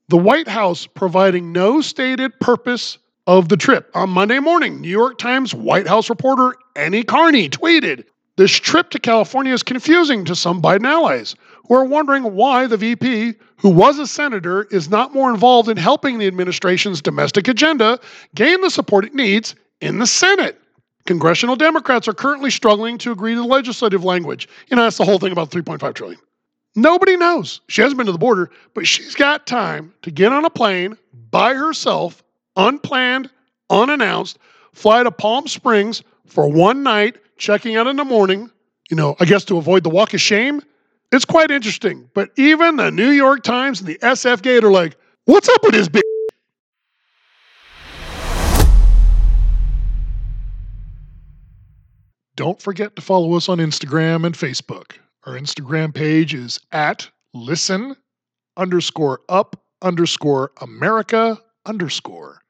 The 0.09 0.17
White 0.17 0.47
House 0.47 0.87
providing 0.87 1.51
no 1.51 1.81
stated 1.81 2.39
purpose 2.39 2.99
of 3.27 3.49
the 3.49 3.57
trip. 3.57 3.91
On 3.93 4.09
Monday 4.09 4.39
morning, 4.39 4.81
New 4.81 4.89
York 4.89 5.19
Times 5.19 5.53
White 5.53 5.89
House 5.89 6.09
reporter 6.09 6.55
Annie 6.77 7.03
Karni 7.03 7.51
tweeted 7.51 8.05
This 8.37 8.53
trip 8.53 8.91
to 8.91 9.01
California 9.01 9.53
is 9.53 9.65
confusing 9.65 10.25
to 10.27 10.37
some 10.37 10.63
Biden 10.63 10.87
allies 10.87 11.35
who 11.67 11.75
are 11.75 11.85
wondering 11.85 12.23
why 12.37 12.69
the 12.69 12.77
VP, 12.77 13.35
who 13.57 13.69
was 13.69 13.99
a 13.99 14.07
senator, 14.07 14.69
is 14.71 14.89
not 14.89 15.13
more 15.13 15.29
involved 15.29 15.69
in 15.69 15.77
helping 15.77 16.19
the 16.19 16.29
administration's 16.29 17.03
domestic 17.03 17.49
agenda 17.49 17.99
gain 18.37 18.61
the 18.61 18.71
support 18.71 19.05
it 19.05 19.15
needs 19.15 19.57
in 19.81 19.99
the 19.99 20.07
Senate. 20.07 20.61
Congressional 21.07 21.57
Democrats 21.57 22.07
are 22.07 22.15
currently 22.15 22.53
struggling 22.53 22.97
to 22.99 23.11
agree 23.11 23.35
to 23.35 23.41
the 23.41 23.47
legislative 23.47 24.05
language. 24.05 24.49
You 24.69 24.77
know, 24.77 24.85
that's 24.85 24.99
the 24.99 25.05
whole 25.05 25.19
thing 25.19 25.33
about 25.33 25.51
3.5 25.51 25.95
trillion. 25.95 26.21
Nobody 26.77 27.17
knows. 27.17 27.63
She 27.69 27.81
hasn't 27.81 27.97
been 27.97 28.07
to 28.07 28.13
the 28.13 28.19
border, 28.19 28.51
but 28.75 28.87
she's 28.87 29.15
got 29.15 29.47
time 29.47 29.95
to 30.03 30.11
get 30.11 30.31
on 30.31 30.45
a 30.45 30.51
plane 30.51 30.99
by 31.31 31.55
herself, 31.55 32.23
unplanned, 32.55 33.31
unannounced, 33.71 34.39
fly 34.75 35.03
to 35.03 35.11
Palm 35.11 35.49
Springs 35.49 36.03
for 36.27 36.47
one 36.53 36.83
night, 36.83 37.17
checking 37.39 37.77
out 37.77 37.87
in 37.87 37.97
the 37.97 38.05
morning, 38.05 38.51
you 38.91 38.97
know, 38.97 39.17
I 39.19 39.25
guess 39.25 39.45
to 39.47 39.57
avoid 39.57 39.85
the 39.85 39.91
walk 39.91 40.13
of 40.13 40.21
shame. 40.21 40.61
It's 41.13 41.25
quite 41.25 41.51
interesting. 41.51 42.11
But 42.13 42.31
even 42.37 42.77
the 42.77 42.91
New 42.91 43.11
York 43.11 43.43
Times 43.43 43.81
and 43.81 43.89
the 43.89 43.99
SF 43.99 44.43
Gate 44.43 44.63
are 44.63 44.71
like, 44.71 44.97
what's 45.25 45.49
up 45.49 45.63
with 45.63 45.73
this 45.73 45.89
bitch? 45.89 46.03
Don't 52.35 52.61
forget 52.61 52.95
to 52.97 53.03
follow 53.03 53.33
us 53.35 53.49
on 53.49 53.59
Instagram 53.59 54.27
and 54.27 54.35
Facebook. 54.35 54.97
Our 55.27 55.33
Instagram 55.33 55.93
page 55.93 56.35
is 56.35 56.61
at 56.71 57.11
listen 57.35 57.97
underscore 58.57 59.23
up 59.29 59.61
underscore 59.83 60.53
America 60.61 61.43
underscore. 61.67 62.41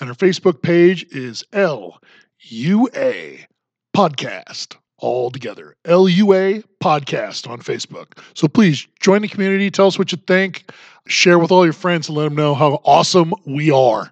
And 0.00 0.08
our 0.08 0.14
Facebook 0.14 0.62
page 0.62 1.04
is 1.10 1.44
L 1.52 2.00
U 2.40 2.88
A 2.96 3.46
podcast 3.94 4.76
all 4.96 5.30
together. 5.30 5.76
L 5.84 6.08
U 6.08 6.32
A 6.32 6.62
podcast 6.82 7.46
on 7.46 7.60
Facebook. 7.60 8.18
So 8.32 8.48
please 8.48 8.88
join 9.00 9.20
the 9.20 9.28
community. 9.28 9.70
Tell 9.70 9.86
us 9.86 9.98
what 9.98 10.10
you 10.10 10.16
think. 10.26 10.70
Share 11.06 11.38
with 11.38 11.50
all 11.50 11.64
your 11.64 11.74
friends 11.74 12.08
and 12.08 12.16
let 12.16 12.24
them 12.24 12.34
know 12.34 12.54
how 12.54 12.80
awesome 12.84 13.34
we 13.44 13.70
are. 13.70 14.10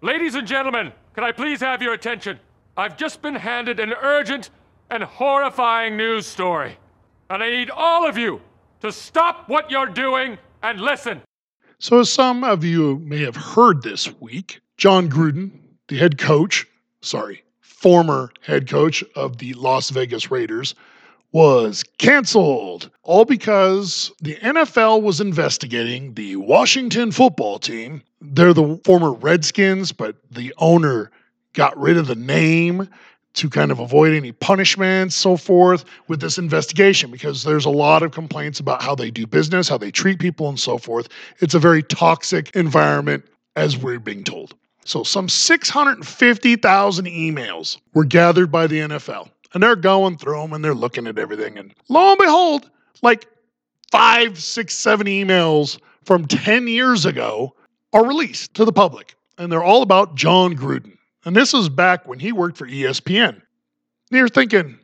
Ladies 0.00 0.36
and 0.36 0.46
gentlemen, 0.46 0.92
can 1.14 1.24
I 1.24 1.32
please 1.32 1.60
have 1.60 1.80
your 1.80 1.92
attention? 1.92 2.40
I've 2.76 2.96
just 2.96 3.22
been 3.22 3.36
handed 3.36 3.78
an 3.78 3.94
urgent 4.02 4.50
and 4.90 5.02
horrifying 5.02 5.96
news 5.96 6.26
story. 6.26 6.76
And 7.30 7.42
I 7.42 7.50
need 7.50 7.70
all 7.70 8.06
of 8.06 8.18
you 8.18 8.40
to 8.80 8.92
stop 8.92 9.48
what 9.48 9.70
you're 9.70 9.86
doing 9.86 10.38
and 10.62 10.80
listen. 10.80 11.22
So, 11.78 12.00
as 12.00 12.12
some 12.12 12.44
of 12.44 12.64
you 12.64 12.98
may 12.98 13.18
have 13.22 13.36
heard 13.36 13.82
this 13.82 14.12
week, 14.20 14.60
Jon 14.76 15.08
Gruden, 15.08 15.52
the 15.88 15.98
head 15.98 16.18
coach, 16.18 16.66
sorry, 17.00 17.44
former 17.60 18.30
head 18.40 18.68
coach 18.68 19.04
of 19.14 19.38
the 19.38 19.54
Las 19.54 19.90
Vegas 19.90 20.30
Raiders, 20.30 20.74
was 21.34 21.82
canceled, 21.98 22.88
all 23.02 23.24
because 23.24 24.12
the 24.22 24.36
NFL 24.36 25.02
was 25.02 25.20
investigating 25.20 26.14
the 26.14 26.36
Washington 26.36 27.10
football 27.10 27.58
team. 27.58 28.00
They're 28.20 28.54
the 28.54 28.80
former 28.84 29.12
Redskins, 29.12 29.90
but 29.90 30.14
the 30.30 30.54
owner 30.58 31.10
got 31.52 31.76
rid 31.76 31.96
of 31.96 32.06
the 32.06 32.14
name 32.14 32.88
to 33.32 33.50
kind 33.50 33.72
of 33.72 33.80
avoid 33.80 34.14
any 34.14 34.30
punishments, 34.30 35.16
so 35.16 35.36
forth, 35.36 35.84
with 36.06 36.20
this 36.20 36.38
investigation 36.38 37.10
because 37.10 37.42
there's 37.42 37.64
a 37.64 37.70
lot 37.70 38.04
of 38.04 38.12
complaints 38.12 38.60
about 38.60 38.80
how 38.80 38.94
they 38.94 39.10
do 39.10 39.26
business, 39.26 39.68
how 39.68 39.76
they 39.76 39.90
treat 39.90 40.20
people, 40.20 40.48
and 40.48 40.60
so 40.60 40.78
forth. 40.78 41.08
It's 41.40 41.54
a 41.54 41.58
very 41.58 41.82
toxic 41.82 42.54
environment, 42.54 43.24
as 43.56 43.76
we're 43.76 43.98
being 43.98 44.22
told. 44.22 44.54
So, 44.84 45.02
some 45.02 45.28
650,000 45.28 47.06
emails 47.06 47.78
were 47.92 48.04
gathered 48.04 48.52
by 48.52 48.68
the 48.68 48.78
NFL 48.80 49.30
and 49.54 49.62
they're 49.62 49.76
going 49.76 50.18
through 50.18 50.40
them 50.40 50.52
and 50.52 50.64
they're 50.64 50.74
looking 50.74 51.06
at 51.06 51.18
everything. 51.18 51.56
And 51.56 51.72
lo 51.88 52.10
and 52.10 52.18
behold, 52.18 52.70
like 53.02 53.26
five, 53.90 54.42
six, 54.42 54.74
seven 54.74 55.06
emails 55.06 55.78
from 56.04 56.26
10 56.26 56.66
years 56.68 57.06
ago 57.06 57.54
are 57.92 58.04
released 58.04 58.54
to 58.54 58.64
the 58.64 58.72
public. 58.72 59.14
And 59.38 59.50
they're 59.50 59.62
all 59.62 59.82
about 59.82 60.16
Jon 60.16 60.56
Gruden. 60.56 60.96
And 61.24 61.34
this 61.34 61.52
was 61.52 61.68
back 61.68 62.06
when 62.06 62.18
he 62.18 62.32
worked 62.32 62.58
for 62.58 62.66
ESPN. 62.66 63.28
And 63.30 63.42
you're 64.10 64.28
thinking, 64.28 64.78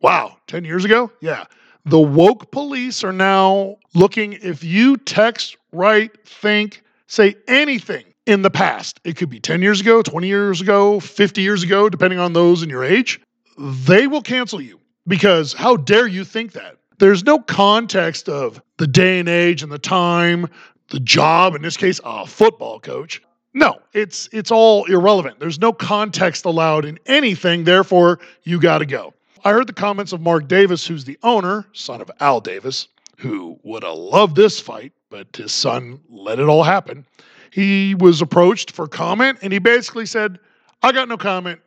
wow, 0.00 0.36
10 0.46 0.64
years 0.64 0.84
ago? 0.84 1.10
Yeah. 1.20 1.44
The 1.86 1.98
woke 1.98 2.52
police 2.52 3.02
are 3.02 3.12
now 3.12 3.78
looking 3.94 4.34
if 4.34 4.62
you 4.62 4.96
text, 4.98 5.56
write, 5.72 6.26
think, 6.26 6.82
say 7.08 7.34
anything 7.48 8.04
in 8.26 8.42
the 8.42 8.50
past. 8.50 9.00
It 9.04 9.16
could 9.16 9.30
be 9.30 9.40
10 9.40 9.62
years 9.62 9.80
ago, 9.80 10.00
20 10.00 10.28
years 10.28 10.60
ago, 10.60 11.00
50 11.00 11.40
years 11.40 11.62
ago, 11.64 11.88
depending 11.88 12.20
on 12.20 12.34
those 12.34 12.62
in 12.62 12.70
your 12.70 12.84
age 12.84 13.20
they 13.58 14.06
will 14.06 14.22
cancel 14.22 14.60
you 14.60 14.80
because 15.06 15.52
how 15.52 15.76
dare 15.76 16.06
you 16.06 16.24
think 16.24 16.52
that? 16.52 16.76
There's 16.98 17.24
no 17.24 17.38
context 17.38 18.28
of 18.28 18.62
the 18.78 18.86
day 18.86 19.18
and 19.18 19.28
age 19.28 19.62
and 19.62 19.72
the 19.72 19.78
time, 19.78 20.46
the 20.90 21.00
job, 21.00 21.54
in 21.54 21.62
this 21.62 21.76
case, 21.76 22.00
a 22.04 22.26
football 22.26 22.78
coach. 22.78 23.22
No, 23.54 23.80
it's 23.92 24.28
it's 24.32 24.50
all 24.50 24.84
irrelevant. 24.84 25.38
There's 25.40 25.58
no 25.58 25.72
context 25.72 26.44
allowed 26.44 26.84
in 26.84 26.98
anything, 27.06 27.64
therefore 27.64 28.18
you 28.44 28.60
got 28.60 28.78
to 28.78 28.86
go. 28.86 29.12
I 29.44 29.52
heard 29.52 29.66
the 29.66 29.72
comments 29.72 30.12
of 30.12 30.20
Mark 30.20 30.46
Davis, 30.48 30.86
who's 30.86 31.04
the 31.04 31.18
owner, 31.22 31.66
son 31.72 32.00
of 32.00 32.10
Al 32.20 32.40
Davis, 32.40 32.88
who 33.18 33.58
would 33.64 33.82
have 33.82 33.96
loved 33.96 34.36
this 34.36 34.60
fight, 34.60 34.92
but 35.10 35.34
his 35.36 35.52
son 35.52 36.00
let 36.08 36.38
it 36.38 36.48
all 36.48 36.62
happen. 36.62 37.04
He 37.50 37.94
was 37.94 38.22
approached 38.22 38.70
for 38.70 38.88
comment 38.88 39.38
and 39.42 39.52
he 39.52 39.58
basically 39.58 40.06
said, 40.06 40.38
I 40.82 40.92
got 40.92 41.08
no 41.08 41.18
comment. 41.18 41.60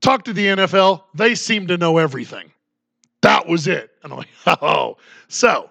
Talk 0.00 0.24
to 0.24 0.32
the 0.32 0.46
NFL. 0.46 1.02
They 1.14 1.34
seem 1.34 1.66
to 1.68 1.76
know 1.76 1.98
everything. 1.98 2.52
That 3.22 3.46
was 3.46 3.66
it. 3.66 3.90
And 4.02 4.12
I'm 4.12 4.18
like, 4.18 4.28
oh. 4.62 4.96
So 5.28 5.70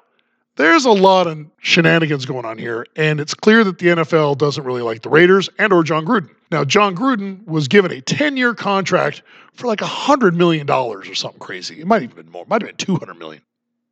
there's 0.57 0.85
a 0.85 0.91
lot 0.91 1.27
of 1.27 1.45
shenanigans 1.59 2.25
going 2.25 2.45
on 2.45 2.57
here, 2.57 2.85
and 2.95 3.19
it's 3.19 3.33
clear 3.33 3.63
that 3.63 3.77
the 3.77 3.87
NFL 3.87 4.37
doesn't 4.37 4.63
really 4.63 4.81
like 4.81 5.03
the 5.03 5.09
Raiders 5.09 5.49
and 5.59 5.71
or 5.71 5.83
Jon 5.83 6.05
Gruden. 6.05 6.29
Now, 6.51 6.63
Jon 6.65 6.95
Gruden 6.95 7.45
was 7.45 7.67
given 7.67 7.91
a 7.91 8.01
10-year 8.01 8.53
contract 8.53 9.21
for 9.53 9.67
like 9.67 9.79
$100 9.79 10.35
million 10.35 10.69
or 10.69 11.03
something 11.13 11.39
crazy. 11.39 11.79
It 11.79 11.87
might 11.87 12.01
have 12.01 12.15
been 12.15 12.31
more. 12.31 12.43
It 12.43 12.47
might 12.47 12.61
have 12.61 12.69
been 12.69 12.77
200 12.77 13.13
million. 13.15 13.41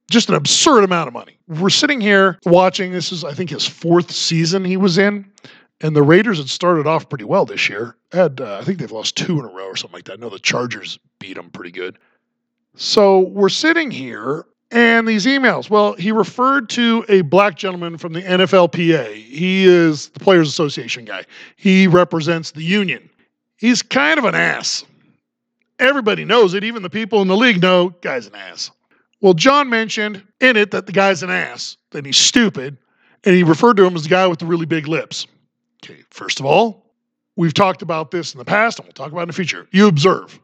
Just 0.09 0.29
an 0.29 0.35
absurd 0.35 0.83
amount 0.83 1.07
of 1.07 1.13
money. 1.13 1.37
We're 1.47 1.69
sitting 1.69 1.99
here 1.99 2.37
watching. 2.45 2.91
This 2.91 3.11
is, 3.11 3.23
I 3.23 3.33
think, 3.33 3.49
his 3.49 3.67
fourth 3.67 4.11
season 4.11 4.63
he 4.63 4.77
was 4.77 4.97
in. 4.97 5.25
And 5.81 5.95
the 5.95 6.03
Raiders 6.03 6.37
had 6.37 6.49
started 6.49 6.87
off 6.87 7.09
pretty 7.09 7.25
well 7.25 7.45
this 7.45 7.67
year. 7.67 7.95
Had 8.11 8.39
uh, 8.39 8.59
I 8.59 8.63
think 8.63 8.79
they've 8.79 8.91
lost 8.91 9.17
two 9.17 9.39
in 9.39 9.45
a 9.45 9.49
row 9.49 9.67
or 9.67 9.75
something 9.75 9.97
like 9.97 10.05
that. 10.05 10.19
Know 10.19 10.29
the 10.29 10.39
Chargers 10.39 10.99
beat 11.19 11.35
them 11.35 11.49
pretty 11.49 11.71
good. 11.71 11.99
So 12.75 13.19
we're 13.19 13.49
sitting 13.49 13.91
here 13.91 14.45
and 14.71 15.07
these 15.07 15.25
emails. 15.25 15.69
Well, 15.69 15.93
he 15.93 16.11
referred 16.11 16.69
to 16.71 17.05
a 17.07 17.21
black 17.21 17.55
gentleman 17.55 17.97
from 17.97 18.13
the 18.13 18.21
NFLPA. 18.21 19.15
He 19.15 19.65
is 19.65 20.09
the 20.09 20.19
Players 20.19 20.49
Association 20.49 21.05
guy. 21.05 21.23
He 21.55 21.87
represents 21.87 22.51
the 22.51 22.63
union. 22.63 23.09
He's 23.57 23.81
kind 23.81 24.17
of 24.17 24.25
an 24.25 24.35
ass. 24.35 24.83
Everybody 25.79 26.25
knows 26.25 26.53
it. 26.53 26.63
Even 26.63 26.83
the 26.83 26.89
people 26.89 27.21
in 27.21 27.27
the 27.27 27.37
league 27.37 27.61
know 27.61 27.89
guy's 28.01 28.27
an 28.27 28.35
ass. 28.35 28.71
Well, 29.21 29.33
Jon 29.33 29.69
mentioned 29.69 30.23
in 30.41 30.57
it 30.57 30.71
that 30.71 30.85
the 30.85 30.91
guy's 30.91 31.23
an 31.23 31.29
ass, 31.29 31.77
that 31.91 32.05
he's 32.05 32.17
stupid, 32.17 32.77
and 33.23 33.35
he 33.35 33.43
referred 33.43 33.77
to 33.77 33.85
him 33.85 33.95
as 33.95 34.03
the 34.03 34.09
guy 34.09 34.27
with 34.27 34.39
the 34.39 34.45
really 34.45 34.65
big 34.65 34.87
lips. 34.87 35.27
Okay, 35.85 36.03
first 36.09 36.39
of 36.39 36.45
all, 36.45 36.85
we've 37.35 37.53
talked 37.53 37.81
about 37.81 38.11
this 38.11 38.33
in 38.33 38.39
the 38.39 38.45
past 38.45 38.79
and 38.79 38.87
we'll 38.87 38.93
talk 38.93 39.11
about 39.11 39.19
it 39.19 39.23
in 39.23 39.27
the 39.27 39.33
future. 39.33 39.67
You 39.71 39.87
observe. 39.87 40.39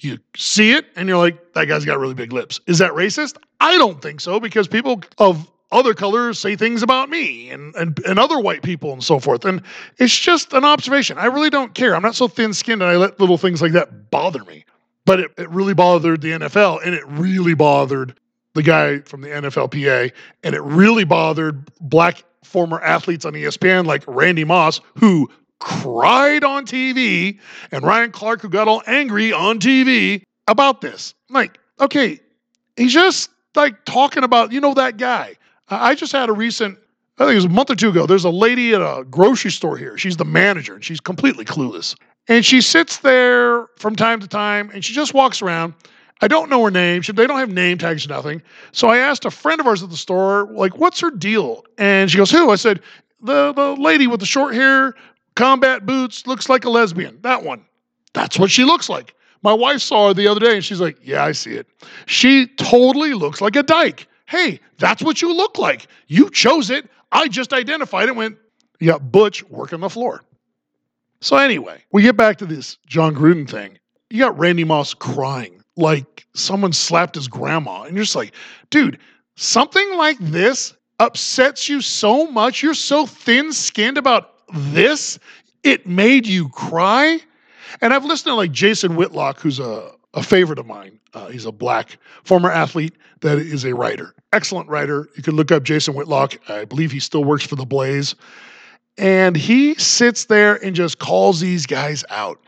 You 0.00 0.18
see 0.36 0.72
it 0.72 0.86
and 0.96 1.08
you're 1.08 1.18
like, 1.18 1.54
that 1.54 1.66
guy's 1.66 1.84
got 1.84 1.98
really 1.98 2.14
big 2.14 2.32
lips. 2.32 2.60
Is 2.66 2.78
that 2.78 2.92
racist? 2.92 3.36
I 3.60 3.78
don't 3.78 4.02
think 4.02 4.20
so 4.20 4.40
because 4.40 4.68
people 4.68 5.02
of 5.18 5.50
other 5.70 5.94
colors 5.94 6.38
say 6.38 6.56
things 6.56 6.82
about 6.82 7.08
me 7.08 7.48
and, 7.50 7.74
and, 7.76 7.98
and 8.04 8.18
other 8.18 8.38
white 8.38 8.62
people 8.62 8.92
and 8.92 9.02
so 9.02 9.18
forth. 9.18 9.44
And 9.44 9.62
it's 9.98 10.16
just 10.16 10.52
an 10.52 10.64
observation. 10.64 11.16
I 11.16 11.26
really 11.26 11.50
don't 11.50 11.74
care. 11.74 11.94
I'm 11.96 12.02
not 12.02 12.16
so 12.16 12.28
thin 12.28 12.52
skinned 12.52 12.82
and 12.82 12.90
I 12.90 12.96
let 12.96 13.18
little 13.18 13.38
things 13.38 13.62
like 13.62 13.72
that 13.72 14.10
bother 14.10 14.44
me. 14.44 14.64
But 15.06 15.20
it, 15.20 15.30
it 15.38 15.48
really 15.48 15.74
bothered 15.74 16.20
the 16.20 16.32
NFL 16.32 16.84
and 16.84 16.94
it 16.94 17.06
really 17.06 17.54
bothered 17.54 18.18
the 18.54 18.62
guy 18.62 18.98
from 19.00 19.22
the 19.22 19.28
NFLPA 19.28 20.12
and 20.42 20.54
it 20.54 20.60
really 20.60 21.04
bothered 21.04 21.70
black 21.80 22.24
former 22.44 22.80
athletes 22.80 23.24
on 23.24 23.32
ESPN 23.32 23.86
like 23.86 24.04
Randy 24.06 24.44
Moss, 24.44 24.80
who 24.98 25.30
cried 25.58 26.42
on 26.42 26.66
TV, 26.66 27.38
and 27.70 27.84
Ryan 27.84 28.10
Clark, 28.10 28.40
who 28.40 28.48
got 28.48 28.66
all 28.68 28.82
angry 28.86 29.32
on 29.32 29.58
TV 29.58 30.22
about 30.48 30.80
this. 30.80 31.14
Like, 31.30 31.58
okay, 31.80 32.18
he's 32.76 32.92
just 32.92 33.30
like 33.54 33.84
talking 33.84 34.24
about, 34.24 34.52
you 34.52 34.60
know, 34.60 34.74
that 34.74 34.96
guy. 34.96 35.36
I 35.68 35.94
just 35.94 36.12
had 36.12 36.28
a 36.28 36.32
recent, 36.32 36.78
I 37.18 37.24
think 37.24 37.32
it 37.32 37.36
was 37.36 37.44
a 37.44 37.48
month 37.48 37.70
or 37.70 37.76
two 37.76 37.90
ago. 37.90 38.06
There's 38.06 38.24
a 38.24 38.30
lady 38.30 38.74
at 38.74 38.80
a 38.80 39.04
grocery 39.04 39.50
store 39.50 39.76
here. 39.76 39.96
She's 39.96 40.16
the 40.16 40.24
manager 40.24 40.74
and 40.74 40.84
she's 40.84 41.00
completely 41.00 41.44
clueless. 41.44 41.94
And 42.28 42.44
she 42.44 42.60
sits 42.60 42.98
there 42.98 43.66
from 43.78 43.96
time 43.96 44.20
to 44.20 44.28
time 44.28 44.70
and 44.74 44.84
she 44.84 44.92
just 44.92 45.14
walks 45.14 45.42
around. 45.42 45.74
I 46.22 46.28
don't 46.28 46.48
know 46.48 46.64
her 46.64 46.70
name. 46.70 47.02
She, 47.02 47.10
they 47.10 47.26
don't 47.26 47.38
have 47.38 47.50
name 47.50 47.78
tags, 47.78 48.08
nothing. 48.08 48.40
So 48.70 48.88
I 48.88 48.98
asked 48.98 49.24
a 49.24 49.30
friend 49.30 49.60
of 49.60 49.66
ours 49.66 49.82
at 49.82 49.90
the 49.90 49.96
store, 49.96 50.48
like, 50.52 50.78
what's 50.78 51.00
her 51.00 51.10
deal? 51.10 51.64
And 51.78 52.08
she 52.08 52.16
goes, 52.16 52.30
who? 52.30 52.50
I 52.50 52.54
said, 52.54 52.80
the, 53.20 53.52
the 53.52 53.74
lady 53.74 54.06
with 54.06 54.20
the 54.20 54.26
short 54.26 54.54
hair, 54.54 54.94
combat 55.34 55.84
boots, 55.84 56.24
looks 56.28 56.48
like 56.48 56.64
a 56.64 56.70
lesbian. 56.70 57.18
That 57.22 57.42
one. 57.42 57.64
That's 58.12 58.38
what 58.38 58.52
she 58.52 58.64
looks 58.64 58.88
like. 58.88 59.14
My 59.42 59.52
wife 59.52 59.80
saw 59.80 60.08
her 60.08 60.14
the 60.14 60.28
other 60.28 60.38
day 60.38 60.54
and 60.54 60.64
she's 60.64 60.80
like, 60.80 60.96
yeah, 61.02 61.24
I 61.24 61.32
see 61.32 61.54
it. 61.54 61.66
She 62.06 62.46
totally 62.56 63.14
looks 63.14 63.40
like 63.40 63.56
a 63.56 63.62
dyke. 63.64 64.06
Hey, 64.26 64.60
that's 64.78 65.02
what 65.02 65.20
you 65.20 65.34
look 65.34 65.58
like. 65.58 65.88
You 66.06 66.30
chose 66.30 66.70
it. 66.70 66.88
I 67.10 67.26
just 67.26 67.52
identified 67.52 68.08
it 68.08 68.14
went, 68.14 68.38
you 68.78 68.86
got 68.86 69.10
Butch 69.10 69.42
working 69.50 69.80
the 69.80 69.90
floor. 69.90 70.22
So 71.20 71.36
anyway, 71.36 71.82
we 71.90 72.02
get 72.02 72.16
back 72.16 72.38
to 72.38 72.46
this 72.46 72.78
Jon 72.86 73.14
Gruden 73.14 73.48
thing. 73.48 73.78
You 74.10 74.20
got 74.20 74.38
Randy 74.38 74.64
Moss 74.64 74.94
crying 74.94 75.61
like 75.76 76.26
someone 76.34 76.72
slapped 76.72 77.14
his 77.14 77.28
grandma. 77.28 77.82
And 77.82 77.94
you're 77.94 78.04
just 78.04 78.16
like, 78.16 78.34
dude, 78.70 78.98
something 79.36 79.96
like 79.96 80.18
this 80.18 80.74
upsets 80.98 81.68
you 81.68 81.80
so 81.80 82.26
much. 82.26 82.62
You're 82.62 82.74
so 82.74 83.06
thin 83.06 83.52
skinned 83.52 83.98
about 83.98 84.34
this. 84.54 85.18
It 85.62 85.86
made 85.86 86.26
you 86.26 86.48
cry. 86.50 87.20
And 87.80 87.94
I've 87.94 88.04
listened 88.04 88.30
to 88.30 88.34
like 88.34 88.52
Jason 88.52 88.96
Whitlock, 88.96 89.40
who's 89.40 89.58
a, 89.58 89.92
a 90.14 90.22
favorite 90.22 90.58
of 90.58 90.66
mine. 90.66 90.98
Uh, 91.14 91.28
he's 91.28 91.44
a 91.44 91.52
black 91.52 91.98
former 92.24 92.50
athlete 92.50 92.94
that 93.20 93.38
is 93.38 93.64
a 93.64 93.74
writer, 93.74 94.14
excellent 94.32 94.68
writer. 94.68 95.08
You 95.16 95.22
can 95.22 95.36
look 95.36 95.52
up 95.52 95.62
Jason 95.62 95.94
Whitlock. 95.94 96.38
I 96.48 96.64
believe 96.64 96.90
he 96.90 97.00
still 97.00 97.24
works 97.24 97.46
for 97.46 97.56
the 97.56 97.66
Blaze. 97.66 98.14
And 98.98 99.36
he 99.36 99.74
sits 99.76 100.26
there 100.26 100.62
and 100.64 100.76
just 100.76 100.98
calls 100.98 101.40
these 101.40 101.66
guys 101.66 102.04
out. 102.10 102.38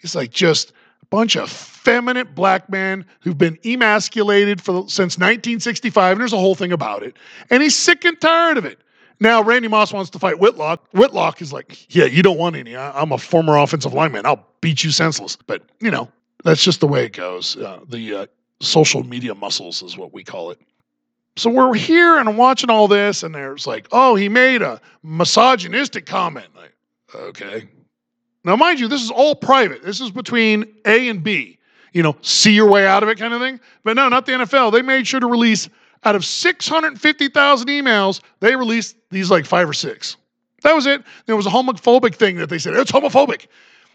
He's 0.00 0.14
like, 0.14 0.30
just 0.30 0.72
bunch 1.10 1.36
of 1.36 1.50
feminine 1.50 2.28
black 2.34 2.68
men 2.70 3.04
who've 3.20 3.36
been 3.36 3.58
emasculated 3.64 4.60
for 4.60 4.88
since 4.88 5.18
1965. 5.18 6.12
And 6.12 6.20
there's 6.20 6.32
a 6.32 6.38
whole 6.38 6.54
thing 6.54 6.72
about 6.72 7.02
it. 7.02 7.16
And 7.50 7.62
he's 7.62 7.76
sick 7.76 8.04
and 8.04 8.18
tired 8.20 8.56
of 8.56 8.64
it. 8.64 8.78
Now, 9.18 9.42
Randy 9.42 9.68
Moss 9.68 9.92
wants 9.92 10.08
to 10.10 10.18
fight 10.18 10.38
Whitlock. 10.38 10.82
Whitlock 10.92 11.42
is 11.42 11.52
like, 11.52 11.94
yeah, 11.94 12.06
you 12.06 12.22
don't 12.22 12.38
want 12.38 12.56
any. 12.56 12.74
I'm 12.74 13.12
a 13.12 13.18
former 13.18 13.58
offensive 13.58 13.92
lineman. 13.92 14.24
I'll 14.24 14.46
beat 14.62 14.82
you 14.82 14.90
senseless. 14.90 15.36
But, 15.36 15.62
you 15.80 15.90
know, 15.90 16.10
that's 16.42 16.64
just 16.64 16.80
the 16.80 16.86
way 16.86 17.04
it 17.04 17.12
goes. 17.12 17.56
Uh, 17.56 17.80
the 17.86 18.14
uh, 18.14 18.26
social 18.60 19.02
media 19.04 19.34
muscles 19.34 19.82
is 19.82 19.98
what 19.98 20.14
we 20.14 20.24
call 20.24 20.50
it. 20.50 20.58
So 21.36 21.50
we're 21.50 21.74
here 21.74 22.18
and 22.18 22.38
watching 22.38 22.70
all 22.70 22.88
this, 22.88 23.22
and 23.22 23.34
there's 23.34 23.66
like, 23.66 23.88
oh, 23.92 24.14
he 24.14 24.28
made 24.28 24.62
a 24.62 24.80
misogynistic 25.02 26.06
comment. 26.06 26.48
Like, 26.56 26.74
okay. 27.14 27.68
Now, 28.44 28.56
mind 28.56 28.80
you, 28.80 28.88
this 28.88 29.02
is 29.02 29.10
all 29.10 29.34
private. 29.34 29.82
This 29.82 30.00
is 30.00 30.10
between 30.10 30.64
A 30.86 31.08
and 31.08 31.22
B. 31.22 31.58
You 31.92 32.02
know, 32.02 32.16
see 32.22 32.52
your 32.52 32.70
way 32.70 32.86
out 32.86 33.02
of 33.02 33.08
it 33.08 33.18
kind 33.18 33.34
of 33.34 33.40
thing. 33.40 33.60
But 33.84 33.96
no, 33.96 34.08
not 34.08 34.26
the 34.26 34.32
NFL. 34.32 34.72
They 34.72 34.82
made 34.82 35.06
sure 35.06 35.20
to 35.20 35.26
release 35.26 35.68
out 36.04 36.14
of 36.14 36.24
650,000 36.24 37.68
emails, 37.68 38.20
they 38.40 38.56
released 38.56 38.96
these 39.10 39.30
like 39.30 39.44
five 39.44 39.68
or 39.68 39.72
six. 39.72 40.16
That 40.62 40.74
was 40.74 40.86
it. 40.86 41.02
There 41.26 41.36
was 41.36 41.46
a 41.46 41.50
homophobic 41.50 42.14
thing 42.14 42.36
that 42.36 42.48
they 42.48 42.58
said, 42.58 42.74
it's 42.74 42.92
homophobic. 42.92 43.46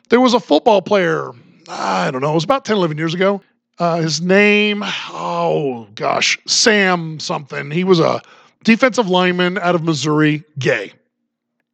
There 0.09 0.21
was 0.21 0.33
a 0.33 0.39
football 0.39 0.81
player, 0.81 1.31
I 1.67 2.11
don't 2.11 2.21
know, 2.21 2.31
it 2.31 2.35
was 2.35 2.43
about 2.43 2.65
10, 2.65 2.77
11 2.77 2.97
years 2.97 3.13
ago. 3.13 3.41
Uh, 3.77 3.97
his 3.97 4.21
name, 4.21 4.83
oh 5.09 5.87
gosh, 5.95 6.39
Sam 6.47 7.19
something. 7.19 7.71
He 7.71 7.83
was 7.83 7.99
a 7.99 8.21
defensive 8.63 9.09
lineman 9.09 9.57
out 9.57 9.75
of 9.75 9.83
Missouri, 9.83 10.43
gay. 10.59 10.93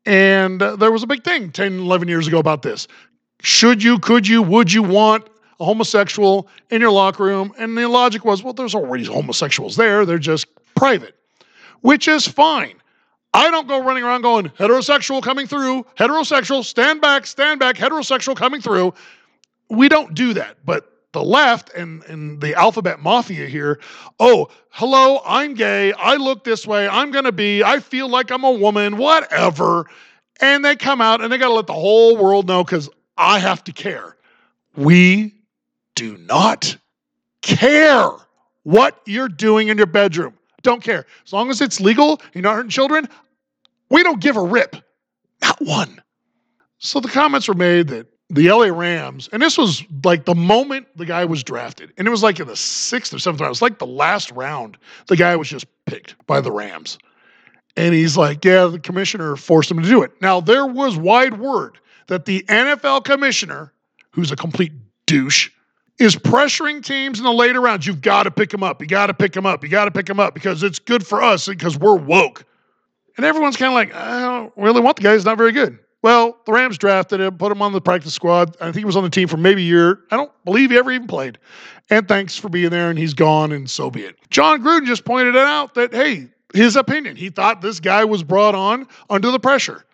And 0.06 0.62
uh, 0.62 0.76
there 0.76 0.92
was 0.92 1.04
a 1.04 1.08
big 1.08 1.24
thing 1.24 1.52
10, 1.52 1.80
11 1.80 2.08
years 2.08 2.28
ago 2.28 2.40
about 2.40 2.62
this. 2.62 2.88
Should 3.42 3.84
you, 3.84 4.00
could 4.00 4.28
you, 4.28 4.42
would 4.42 4.72
you 4.72 4.84
want 4.84 5.28
a 5.60 5.66
homosexual 5.66 6.48
in 6.70 6.82
your 6.82 6.92
locker 6.92 7.24
room? 7.24 7.54
And 7.58 7.78
the 7.78 7.88
logic 7.88 8.26
was, 8.26 8.44
well, 8.44 8.54
there's 8.54 8.76
already 8.76 9.06
homosexuals 9.06 9.76
there. 9.76 10.06
They're 10.06 10.18
just 10.20 10.48
private, 10.76 11.16
which 11.82 12.08
is 12.08 12.28
fine. 12.28 12.76
I 13.34 13.50
don't 13.50 13.68
go 13.68 13.82
running 13.82 14.04
around 14.04 14.24
going, 14.24 14.50
heterosexual 14.50 15.24
coming 15.24 15.48
through, 15.48 15.86
heterosexual, 15.98 16.66
stand 16.66 17.00
back, 17.00 17.26
stand 17.26 17.60
back, 17.60 17.78
heterosexual 17.78 18.36
coming 18.36 18.60
through. 18.60 18.94
We 19.70 19.88
don't 19.88 20.14
do 20.14 20.34
that. 20.34 20.58
But 20.66 20.91
the 21.14 21.24
left 21.24 21.74
and, 21.74 22.04
and 22.06 22.40
the 22.42 22.56
alphabet 22.56 23.02
mafia 23.02 23.48
here, 23.48 23.80
oh, 24.20 24.50
hello, 24.70 25.22
I'm 25.26 25.54
gay. 25.54 25.94
I 25.94 26.16
look 26.16 26.44
this 26.44 26.66
way. 26.66 26.88
I'm 26.88 27.12
going 27.12 27.26
to 27.26 27.32
be, 27.32 27.64
I 27.64 27.80
feel 27.80 28.08
like 28.08 28.32
I'm 28.32 28.44
a 28.44 28.52
woman, 28.52 28.98
whatever. 28.98 29.90
And 30.40 30.64
they 30.64 30.76
come 30.76 31.02
out 31.02 31.22
and 31.22 31.32
they 31.32 31.38
got 31.38 31.50
to 31.50 31.54
let 31.54 31.68
the 31.68 31.74
whole 31.74 32.18
world 32.18 32.48
know 32.48 32.64
because 32.64 32.90
I 33.18 33.40
have 33.40 33.64
to 33.66 33.74
care. 33.74 34.16
We 34.76 35.36
do 35.96 36.18
not 36.18 36.78
care 37.42 38.10
what 38.64 39.00
you're 39.06 39.30
doing 39.30 39.68
in 39.68 39.78
your 39.78 39.88
bedroom. 39.88 40.38
Don't 40.62 40.84
care. 40.84 41.06
As 41.26 41.34
long 41.34 41.50
as 41.50 41.62
it's 41.62 41.82
legal, 41.82 42.22
you're 42.34 42.44
not 42.44 42.56
hurting 42.56 42.70
children, 42.70 43.10
we 43.90 44.04
don't 44.04 44.22
give 44.22 44.38
a 44.38 44.44
rip. 44.44 44.76
Not 45.42 45.60
one. 45.62 46.02
So 46.78 47.00
the 47.00 47.10
comments 47.10 47.48
were 47.48 47.54
made 47.54 47.90
that 47.90 48.08
the 48.32 48.50
LA 48.50 48.68
Rams, 48.68 49.30
and 49.32 49.42
this 49.42 49.58
was 49.58 49.84
like 50.04 50.26
the 50.26 50.36
moment 50.36 50.88
the 50.96 51.06
guy 51.06 51.26
was 51.26 51.44
drafted, 51.44 51.92
and 51.98 52.08
it 52.08 52.12
was 52.12 52.24
like 52.24 52.40
in 52.40 52.48
the 52.48 52.56
sixth 52.56 53.14
or 53.14 53.20
seventh 53.20 53.42
round. 53.42 53.50
It 53.50 53.52
was 53.52 53.62
like 53.62 53.78
the 53.80 53.86
last 53.86 54.32
round. 54.32 54.78
The 55.08 55.18
guy 55.18 55.36
was 55.36 55.50
just 55.50 55.66
picked 55.86 56.16
by 56.28 56.42
the 56.42 56.52
Rams. 56.52 56.98
And 57.78 57.94
he's 57.94 58.18
like, 58.18 58.44
yeah, 58.44 58.66
the 58.66 58.80
commissioner 58.80 59.36
forced 59.36 59.72
him 59.72 59.82
to 59.82 59.88
do 59.88 60.02
it. 60.02 60.12
Now, 60.22 60.42
there 60.42 60.66
was 60.66 60.98
wide 60.98 61.40
word 61.40 61.78
that 62.08 62.26
the 62.26 62.44
NFL 62.44 63.06
commissioner, 63.06 63.72
who's 64.12 64.32
a 64.32 64.36
complete 64.36 64.74
douche, 65.06 65.50
is 66.00 66.16
pressuring 66.16 66.84
teams 66.84 67.20
in 67.20 67.26
the 67.26 67.32
later 67.32 67.62
rounds. 67.62 67.86
You've 67.88 68.02
got 68.02 68.24
to 68.24 68.32
pick 68.32 68.54
him 68.54 68.64
up. 68.64 68.82
You 68.82 68.88
got 68.88 69.08
to 69.08 69.14
pick 69.14 69.36
him 69.36 69.46
up. 69.46 69.64
You 69.64 69.70
got 69.70 69.86
to 69.86 69.92
pick 69.92 70.10
him 70.10 70.20
up 70.20 70.34
because 70.34 70.64
it's 70.64 70.80
good 70.80 71.06
for 71.06 71.22
us 71.22 71.48
because 71.48 71.78
we're 71.78 71.96
woke. 71.96 72.46
And 73.18 73.26
everyone's 73.26 73.56
kind 73.56 73.72
of 73.72 73.76
like, 73.76 73.94
I 73.94 74.20
don't 74.20 74.54
really 74.58 74.82
want 74.82 74.98
the 74.98 75.04
guy. 75.04 75.14
He's 75.14 75.26
not 75.26 75.38
very 75.38 75.52
good. 75.52 75.78
Well, 76.02 76.38
the 76.46 76.52
Rams 76.52 76.78
drafted 76.78 77.22
him, 77.22 77.38
put 77.38 77.52
him 77.52 77.62
on 77.62 77.74
the 77.74 77.82
practice 77.82 78.14
squad. 78.14 78.56
I 78.60 78.66
think 78.66 78.78
he 78.78 78.86
was 78.86 78.96
on 78.96 79.04
the 79.04 79.10
team 79.10 79.28
for 79.28 79.38
maybe 79.38 79.62
a 79.62 79.66
year. 79.66 80.00
I 80.10 80.18
don't 80.18 80.32
believe 80.46 80.72
he 80.72 80.78
ever 80.78 80.92
even 80.92 81.08
played. 81.08 81.38
And 81.90 82.08
thanks 82.08 82.36
for 82.36 82.50
being 82.50 82.70
there, 82.70 82.90
and 82.90 82.98
he's 82.98 83.14
gone, 83.14 83.52
and 83.52 83.70
so 83.70 83.92
be 83.92 84.02
it. 84.02 84.16
Jon 84.30 84.64
Gruden 84.64 84.86
just 84.86 85.06
pointed 85.06 85.36
it 85.36 85.42
out 85.42 85.76
that, 85.76 85.94
hey, 85.94 86.30
his 86.54 86.76
opinion. 86.76 87.16
He 87.16 87.30
thought 87.30 87.62
this 87.62 87.80
guy 87.80 88.04
was 88.04 88.24
brought 88.24 88.56
on 88.56 88.88
under 89.10 89.30
the 89.30 89.40
pressure. 89.40 89.86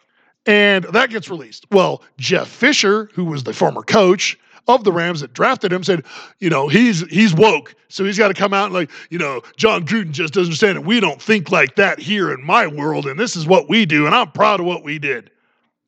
And 0.45 0.85
that 0.85 1.09
gets 1.09 1.29
released. 1.29 1.65
Well, 1.71 2.03
Jeff 2.17 2.47
Fisher, 2.47 3.09
who 3.13 3.25
was 3.25 3.43
the 3.43 3.53
former 3.53 3.83
coach, 3.83 4.37
of 4.67 4.83
the 4.83 4.91
Rams 4.91 5.21
that 5.21 5.33
drafted 5.33 5.71
him 5.71 5.83
said, 5.83 6.03
you 6.39 6.49
know, 6.49 6.67
he's 6.67 7.01
he's 7.07 7.33
woke, 7.33 7.73
so 7.87 8.03
he's 8.03 8.17
got 8.17 8.27
to 8.27 8.33
come 8.33 8.53
out 8.53 8.65
and 8.65 8.73
like, 8.73 8.91
you 9.09 9.17
know, 9.17 9.41
Jon 9.55 9.85
Gruden 9.85 10.11
just 10.11 10.33
doesn't 10.33 10.47
understand 10.47 10.77
it. 10.77 10.83
We 10.83 10.99
don't 10.99 11.21
think 11.21 11.51
like 11.51 11.75
that 11.75 11.99
here 11.99 12.33
in 12.33 12.45
my 12.45 12.67
world, 12.67 13.05
and 13.07 13.19
this 13.19 13.35
is 13.35 13.47
what 13.47 13.69
we 13.69 13.85
do, 13.85 14.05
and 14.05 14.13
I'm 14.13 14.31
proud 14.31 14.59
of 14.59 14.65
what 14.65 14.83
we 14.83 14.99
did. 14.99 15.31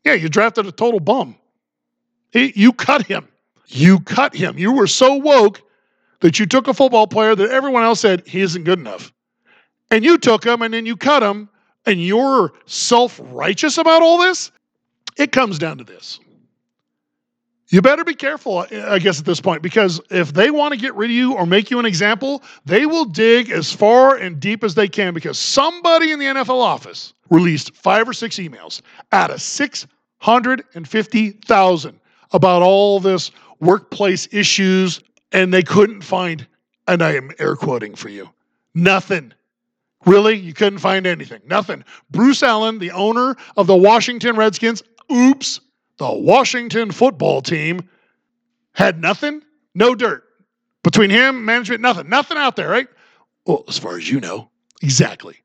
Yeah, 0.04 0.14
you 0.14 0.30
drafted 0.30 0.66
a 0.66 0.72
total 0.72 1.00
bum. 1.00 1.36
He, 2.32 2.54
you 2.56 2.74
cut 2.74 3.06
him. 3.06 3.28
You 3.68 4.00
cut 4.00 4.36
him. 4.36 4.58
You 4.58 4.74
were 4.74 4.88
so 4.88 5.16
woke 5.16 5.62
that 6.22 6.39
you 6.39 6.45
took 6.45 6.68
a 6.68 6.74
football 6.74 7.08
player 7.08 7.36
that 7.36 7.50
everyone 7.50 7.84
else 7.84 8.00
said 8.00 8.28
he 8.28 8.41
isn't 8.41 8.64
good 8.64 8.80
enough. 8.80 9.14
And 9.91 10.04
you 10.04 10.18
took 10.18 10.45
him 10.45 10.62
and 10.62 10.74
then 10.74 10.86
you 10.86 10.95
cut 10.95 11.24
him 11.24 11.50
and 11.86 12.04
you're 12.04 12.54
self 12.66 13.20
righteous 13.24 13.78
about 13.78 14.02
all 14.02 14.20
this. 14.20 14.52
It 15.18 15.32
comes 15.32 15.60
down 15.60 15.78
to 15.80 15.84
this 15.84 16.20
you 17.72 17.82
better 17.82 18.04
be 18.04 18.14
careful, 18.16 18.66
I 18.72 19.00
guess, 19.00 19.20
at 19.20 19.26
this 19.26 19.40
point, 19.40 19.62
because 19.62 20.02
if 20.10 20.34
they 20.34 20.50
want 20.50 20.74
to 20.74 20.80
get 20.80 20.96
rid 20.96 21.12
of 21.12 21.16
you 21.16 21.36
or 21.36 21.46
make 21.46 21.70
you 21.70 21.78
an 21.80 21.86
example, 21.86 22.42
they 22.66 22.88
will 22.88 23.06
dig 23.06 23.52
as 23.52 23.72
far 23.72 24.16
and 24.16 24.40
deep 24.40 24.64
as 24.64 24.74
they 24.74 24.88
can 24.88 25.14
because 25.14 25.38
somebody 25.38 26.12
in 26.12 26.18
the 26.20 26.26
NFL 26.26 26.62
office 26.62 27.14
released 27.30 27.76
five 27.76 28.10
or 28.10 28.14
six 28.14 28.38
emails 28.38 28.82
out 29.12 29.30
of 29.30 29.40
650,000 29.42 32.00
about 32.32 32.62
all 32.64 33.00
this 33.00 33.30
workplace 33.60 34.28
issues 34.32 35.02
and 35.32 35.54
they 35.54 35.62
couldn't 35.62 36.02
find, 36.02 36.48
and 36.88 37.04
I 37.04 37.14
am 37.16 37.30
air 37.38 37.56
quoting 37.56 37.94
for 37.94 38.10
you, 38.10 38.28
nothing. 38.74 39.32
Really? 40.06 40.36
You 40.36 40.54
couldn't 40.54 40.80
find 40.80 41.06
anything. 41.06 41.42
Nothing. 41.46 41.84
Bruce 42.10 42.42
Allen, 42.42 42.80
the 42.80 42.92
owner 42.92 43.36
of 43.58 43.68
the 43.68 43.76
Washington 43.76 44.38
Redskins, 44.38 44.82
oops, 45.12 45.60
the 46.00 46.12
Washington 46.12 46.91
football 46.91 47.41
team, 47.41 47.88
had 48.74 49.00
nothing, 49.00 49.43
no 49.76 49.93
dirt. 49.93 50.24
Between 50.84 51.10
him, 51.10 51.45
management, 51.45 51.82
nothing. 51.82 52.10
Nothing 52.10 52.38
out 52.38 52.56
there, 52.56 52.70
right? 52.70 52.88
Well, 53.45 53.66
as 53.68 53.78
far 53.78 53.97
as 53.97 54.10
you 54.10 54.20
know, 54.20 54.50
exactly. 54.82 55.36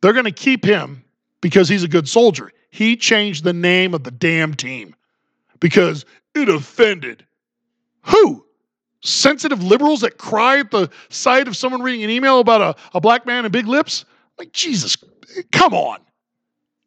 They're 0.00 0.14
going 0.14 0.24
to 0.24 0.32
keep 0.32 0.64
him 0.64 1.04
because 1.40 1.68
he's 1.68 1.84
a 1.84 1.88
good 1.88 2.08
soldier. 2.08 2.50
He 2.70 2.96
changed 2.96 3.44
the 3.44 3.52
name 3.52 3.94
of 3.94 4.02
the 4.02 4.10
damn 4.10 4.54
team 4.54 4.96
because 5.60 6.04
it 6.34 6.48
offended 6.48 7.24
who? 8.06 8.44
Sensitive 9.02 9.62
liberals 9.62 10.00
that 10.00 10.16
cry 10.16 10.60
at 10.60 10.70
the 10.70 10.88
sight 11.10 11.48
of 11.48 11.56
someone 11.56 11.82
reading 11.82 12.04
an 12.04 12.10
email 12.10 12.40
about 12.40 12.60
a, 12.60 12.96
a 12.96 13.00
black 13.00 13.26
man 13.26 13.44
and 13.44 13.52
big 13.52 13.66
lips? 13.66 14.04
Like, 14.38 14.52
Jesus, 14.52 14.96
come 15.52 15.74
on. 15.74 15.98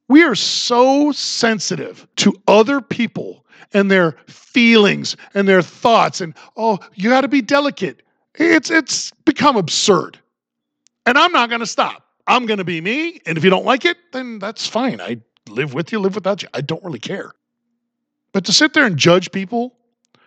We 0.09 0.23
are 0.23 0.35
so 0.35 1.11
sensitive 1.11 2.05
to 2.17 2.33
other 2.47 2.81
people 2.81 3.45
and 3.73 3.89
their 3.89 4.17
feelings 4.27 5.15
and 5.35 5.47
their 5.47 5.61
thoughts 5.61 6.19
and 6.19 6.33
oh 6.57 6.79
you 6.95 7.09
got 7.09 7.21
to 7.21 7.27
be 7.27 7.41
delicate. 7.41 8.01
It's 8.35 8.71
it's 8.71 9.11
become 9.23 9.55
absurd. 9.55 10.19
And 11.05 11.17
i'm 11.17 11.31
not 11.31 11.49
going 11.49 11.61
to 11.61 11.67
stop. 11.67 12.05
I'm 12.27 12.45
going 12.45 12.57
to 12.57 12.63
be 12.63 12.81
me 12.81 13.21
and 13.25 13.37
if 13.37 13.43
you 13.43 13.49
don't 13.49 13.65
like 13.65 13.85
it 13.85 13.97
then 14.11 14.39
that's 14.39 14.67
fine. 14.67 14.99
I 14.99 15.21
live 15.47 15.73
with 15.75 15.91
you 15.91 15.99
live 15.99 16.15
without 16.15 16.41
you. 16.41 16.49
I 16.53 16.61
don't 16.61 16.83
really 16.83 16.99
care. 16.99 17.31
But 18.33 18.45
to 18.45 18.51
sit 18.51 18.73
there 18.73 18.85
and 18.85 18.97
judge 18.97 19.31
people 19.31 19.75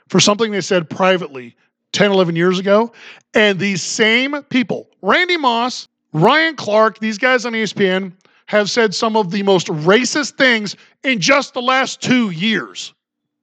for 0.08 0.20
something 0.20 0.52
they 0.52 0.60
said 0.60 0.88
privately 0.88 1.56
10 1.92 2.12
11 2.12 2.36
years 2.36 2.60
ago 2.60 2.92
and 3.34 3.58
these 3.58 3.82
same 3.82 4.42
people 4.44 4.88
randy 5.02 5.36
moss 5.36 5.88
ryan 6.12 6.54
clark 6.54 6.98
these 7.00 7.18
guys 7.18 7.44
on 7.44 7.52
espn 7.52 8.12
have 8.52 8.70
said 8.70 8.94
some 8.94 9.16
of 9.16 9.32
the 9.32 9.42
most 9.42 9.66
racist 9.66 10.36
things 10.36 10.76
in 11.02 11.18
just 11.20 11.54
the 11.54 11.62
last 11.62 12.00
two 12.00 12.30
years 12.30 12.94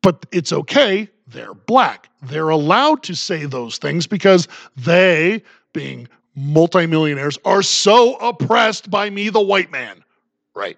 but 0.02 0.26
it's 0.32 0.54
okay. 0.54 1.10
They're 1.28 1.54
black. 1.54 2.10
They're 2.22 2.50
allowed 2.50 3.04
to 3.04 3.16
say 3.16 3.46
those 3.46 3.78
things 3.78 4.08
because 4.08 4.48
they, 4.76 5.44
being 5.74 6.08
multimillionaires, 6.36 7.38
are 7.46 7.62
so 7.62 8.16
oppressed 8.16 8.90
by 8.90 9.10
me, 9.10 9.30
the 9.30 9.42
white 9.42 9.72
man. 9.72 10.04
Right. 10.56 10.78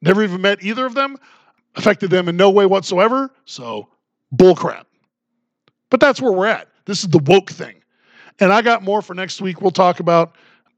Never 0.00 0.22
even 0.22 0.40
met 0.42 0.62
either 0.62 0.84
of 0.84 0.94
them, 0.94 1.16
affected 1.76 2.10
them 2.10 2.28
in 2.28 2.36
no 2.36 2.50
way 2.50 2.66
whatsoever. 2.66 3.30
So, 3.46 3.88
bullcrap. 4.34 4.84
But 5.90 6.00
that's 6.00 6.20
where 6.20 6.32
we're 6.32 6.46
at. 6.46 6.68
This 6.84 7.02
is 7.02 7.08
the 7.08 7.18
woke 7.18 7.50
thing. 7.50 7.76
And 8.40 8.52
I 8.52 8.62
got 8.62 8.82
more 8.82 9.00
for 9.00 9.14
next 9.14 9.40
week. 9.40 9.62
We'll 9.62 9.70
talk 9.70 10.00
about. 10.00 10.36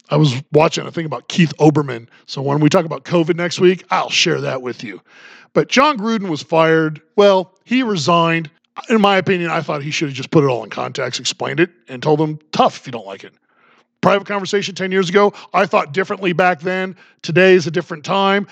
I 0.08 0.16
was 0.16 0.42
watching 0.52 0.86
a 0.86 0.92
thing 0.92 1.06
about 1.06 1.28
Keith 1.28 1.52
Olbermann. 1.58 2.08
So 2.26 2.42
when 2.42 2.60
we 2.60 2.68
talk 2.68 2.84
about 2.84 3.04
COVID 3.04 3.36
next 3.36 3.60
week, 3.60 3.84
I'll 3.90 4.10
share 4.10 4.40
that 4.40 4.62
with 4.62 4.84
you. 4.84 5.00
But 5.52 5.68
Jon 5.68 5.98
Gruden 5.98 6.28
was 6.28 6.42
fired. 6.42 7.00
Well, 7.16 7.54
he 7.64 7.82
resigned. 7.82 8.50
In 8.90 9.00
my 9.00 9.16
opinion, 9.16 9.50
I 9.50 9.62
thought 9.62 9.82
he 9.82 9.90
should 9.90 10.08
have 10.08 10.16
just 10.16 10.30
put 10.30 10.44
it 10.44 10.48
all 10.48 10.62
in 10.62 10.70
context, 10.70 11.18
explained 11.18 11.60
it, 11.60 11.70
and 11.88 12.02
told 12.02 12.20
them, 12.20 12.38
tough 12.52 12.78
if 12.78 12.86
you 12.86 12.92
don't 12.92 13.06
like 13.06 13.24
it. 13.24 13.32
Private 14.02 14.28
conversation 14.28 14.74
10 14.74 14.92
years 14.92 15.08
ago, 15.08 15.32
I 15.54 15.66
thought 15.66 15.92
differently 15.92 16.32
back 16.32 16.60
then. 16.60 16.94
Today 17.22 17.54
is 17.54 17.66
a 17.66 17.70
different 17.70 18.04
time. 18.04 18.46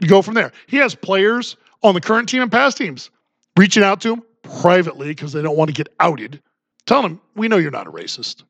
You 0.00 0.08
go 0.08 0.22
from 0.22 0.34
there. 0.34 0.50
He 0.66 0.78
has 0.78 0.94
players 0.94 1.56
on 1.82 1.94
the 1.94 2.00
current 2.00 2.28
team 2.28 2.42
and 2.42 2.50
past 2.50 2.78
teams 2.78 3.10
reaching 3.56 3.82
out 3.82 4.00
to 4.00 4.14
him 4.14 4.22
privately 4.42 5.08
because 5.08 5.32
they 5.32 5.42
don't 5.42 5.56
want 5.56 5.68
to 5.68 5.74
get 5.74 5.88
outed, 6.00 6.42
telling 6.86 7.12
him, 7.12 7.20
We 7.34 7.48
know 7.48 7.56
you're 7.56 7.70
not 7.70 7.86
a 7.86 7.92
racist. 7.92 8.42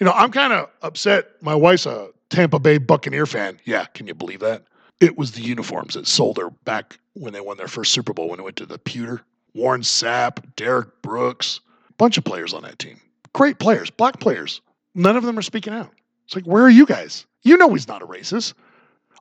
You 0.00 0.06
know, 0.06 0.12
I'm 0.12 0.32
kind 0.32 0.54
of 0.54 0.70
upset. 0.80 1.30
My 1.42 1.54
wife's 1.54 1.84
a 1.84 2.08
Tampa 2.30 2.58
Bay 2.58 2.78
Buccaneer 2.78 3.26
fan. 3.26 3.60
Yeah, 3.64 3.84
can 3.84 4.06
you 4.06 4.14
believe 4.14 4.40
that? 4.40 4.64
It 4.98 5.18
was 5.18 5.32
the 5.32 5.42
uniforms 5.42 5.94
that 5.94 6.06
sold 6.06 6.38
her 6.38 6.50
back 6.64 6.98
when 7.12 7.34
they 7.34 7.40
won 7.40 7.58
their 7.58 7.68
first 7.68 7.92
Super 7.92 8.14
Bowl 8.14 8.30
when 8.30 8.40
it 8.40 8.42
went 8.42 8.56
to 8.56 8.66
the 8.66 8.78
pewter. 8.78 9.22
Warren 9.54 9.82
Sapp, 9.82 10.42
Derrick 10.56 11.02
Brooks, 11.02 11.60
bunch 11.98 12.16
of 12.16 12.24
players 12.24 12.54
on 12.54 12.62
that 12.62 12.78
team. 12.78 12.98
Great 13.34 13.58
players, 13.58 13.90
black 13.90 14.20
players. 14.20 14.60
None 14.94 15.16
of 15.16 15.22
them 15.24 15.38
are 15.38 15.42
speaking 15.42 15.74
out. 15.74 15.92
It's 16.24 16.34
like, 16.34 16.46
where 16.46 16.62
are 16.62 16.70
you 16.70 16.86
guys? 16.86 17.26
You 17.42 17.56
know 17.56 17.70
he's 17.70 17.88
not 17.88 18.02
a 18.02 18.06
racist. 18.06 18.54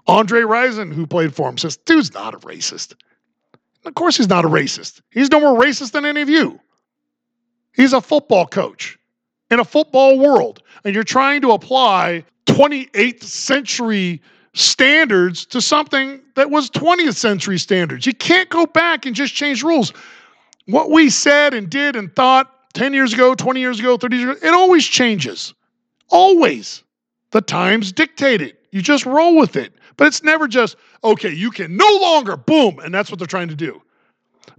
Andre 0.07 0.41
Rison, 0.41 0.93
who 0.93 1.05
played 1.07 1.33
for 1.35 1.49
him, 1.49 1.57
says, 1.57 1.77
dude's 1.77 2.13
not 2.13 2.33
a 2.33 2.39
racist. 2.39 2.93
Of 3.85 3.95
course 3.95 4.17
he's 4.17 4.29
not 4.29 4.45
a 4.45 4.49
racist. 4.49 5.01
He's 5.09 5.31
no 5.31 5.39
more 5.39 5.59
racist 5.59 5.91
than 5.91 6.05
any 6.05 6.21
of 6.21 6.29
you. 6.29 6.59
He's 7.73 7.93
a 7.93 8.01
football 8.01 8.45
coach 8.45 8.98
in 9.51 9.59
a 9.59 9.65
football 9.65 10.19
world. 10.19 10.61
And 10.83 10.93
you're 10.93 11.03
trying 11.03 11.41
to 11.41 11.51
apply 11.51 12.23
28th 12.45 13.23
century 13.23 14.21
standards 14.53 15.45
to 15.47 15.61
something 15.61 16.19
that 16.35 16.49
was 16.49 16.69
20th 16.69 17.15
century 17.15 17.57
standards. 17.57 18.05
You 18.05 18.13
can't 18.13 18.49
go 18.49 18.65
back 18.65 19.05
and 19.05 19.15
just 19.15 19.33
change 19.33 19.63
rules. 19.63 19.93
What 20.65 20.91
we 20.91 21.09
said 21.09 21.53
and 21.53 21.69
did 21.69 21.95
and 21.95 22.13
thought 22.15 22.73
10 22.73 22.93
years 22.93 23.13
ago, 23.13 23.33
20 23.35 23.59
years 23.59 23.79
ago, 23.79 23.97
30 23.97 24.17
years 24.17 24.37
ago, 24.37 24.47
it 24.47 24.53
always 24.53 24.85
changes. 24.85 25.53
Always. 26.09 26.83
The 27.31 27.41
times 27.41 27.91
dictate 27.91 28.41
it. 28.41 28.59
You 28.71 28.81
just 28.81 29.05
roll 29.05 29.35
with 29.35 29.55
it. 29.55 29.73
But 29.97 30.07
it's 30.07 30.23
never 30.23 30.47
just, 30.47 30.77
okay, 31.03 31.31
you 31.31 31.51
can 31.51 31.75
no 31.75 31.97
longer, 32.01 32.37
boom, 32.37 32.79
and 32.79 32.93
that's 32.93 33.11
what 33.11 33.19
they're 33.19 33.27
trying 33.27 33.49
to 33.49 33.55
do. 33.55 33.81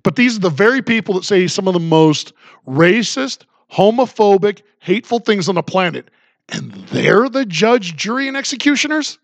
But 0.03 0.17
these 0.17 0.37
are 0.37 0.41
the 0.41 0.51
very 0.51 0.83
people 0.83 1.15
that 1.15 1.25
say 1.25 1.47
some 1.47 1.67
of 1.67 1.75
the 1.75 1.81
most 1.81 2.33
racist, 2.67 3.45
homophobic, 3.73 4.63
hateful 4.81 5.21
things 5.21 5.49
on 5.49 5.55
the 5.55 5.63
planet. 5.63 6.09
And 6.49 6.73
they're 6.89 7.29
the 7.29 7.47
judge, 7.47 7.97
jury, 7.97 8.27
and 8.27 8.37
executioners? 8.37 9.19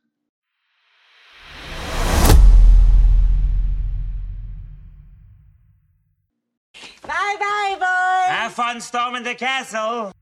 Bye 7.02 7.36
bye, 7.38 7.76
boys. 7.78 8.36
Have 8.36 8.52
fun 8.52 8.80
storming 8.80 9.22
the 9.22 9.34
castle. 9.34 10.12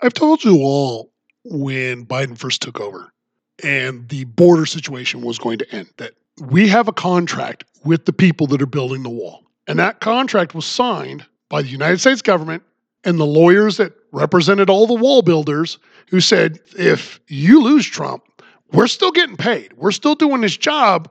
I've 0.00 0.14
told 0.14 0.44
you 0.44 0.58
all 0.62 1.12
when 1.44 2.06
Biden 2.06 2.36
first 2.38 2.62
took 2.62 2.80
over 2.80 3.12
and 3.62 4.08
the 4.08 4.24
border 4.24 4.66
situation 4.66 5.22
was 5.22 5.38
going 5.38 5.58
to 5.58 5.74
end 5.74 5.88
that 5.98 6.12
we 6.40 6.68
have 6.68 6.88
a 6.88 6.92
contract 6.92 7.64
with 7.84 8.04
the 8.04 8.12
people 8.12 8.46
that 8.48 8.60
are 8.60 8.66
building 8.66 9.02
the 9.02 9.10
wall. 9.10 9.44
And 9.66 9.78
that 9.78 10.00
contract 10.00 10.54
was 10.54 10.66
signed 10.66 11.24
by 11.48 11.62
the 11.62 11.68
United 11.68 12.00
States 12.00 12.22
government 12.22 12.62
and 13.04 13.18
the 13.18 13.26
lawyers 13.26 13.76
that 13.76 13.92
represented 14.12 14.70
all 14.70 14.86
the 14.86 14.94
wall 14.94 15.22
builders 15.22 15.78
who 16.08 16.20
said, 16.20 16.60
if 16.76 17.20
you 17.28 17.62
lose 17.62 17.86
Trump, 17.86 18.24
we're 18.72 18.86
still 18.86 19.12
getting 19.12 19.36
paid. 19.36 19.72
We're 19.74 19.92
still 19.92 20.14
doing 20.14 20.40
this 20.40 20.56
job 20.56 21.10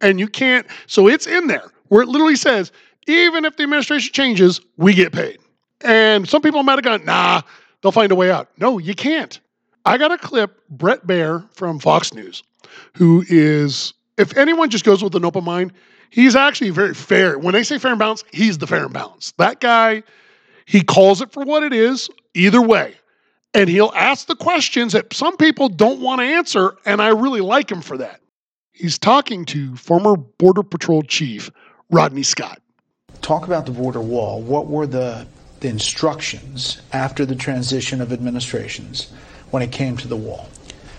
and 0.00 0.18
you 0.18 0.28
can't. 0.28 0.66
So 0.86 1.08
it's 1.08 1.26
in 1.26 1.46
there 1.46 1.70
where 1.88 2.02
it 2.02 2.08
literally 2.08 2.36
says, 2.36 2.72
even 3.06 3.44
if 3.44 3.56
the 3.56 3.64
administration 3.64 4.12
changes, 4.12 4.60
we 4.76 4.94
get 4.94 5.12
paid. 5.12 5.38
And 5.82 6.28
some 6.28 6.40
people 6.40 6.62
might 6.62 6.76
have 6.76 6.84
gone, 6.84 7.04
nah, 7.04 7.42
they'll 7.82 7.92
find 7.92 8.10
a 8.10 8.14
way 8.14 8.30
out. 8.30 8.48
No, 8.58 8.78
you 8.78 8.94
can't. 8.94 9.38
I 9.84 9.98
got 9.98 10.12
a 10.12 10.18
clip, 10.18 10.58
Bret 10.70 11.06
Baier 11.06 11.46
from 11.52 11.78
Fox 11.78 12.14
News, 12.14 12.42
who 12.94 13.24
is, 13.28 13.92
if 14.16 14.36
anyone 14.36 14.70
just 14.70 14.84
goes 14.84 15.04
with 15.04 15.14
an 15.14 15.24
open 15.24 15.44
mind, 15.44 15.72
he's 16.08 16.34
actually 16.34 16.70
very 16.70 16.94
fair. 16.94 17.38
When 17.38 17.52
they 17.52 17.62
say 17.62 17.78
fair 17.78 17.90
and 17.90 17.98
balanced, 17.98 18.24
he's 18.32 18.56
the 18.56 18.66
fair 18.66 18.84
and 18.84 18.94
balanced. 18.94 19.36
That 19.36 19.60
guy, 19.60 20.02
he 20.66 20.82
calls 20.82 21.20
it 21.20 21.32
for 21.32 21.44
what 21.44 21.62
it 21.62 21.72
is, 21.72 22.08
either 22.34 22.62
way. 22.62 22.94
And 23.52 23.68
he'll 23.68 23.92
ask 23.94 24.26
the 24.26 24.36
questions 24.36 24.92
that 24.94 25.12
some 25.12 25.36
people 25.36 25.68
don't 25.68 26.00
want 26.00 26.20
to 26.20 26.26
answer, 26.26 26.76
and 26.84 27.00
I 27.00 27.08
really 27.08 27.40
like 27.40 27.70
him 27.70 27.82
for 27.82 27.98
that. 27.98 28.20
He's 28.72 28.98
talking 28.98 29.44
to 29.46 29.76
former 29.76 30.16
Border 30.16 30.64
Patrol 30.64 31.02
Chief 31.02 31.50
Rodney 31.90 32.24
Scott 32.24 32.60
talk 33.24 33.46
about 33.46 33.66
the 33.66 33.72
border 33.72 34.00
wall. 34.00 34.40
What 34.40 34.66
were 34.66 34.86
the, 34.86 35.26
the 35.60 35.68
instructions 35.68 36.80
after 36.92 37.24
the 37.24 37.34
transition 37.34 38.00
of 38.00 38.12
administrations 38.12 39.10
when 39.50 39.62
it 39.62 39.72
came 39.72 39.96
to 39.96 40.08
the 40.08 40.16
wall? 40.16 40.48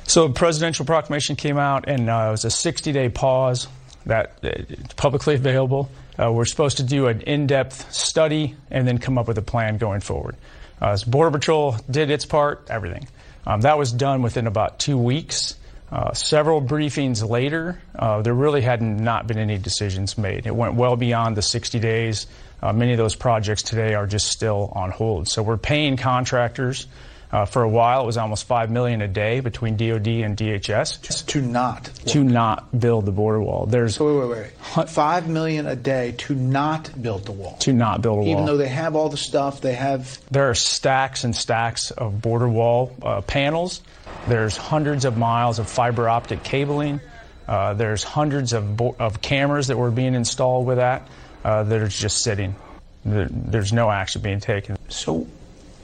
So, 0.07 0.26
a 0.26 0.30
presidential 0.30 0.86
proclamation 0.86 1.36
came 1.36 1.57
out, 1.57 1.88
and 1.88 2.09
uh, 2.09 2.26
it 2.28 2.32
was 2.32 2.45
a 2.45 2.51
60 2.51 2.91
day 2.91 3.09
pause 3.09 3.68
that 4.05 4.38
uh, 4.43 4.76
publicly 4.97 5.36
available. 5.43 5.89
Uh, 6.20 6.32
we're 6.32 6.45
supposed 6.45 6.78
to 6.78 6.84
do 6.84 7.07
an 7.07 7.22
in 7.22 7.47
depth 7.47 7.93
study 7.93 8.55
and 8.72 8.88
then 8.88 8.97
come 8.97 9.18
up 9.18 9.28
with 9.28 9.38
a 9.38 9.41
plan 9.41 9.78
going 9.78 10.01
forward. 10.01 10.36
Uh, 10.82 10.95
so 10.95 11.09
Border 11.09 11.32
Patrol 11.32 11.76
did 11.89 12.09
its 12.09 12.26
part, 12.26 12.68
everything. 12.70 13.07
Um, 13.45 13.61
that 13.61 13.78
was 13.78 13.91
done 13.91 14.22
within 14.22 14.47
about 14.47 14.80
two 14.80 14.97
weeks. 14.97 15.55
Uh, 15.91 16.13
several 16.13 16.61
briefings 16.61 17.28
later, 17.28 17.80
uh, 17.97 18.22
there 18.22 18.34
really 18.34 18.61
had 18.61 18.82
not 18.82 19.28
been 19.28 19.38
any 19.38 19.57
decisions 19.57 20.18
made. 20.18 20.47
It 20.47 20.55
went 20.55 20.76
well 20.76 20.95
beyond 20.95 21.38
the 21.38 21.41
60 21.41 21.80
days. 21.80 22.28
Uh, 22.61 22.74
many 22.74 22.91
of 22.91 22.97
those 22.97 23.16
projects 23.16 23.61
today 23.61 23.93
are 23.93 24.07
just 24.07 24.28
still 24.28 24.72
on 24.74 24.89
hold. 24.89 25.28
So 25.28 25.43
we're 25.43 25.57
paying 25.57 25.97
contractors 25.97 26.88
Uh, 27.32 27.43
for 27.45 27.63
a 27.63 27.69
while, 27.69 28.03
it 28.03 28.05
was 28.05 28.17
almost 28.17 28.45
five 28.47 28.69
million 28.71 29.01
a 29.01 29.07
day 29.07 29.39
between 29.39 29.76
DoD 29.76 30.07
and 30.07 30.38
DHS 30.38 31.01
Just 31.01 31.28
to 31.30 31.41
not. 31.41 31.86
to 32.05 32.23
not 32.23 32.80
build 32.80 33.05
the 33.05 33.11
border 33.11 33.41
wall. 33.41 33.65
There's 33.65 33.95
So 33.95 34.19
wait, 34.21 34.30
wait, 34.30 34.51
wait. 34.78 34.89
Five 34.89 35.28
million 35.28 35.65
a 35.65 35.76
day 35.76 36.13
to 36.19 36.36
not 36.36 36.89
build 37.01 37.26
the 37.26 37.32
wall. 37.34 37.57
to 37.59 37.73
not 37.73 38.01
build 38.01 38.17
a 38.19 38.21
wall. 38.21 38.30
Even 38.30 38.45
though 38.45 38.57
they 38.57 38.67
have 38.69 38.95
all 38.95 39.09
the 39.09 39.17
stuff, 39.17 39.59
they 39.61 39.73
have. 39.73 40.19
There 40.32 40.49
are 40.49 40.55
stacks 40.55 41.23
and 41.23 41.36
stacks 41.36 41.91
of 41.91 42.21
border 42.21 42.47
wall 42.47 42.95
uh, 43.01 43.21
panels. 43.21 43.82
There's 44.28 44.55
hundreds 44.55 45.03
of 45.05 45.17
miles 45.17 45.59
of 45.59 45.67
fiber 45.69 46.07
optic 46.07 46.43
cabling. 46.43 47.01
Uh, 47.47 47.73
there's 47.73 48.03
hundreds 48.03 48.53
of, 48.53 48.78
bo- 48.78 48.95
of 48.97 49.21
cameras 49.21 49.67
that 49.67 49.78
were 49.78 49.91
being 49.91 50.15
installed 50.15 50.65
with 50.65 50.78
that 50.78 51.07
uh, 51.43 51.63
that 51.63 51.82
are 51.82 51.88
just 51.88 52.23
sitting. 52.23 52.55
There, 53.03 53.28
there's 53.30 53.71
no 53.73 53.91
action 53.91 54.21
being 54.21 54.39
taken. 54.39 54.78
So, 54.89 55.28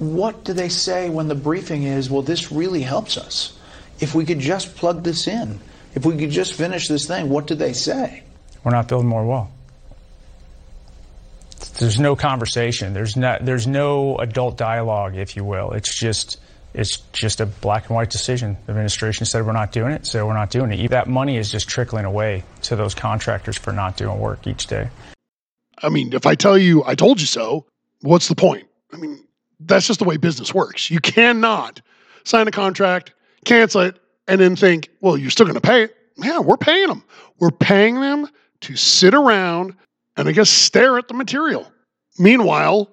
what 0.01 0.43
do 0.43 0.53
they 0.53 0.69
say 0.69 1.11
when 1.11 1.27
the 1.27 1.35
briefing 1.35 1.83
is, 1.83 2.09
well, 2.09 2.23
this 2.23 2.51
really 2.51 2.81
helps 2.81 3.17
us? 3.17 3.55
If 3.99 4.15
we 4.15 4.25
could 4.25 4.39
just 4.39 4.75
plug 4.75 5.03
this 5.03 5.27
in, 5.27 5.59
if 5.93 6.07
we 6.07 6.17
could 6.17 6.31
just 6.31 6.55
finish 6.55 6.87
this 6.87 7.05
thing, 7.05 7.29
what 7.29 7.45
do 7.45 7.53
they 7.53 7.73
say? 7.73 8.23
We're 8.63 8.71
not 8.71 8.87
building 8.87 9.07
more 9.07 9.23
wall. 9.23 9.51
There's 11.77 11.99
no 11.99 12.15
conversation. 12.15 12.93
There's 12.93 13.15
not. 13.15 13.45
There's 13.45 13.67
no 13.67 14.17
adult 14.17 14.57
dialogue, 14.57 15.17
if 15.17 15.35
you 15.35 15.43
will. 15.43 15.71
It's 15.71 15.97
just. 15.99 16.39
It's 16.73 16.97
just 17.11 17.41
a 17.41 17.45
black 17.45 17.87
and 17.87 17.95
white 17.95 18.09
decision. 18.09 18.55
The 18.65 18.71
administration 18.71 19.25
said 19.25 19.45
we're 19.45 19.51
not 19.51 19.73
doing 19.73 19.91
it, 19.91 20.07
so 20.07 20.25
we're 20.25 20.33
not 20.33 20.51
doing 20.51 20.71
it. 20.71 20.89
That 20.91 21.07
money 21.07 21.35
is 21.35 21.51
just 21.51 21.67
trickling 21.67 22.05
away 22.05 22.45
to 22.63 22.77
those 22.77 22.95
contractors 22.95 23.57
for 23.57 23.73
not 23.73 23.97
doing 23.97 24.17
work 24.19 24.47
each 24.47 24.67
day. 24.67 24.89
I 25.77 25.89
mean, 25.89 26.13
if 26.13 26.25
I 26.25 26.35
tell 26.35 26.57
you 26.57 26.83
I 26.85 26.95
told 26.95 27.19
you 27.19 27.27
so, 27.27 27.65
what's 28.01 28.29
the 28.29 28.35
point? 28.35 28.67
I 28.93 28.97
mean, 28.97 29.19
that's 29.65 29.87
just 29.87 29.99
the 29.99 30.05
way 30.05 30.17
business 30.17 30.53
works. 30.53 30.89
You 30.89 30.99
cannot 30.99 31.81
sign 32.23 32.47
a 32.47 32.51
contract, 32.51 33.13
cancel 33.45 33.81
it, 33.81 33.99
and 34.27 34.39
then 34.39 34.55
think, 34.55 34.89
well, 35.01 35.17
you're 35.17 35.31
still 35.31 35.45
going 35.45 35.55
to 35.55 35.61
pay 35.61 35.83
it. 35.83 35.95
Yeah, 36.17 36.39
we're 36.39 36.57
paying 36.57 36.87
them. 36.87 37.03
We're 37.39 37.51
paying 37.51 37.99
them 37.99 38.27
to 38.61 38.75
sit 38.75 39.13
around 39.13 39.75
and 40.17 40.27
I 40.27 40.31
guess 40.31 40.49
stare 40.49 40.97
at 40.97 41.07
the 41.07 41.13
material. 41.13 41.71
Meanwhile, 42.19 42.89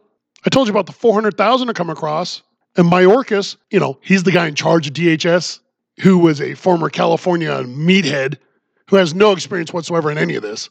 I 0.46 0.48
told 0.48 0.68
you 0.68 0.72
about 0.72 0.86
the 0.86 0.92
400,000 0.92 1.66
to 1.66 1.74
come 1.74 1.90
across, 1.90 2.42
and 2.76 2.90
Mayorkas, 2.90 3.56
you 3.70 3.80
know, 3.80 3.98
he's 4.00 4.22
the 4.22 4.30
guy 4.32 4.46
in 4.46 4.54
charge 4.54 4.86
of 4.86 4.94
DHS, 4.94 5.60
who 6.00 6.18
was 6.18 6.40
a 6.40 6.54
former 6.54 6.88
California 6.88 7.50
meathead 7.64 8.38
who 8.88 8.96
has 8.96 9.14
no 9.14 9.32
experience 9.32 9.72
whatsoever 9.72 10.10
in 10.10 10.18
any 10.18 10.34
of 10.36 10.42
this. 10.42 10.70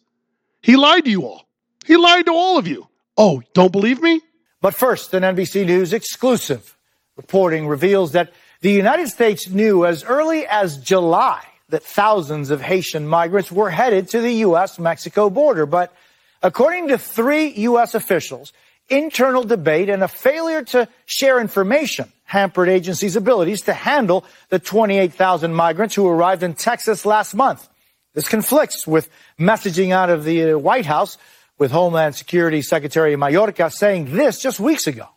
He 0.61 0.75
lied 0.75 1.05
to 1.05 1.11
you 1.11 1.23
all. 1.23 1.47
He 1.85 1.97
lied 1.97 2.25
to 2.25 2.31
all 2.31 2.57
of 2.57 2.67
you. 2.67 2.87
Oh, 3.17 3.41
don't 3.53 3.71
believe 3.71 4.01
me? 4.01 4.21
But 4.61 4.73
first, 4.73 5.13
an 5.13 5.23
NBC 5.23 5.65
News 5.65 5.93
exclusive 5.93 6.75
reporting 7.15 7.67
reveals 7.67 8.13
that 8.13 8.33
the 8.61 8.71
United 8.71 9.07
States 9.09 9.49
knew 9.49 9.85
as 9.85 10.03
early 10.03 10.47
as 10.47 10.77
July 10.77 11.43
that 11.69 11.83
thousands 11.83 12.49
of 12.49 12.61
Haitian 12.61 13.07
migrants 13.07 13.51
were 13.51 13.69
headed 13.69 14.09
to 14.09 14.21
the 14.21 14.33
U.S. 14.33 14.79
Mexico 14.79 15.29
border. 15.29 15.65
But 15.65 15.93
according 16.41 16.87
to 16.87 16.97
three 16.97 17.49
U.S. 17.49 17.93
officials, 17.93 18.53
internal 18.89 19.43
debate 19.43 19.89
and 19.89 20.03
a 20.03 20.07
failure 20.07 20.63
to 20.63 20.87
share 21.05 21.39
information 21.39 22.11
hampered 22.23 22.67
agencies' 22.67 23.15
abilities 23.15 23.61
to 23.63 23.73
handle 23.73 24.25
the 24.49 24.59
28,000 24.59 25.53
migrants 25.53 25.95
who 25.95 26.07
arrived 26.07 26.43
in 26.43 26.53
Texas 26.53 27.05
last 27.05 27.33
month. 27.33 27.67
This 28.13 28.27
conflicts 28.27 28.87
with 28.87 29.09
messaging 29.39 29.91
out 29.91 30.09
of 30.09 30.23
the 30.23 30.55
White 30.55 30.85
House, 30.85 31.17
with 31.57 31.71
Homeland 31.71 32.15
Security 32.15 32.61
Secretary 32.61 33.15
Mayorkas 33.15 33.73
saying 33.73 34.15
this 34.15 34.41
just 34.41 34.59
weeks 34.59 34.87
ago. 34.87 35.07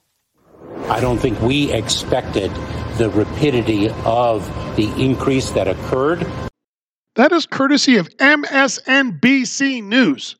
I 0.88 1.00
don't 1.00 1.18
think 1.18 1.40
we 1.40 1.72
expected 1.72 2.50
the 2.96 3.10
rapidity 3.10 3.88
of 4.04 4.46
the 4.76 4.92
increase 5.02 5.50
that 5.50 5.68
occurred. 5.68 6.26
That 7.14 7.32
is 7.32 7.46
courtesy 7.46 7.96
of 7.96 8.08
MSNBC 8.16 9.82
News. 9.82 10.36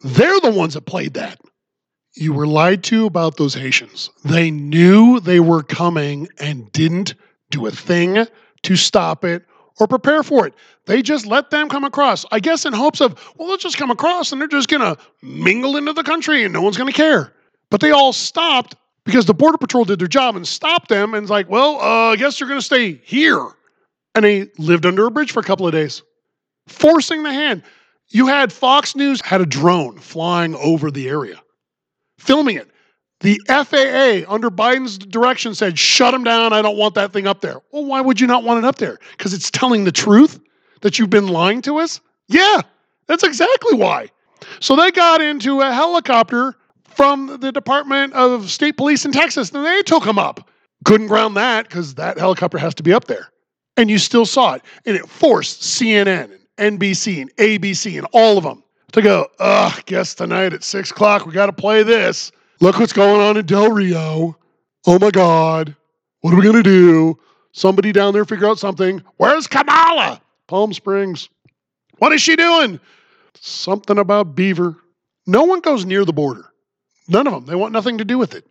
They're 0.00 0.40
the 0.40 0.50
ones 0.50 0.74
that 0.74 0.82
played 0.82 1.14
that. 1.14 1.40
You 2.14 2.32
were 2.32 2.46
lied 2.46 2.82
to 2.84 3.06
about 3.06 3.36
those 3.36 3.54
Haitians. 3.54 4.10
They 4.24 4.50
knew 4.50 5.20
they 5.20 5.40
were 5.40 5.62
coming 5.62 6.28
and 6.38 6.70
didn't 6.72 7.14
do 7.50 7.66
a 7.66 7.70
thing 7.70 8.26
to 8.62 8.76
stop 8.76 9.24
it 9.24 9.44
or 9.78 9.86
prepare 9.86 10.22
for 10.22 10.46
it. 10.46 10.54
They 10.88 11.02
just 11.02 11.26
let 11.26 11.50
them 11.50 11.68
come 11.68 11.84
across, 11.84 12.24
I 12.32 12.40
guess, 12.40 12.64
in 12.64 12.72
hopes 12.72 13.02
of, 13.02 13.14
well, 13.36 13.46
let's 13.46 13.62
just 13.62 13.76
come 13.76 13.90
across 13.90 14.32
and 14.32 14.40
they're 14.40 14.48
just 14.48 14.70
going 14.70 14.80
to 14.80 14.96
mingle 15.20 15.76
into 15.76 15.92
the 15.92 16.02
country 16.02 16.44
and 16.44 16.52
no 16.52 16.62
one's 16.62 16.78
going 16.78 16.90
to 16.90 16.96
care. 16.96 17.34
But 17.70 17.82
they 17.82 17.90
all 17.90 18.14
stopped 18.14 18.74
because 19.04 19.26
the 19.26 19.34
Border 19.34 19.58
Patrol 19.58 19.84
did 19.84 19.98
their 19.98 20.08
job 20.08 20.34
and 20.34 20.48
stopped 20.48 20.88
them 20.88 21.12
and 21.12 21.24
it's 21.24 21.30
like, 21.30 21.50
well, 21.50 21.78
uh, 21.78 22.12
I 22.12 22.16
guess 22.16 22.40
you're 22.40 22.48
going 22.48 22.58
to 22.58 22.64
stay 22.64 23.02
here. 23.04 23.48
And 24.14 24.24
they 24.24 24.48
lived 24.56 24.86
under 24.86 25.06
a 25.06 25.10
bridge 25.10 25.30
for 25.30 25.40
a 25.40 25.42
couple 25.42 25.66
of 25.66 25.72
days, 25.72 26.02
forcing 26.68 27.22
the 27.22 27.34
hand. 27.34 27.64
You 28.08 28.26
had 28.26 28.50
Fox 28.50 28.96
News 28.96 29.20
had 29.20 29.42
a 29.42 29.46
drone 29.46 29.98
flying 29.98 30.54
over 30.54 30.90
the 30.90 31.10
area, 31.10 31.38
filming 32.18 32.56
it. 32.56 32.70
The 33.20 33.38
FAA, 33.46 34.32
under 34.32 34.48
Biden's 34.48 34.96
direction, 34.96 35.54
said, 35.54 35.78
shut 35.78 36.12
them 36.12 36.24
down. 36.24 36.54
I 36.54 36.62
don't 36.62 36.78
want 36.78 36.94
that 36.94 37.12
thing 37.12 37.26
up 37.26 37.42
there. 37.42 37.60
Well, 37.72 37.84
why 37.84 38.00
would 38.00 38.18
you 38.18 38.26
not 38.26 38.42
want 38.42 38.64
it 38.64 38.64
up 38.64 38.76
there? 38.76 38.98
Because 39.18 39.34
it's 39.34 39.50
telling 39.50 39.84
the 39.84 39.92
truth 39.92 40.40
that 40.80 40.98
you've 40.98 41.10
been 41.10 41.28
lying 41.28 41.62
to 41.62 41.78
us? 41.78 42.00
Yeah, 42.28 42.60
that's 43.06 43.22
exactly 43.22 43.74
why. 43.74 44.10
So 44.60 44.76
they 44.76 44.90
got 44.90 45.20
into 45.20 45.60
a 45.60 45.72
helicopter 45.72 46.54
from 46.84 47.38
the 47.40 47.52
Department 47.52 48.12
of 48.14 48.50
State 48.50 48.76
Police 48.76 49.04
in 49.04 49.12
Texas, 49.12 49.50
and 49.50 49.64
they 49.64 49.82
took 49.82 50.04
him 50.04 50.18
up. 50.18 50.50
Couldn't 50.84 51.08
ground 51.08 51.36
that 51.36 51.68
because 51.68 51.94
that 51.94 52.18
helicopter 52.18 52.58
has 52.58 52.74
to 52.76 52.82
be 52.82 52.92
up 52.92 53.06
there. 53.06 53.28
And 53.76 53.90
you 53.90 53.98
still 53.98 54.26
saw 54.26 54.54
it. 54.54 54.62
And 54.86 54.96
it 54.96 55.08
forced 55.08 55.62
CNN 55.62 56.30
and 56.56 56.80
NBC 56.80 57.20
and 57.20 57.34
ABC 57.36 57.96
and 57.98 58.06
all 58.12 58.38
of 58.38 58.44
them 58.44 58.62
to 58.92 59.02
go, 59.02 59.28
ugh, 59.38 59.82
guess 59.86 60.14
tonight 60.14 60.52
at 60.52 60.64
six 60.64 60.90
o'clock 60.90 61.26
we 61.26 61.32
got 61.32 61.46
to 61.46 61.52
play 61.52 61.82
this. 61.82 62.32
Look 62.60 62.78
what's 62.78 62.92
going 62.92 63.20
on 63.20 63.36
in 63.36 63.46
Del 63.46 63.70
Rio. 63.70 64.36
Oh 64.86 64.98
my 64.98 65.10
God. 65.10 65.76
What 66.20 66.34
are 66.34 66.36
we 66.36 66.42
going 66.42 66.56
to 66.56 66.62
do? 66.62 67.18
Somebody 67.52 67.92
down 67.92 68.12
there 68.12 68.24
figure 68.24 68.48
out 68.48 68.58
something. 68.58 69.02
Where's 69.16 69.46
Kamala? 69.46 70.20
Palm 70.48 70.72
Springs. 70.72 71.28
What 71.98 72.12
is 72.12 72.20
she 72.20 72.34
doing? 72.34 72.80
Something 73.34 73.98
about 73.98 74.34
beaver. 74.34 74.76
No 75.26 75.44
one 75.44 75.60
goes 75.60 75.84
near 75.84 76.04
the 76.04 76.12
border. 76.12 76.46
None 77.06 77.26
of 77.26 77.32
them. 77.32 77.46
They 77.46 77.54
want 77.54 77.72
nothing 77.72 77.98
to 77.98 78.04
do 78.04 78.18
with 78.18 78.34
it. 78.34 78.44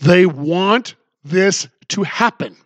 They 0.00 0.26
want 0.26 0.96
this 1.24 1.68
to 1.88 2.02
happen. 2.02 2.56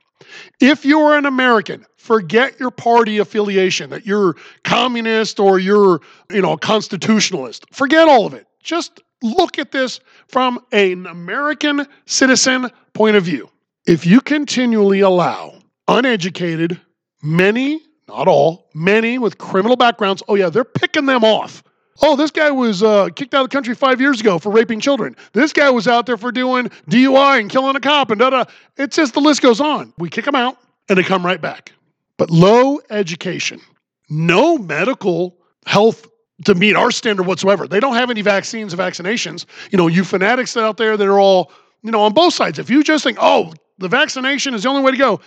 If 0.61 0.85
you're 0.85 1.17
an 1.17 1.27
American, 1.27 1.85
forget 1.97 2.59
your 2.61 2.71
party 2.71 3.19
affiliation, 3.19 3.91
that 3.91 4.07
you're 4.07 4.37
communist 4.65 5.41
or 5.41 5.59
you're, 5.59 6.01
you 6.31 6.41
know, 6.41 6.57
constitutionalist. 6.57 7.65
Forget 7.73 8.09
all 8.09 8.27
of 8.27 8.35
it. 8.35 8.47
Just 8.63 9.01
look 9.23 9.59
at 9.59 9.73
this 9.73 10.01
from 10.29 10.61
an 10.73 11.07
American 11.07 11.87
citizen 12.07 12.71
point 12.93 13.17
of 13.17 13.25
view. 13.25 13.51
If 13.87 14.07
you 14.07 14.21
continually 14.21 15.01
allow 15.01 15.55
uneducated, 15.89 16.81
many, 17.23 17.81
not 18.11 18.29
all, 18.29 18.69
many 18.75 19.19
with 19.19 19.39
criminal 19.39 19.77
backgrounds, 19.77 20.23
oh 20.29 20.35
yeah, 20.35 20.51
they're 20.51 20.65
picking 20.65 21.07
them 21.07 21.25
off. 21.25 21.63
Oh, 22.03 22.17
this 22.17 22.31
guy 22.31 22.51
was 22.51 22.83
uh, 22.83 23.11
kicked 23.15 23.35
out 23.35 23.45
of 23.45 23.51
the 23.51 23.55
country 23.55 23.75
five 23.75 24.01
years 24.01 24.21
ago 24.21 24.39
for 24.39 24.51
raping 24.51 24.81
children. 24.81 25.17
This 25.33 25.53
guy 25.53 25.71
was 25.71 25.87
out 25.87 26.07
there 26.07 26.17
for 26.17 26.33
doing 26.33 26.69
DUI 26.89 27.41
and 27.41 27.51
killing 27.51 27.77
a 27.77 27.81
cop 27.81 28.11
and 28.11 28.19
da 28.19 28.31
da. 28.31 28.45
It's 28.77 28.97
just 28.97 29.15
the 29.15 29.21
list 29.21 29.43
goes 29.43 29.61
on. 29.61 29.93
We 29.99 30.09
kick 30.09 30.25
them 30.25 30.35
out 30.35 30.57
and 30.89 30.99
they 30.99 31.03
come 31.03 31.25
right 31.25 31.41
back. 31.41 31.73
But 32.17 32.31
low 32.31 32.81
education, 32.91 33.61
no 34.09 34.59
medical 34.59 35.37
health 35.67 36.07
to 36.47 36.55
meet 36.55 36.75
our 36.75 36.91
standard 36.91 37.27
whatsoever. 37.27 37.69
They 37.69 37.81
don't 37.81 37.95
have 37.95 38.11
any 38.11 38.23
vaccines 38.23 38.73
or 38.73 38.79
vaccinations. 38.79 39.45
You 39.71 39.79
know, 39.79 39.87
you 39.87 40.05
fanatics 40.05 40.57
out 40.57 40.79
there 40.79 40.97
that 40.97 41.07
are 41.07 41.21
all, 41.21 41.53
you 41.83 41.91
know, 41.91 42.01
on 42.03 42.15
both 42.15 42.35
sides. 42.35 42.59
If 42.59 42.71
you 42.71 42.83
just 42.83 43.05
think, 43.05 43.19
oh, 43.21 43.53
the 43.79 43.89
vaccination 43.89 44.55
is 44.55 44.63
the 44.63 44.69
only 44.69 44.83
way 44.83 44.93
to 44.93 44.97
go, 44.97 45.21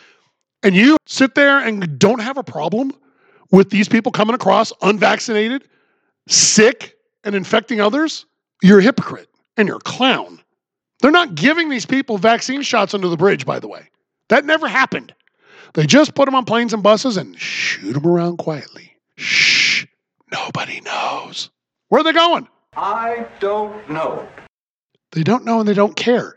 and 0.63 0.75
you 0.75 0.97
sit 1.05 1.35
there 1.35 1.59
and 1.59 1.99
don't 1.99 2.19
have 2.19 2.37
a 2.37 2.43
problem 2.43 2.93
with 3.51 3.69
these 3.69 3.87
people 3.87 4.11
coming 4.11 4.33
across 4.33 4.73
unvaccinated, 4.81 5.67
sick, 6.27 6.95
and 7.23 7.35
infecting 7.35 7.79
others, 7.79 8.25
you're 8.61 8.79
a 8.79 8.83
hypocrite 8.83 9.29
and 9.57 9.67
you're 9.67 9.77
a 9.77 9.81
clown. 9.81 10.39
They're 11.01 11.11
not 11.11 11.35
giving 11.35 11.69
these 11.69 11.85
people 11.85 12.17
vaccine 12.17 12.61
shots 12.61 12.93
under 12.93 13.09
the 13.09 13.17
bridge, 13.17 13.45
by 13.45 13.59
the 13.59 13.67
way. 13.67 13.89
That 14.29 14.45
never 14.45 14.67
happened. 14.67 15.13
They 15.73 15.85
just 15.85 16.15
put 16.15 16.25
them 16.25 16.35
on 16.35 16.45
planes 16.45 16.73
and 16.73 16.81
buses 16.81 17.17
and 17.17 17.37
shoot 17.39 17.93
them 17.93 18.07
around 18.07 18.37
quietly. 18.37 18.91
Shh, 19.17 19.85
nobody 20.31 20.81
knows. 20.81 21.49
Where 21.89 22.01
are 22.01 22.03
they 22.03 22.13
going? 22.13 22.47
I 22.75 23.27
don't 23.39 23.89
know. 23.89 24.27
They 25.11 25.23
don't 25.23 25.45
know 25.45 25.59
and 25.59 25.67
they 25.67 25.73
don't 25.73 25.95
care. 25.95 26.35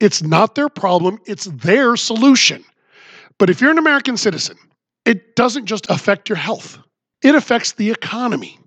It's 0.00 0.22
not 0.22 0.54
their 0.54 0.68
problem, 0.68 1.20
it's 1.26 1.44
their 1.44 1.96
solution. 1.96 2.64
But 3.38 3.50
if 3.50 3.60
you're 3.60 3.70
an 3.70 3.78
American 3.78 4.16
citizen, 4.16 4.56
it 5.04 5.36
doesn't 5.36 5.66
just 5.66 5.88
affect 5.90 6.28
your 6.28 6.36
health, 6.36 6.78
it 7.22 7.34
affects 7.34 7.72
the 7.72 7.90
economy. 7.90 8.58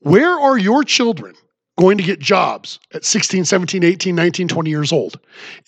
Where 0.00 0.38
are 0.38 0.58
your 0.58 0.84
children 0.84 1.34
going 1.78 1.98
to 1.98 2.04
get 2.04 2.20
jobs 2.20 2.78
at 2.94 3.04
16, 3.04 3.44
17, 3.44 3.84
18, 3.84 4.14
19, 4.14 4.48
20 4.48 4.70
years 4.70 4.92
old 4.92 5.18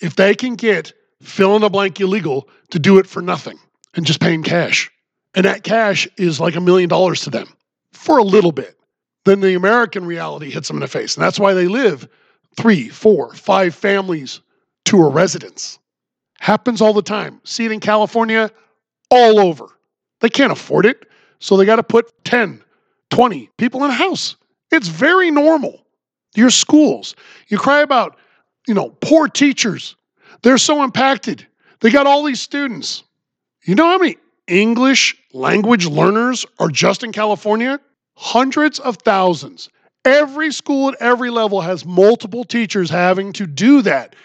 if 0.01 0.15
they 0.15 0.33
can 0.33 0.55
get 0.55 0.93
fill 1.21 1.55
in 1.55 1.61
the 1.61 1.69
blank 1.69 1.99
illegal 1.99 2.47
to 2.71 2.79
do 2.79 2.97
it 2.97 3.07
for 3.07 3.21
nothing 3.21 3.59
and 3.95 4.05
just 4.05 4.21
paying 4.21 4.43
cash. 4.43 4.89
And 5.35 5.45
that 5.45 5.63
cash 5.63 6.07
is 6.17 6.39
like 6.39 6.55
a 6.55 6.61
million 6.61 6.89
dollars 6.89 7.21
to 7.21 7.29
them 7.29 7.47
for 7.91 8.17
a 8.17 8.23
little 8.23 8.51
bit. 8.51 8.77
Then 9.25 9.41
the 9.41 9.55
American 9.55 10.05
reality 10.05 10.49
hits 10.49 10.67
them 10.67 10.77
in 10.77 10.81
the 10.81 10.87
face. 10.87 11.15
And 11.15 11.23
that's 11.23 11.39
why 11.39 11.53
they 11.53 11.67
live 11.67 12.07
three, 12.57 12.89
four, 12.89 13.33
five 13.33 13.75
families 13.75 14.39
to 14.85 15.01
a 15.01 15.09
residence. 15.09 15.78
Happens 16.39 16.81
all 16.81 16.93
the 16.93 17.01
time. 17.01 17.41
See 17.43 17.65
it 17.65 17.71
in 17.71 17.79
California, 17.79 18.49
all 19.11 19.39
over. 19.39 19.67
They 20.21 20.29
can't 20.29 20.51
afford 20.51 20.85
it. 20.85 21.05
So 21.39 21.57
they 21.57 21.65
got 21.65 21.77
to 21.77 21.83
put 21.83 22.11
10, 22.25 22.61
20 23.09 23.49
people 23.57 23.83
in 23.83 23.91
a 23.91 23.93
house. 23.93 24.35
It's 24.71 24.87
very 24.87 25.31
normal. 25.31 25.85
Your 26.35 26.49
schools, 26.49 27.15
you 27.47 27.57
cry 27.57 27.81
about, 27.81 28.17
you 28.67 28.73
know, 28.73 28.89
poor 29.01 29.27
teachers. 29.27 29.95
They're 30.43 30.57
so 30.57 30.83
impacted. 30.83 31.45
They 31.79 31.89
got 31.89 32.07
all 32.07 32.23
these 32.23 32.41
students. 32.41 33.03
You 33.63 33.75
know 33.75 33.85
how 33.85 33.97
many 33.97 34.17
English 34.47 35.15
language 35.33 35.87
learners 35.87 36.45
are 36.59 36.69
just 36.69 37.03
in 37.03 37.11
California? 37.11 37.79
Hundreds 38.15 38.79
of 38.79 38.97
thousands. 38.97 39.69
Every 40.05 40.51
school 40.51 40.89
at 40.89 40.95
every 40.99 41.29
level 41.29 41.61
has 41.61 41.85
multiple 41.85 42.43
teachers 42.43 42.89
having 42.89 43.33
to 43.33 43.45
do 43.45 43.81
that. 43.83 44.15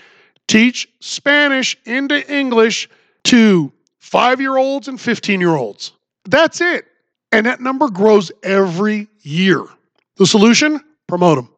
Teach 0.47 0.89
Spanish 1.01 1.77
into 1.85 2.33
English 2.33 2.89
to 3.25 3.73
five 3.99 4.41
year 4.41 4.57
olds 4.57 4.89
and 4.89 5.01
15 5.01 5.41
year 5.41 5.55
olds. 5.55 5.93
That's 6.25 6.61
it. 6.61 6.87
And 7.33 7.47
that 7.47 7.61
number 7.61 7.89
grows 7.89 8.31
every 8.43 9.09
year. 9.23 9.65
The 10.17 10.27
solution? 10.27 10.81
Promote 11.09 11.37
them. 11.37 11.49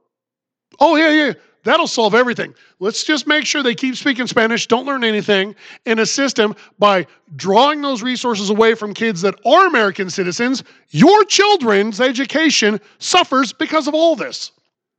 Oh, 0.80 0.97
yeah, 0.97 1.11
yeah. 1.11 1.32
That'll 1.64 1.89
solve 1.89 2.14
everything. 2.14 2.55
Let's 2.78 3.03
just 3.03 3.26
make 3.26 3.45
sure 3.45 3.61
they 3.61 3.74
keep 3.74 3.97
speaking 3.97 4.28
Spanish, 4.28 4.68
don't 4.68 4.87
learn 4.87 5.03
anything, 5.03 5.57
and 5.84 5.99
assist 5.99 6.37
them 6.37 6.55
by 6.78 7.09
drawing 7.34 7.82
those 7.82 8.05
resources 8.05 8.51
away 8.51 8.74
from 8.76 8.95
kids 8.95 9.20
that 9.22 9.34
are 9.45 9.66
American 9.66 10.09
citizens. 10.09 10.62
Your 10.91 11.24
children's 11.24 12.01
education 12.01 12.80
suffers 12.99 13.53
because 13.53 13.89
of 13.89 13.95
all 13.95 14.14
this. 14.14 14.53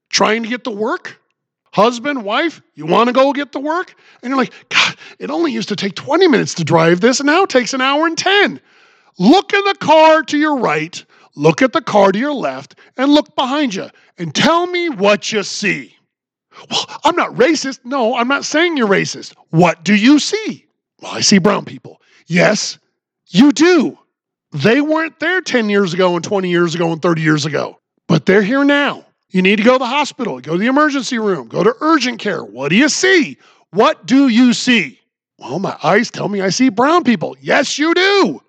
Trying 0.10 0.44
to 0.44 0.50
get 0.50 0.66
to 0.66 0.72
work, 0.72 1.18
husband, 1.72 2.24
wife, 2.24 2.62
you 2.76 2.86
want 2.86 3.08
to 3.08 3.14
go 3.14 3.34
get 3.34 3.52
the 3.52 3.60
work? 3.60 3.94
And 4.22 4.30
you're 4.30 4.38
like, 4.38 4.54
God, 4.70 4.96
it 5.20 5.30
only 5.30 5.52
used 5.52 5.70
to 5.70 5.76
take 5.76 5.96
20 5.96 6.28
minutes 6.28 6.54
to 6.56 6.64
drive 6.64 7.02
this, 7.02 7.20
and 7.20 7.28
now 7.28 7.44
it 7.44 7.50
takes 7.50 7.74
an 7.74 7.82
hour 7.82 8.08
and 8.08 8.18
10. 8.18 8.60
Look 9.20 9.54
in 9.54 9.64
the 9.64 9.76
car 9.80 10.24
to 10.24 10.38
your 10.38 10.58
right, 10.58 11.04
look 11.36 11.62
at 11.62 11.74
the 11.74 11.82
car 11.82 12.12
to 12.12 12.20
your 12.20 12.34
left, 12.34 12.76
and 12.98 13.12
look 13.12 13.36
behind 13.36 13.76
you, 13.76 13.90
and 14.18 14.34
tell 14.34 14.68
me 14.68 14.90
what 14.90 15.32
you 15.32 15.44
see. 15.44 15.96
Well, 16.70 16.86
I'm 17.04 17.16
not 17.16 17.36
racist. 17.36 17.80
No, 17.84 18.16
I'm 18.16 18.28
not 18.28 18.46
saying 18.46 18.78
you're 18.78 18.88
racist. 18.88 19.36
What 19.50 19.84
do 19.84 19.96
you 19.96 20.20
see? 20.20 20.66
Well, 21.02 21.12
I 21.12 21.22
see 21.22 21.38
brown 21.38 21.66
people. 21.66 22.02
Yes, 22.26 22.80
you 23.28 23.52
do. 23.52 23.98
They 24.52 24.82
weren't 24.82 25.20
there 25.20 25.42
10 25.42 25.70
years 25.70 25.94
ago 25.94 26.16
and 26.16 26.24
20 26.24 26.50
years 26.50 26.74
ago 26.74 26.92
and 26.92 27.02
30 27.02 27.22
years 27.22 27.46
ago, 27.46 27.80
but 28.08 28.26
they're 28.26 28.42
here 28.42 28.64
now. 28.64 29.06
You 29.30 29.42
need 29.42 29.58
to 29.58 29.64
go 29.64 29.74
to 29.74 29.80
the 29.80 29.86
hospital, 29.86 30.40
go 30.40 30.54
to 30.54 30.58
the 30.58 30.68
emergency 30.68 31.20
room, 31.20 31.48
go 31.48 31.64
to 31.64 31.76
urgent 31.82 32.20
care. 32.20 32.44
What 32.44 32.70
do 32.70 32.76
you 32.76 32.90
see? 32.90 33.38
What 33.72 34.06
do 34.06 34.30
you 34.30 34.54
see? 34.54 35.00
Well, 35.38 35.60
my 35.60 35.78
eyes 35.84 36.10
tell 36.10 36.30
me 36.30 36.42
I 36.42 36.50
see 36.50 36.70
brown 36.70 37.04
people. 37.04 37.36
Yes, 37.42 37.78
you 37.78 37.94
do. 37.94 38.42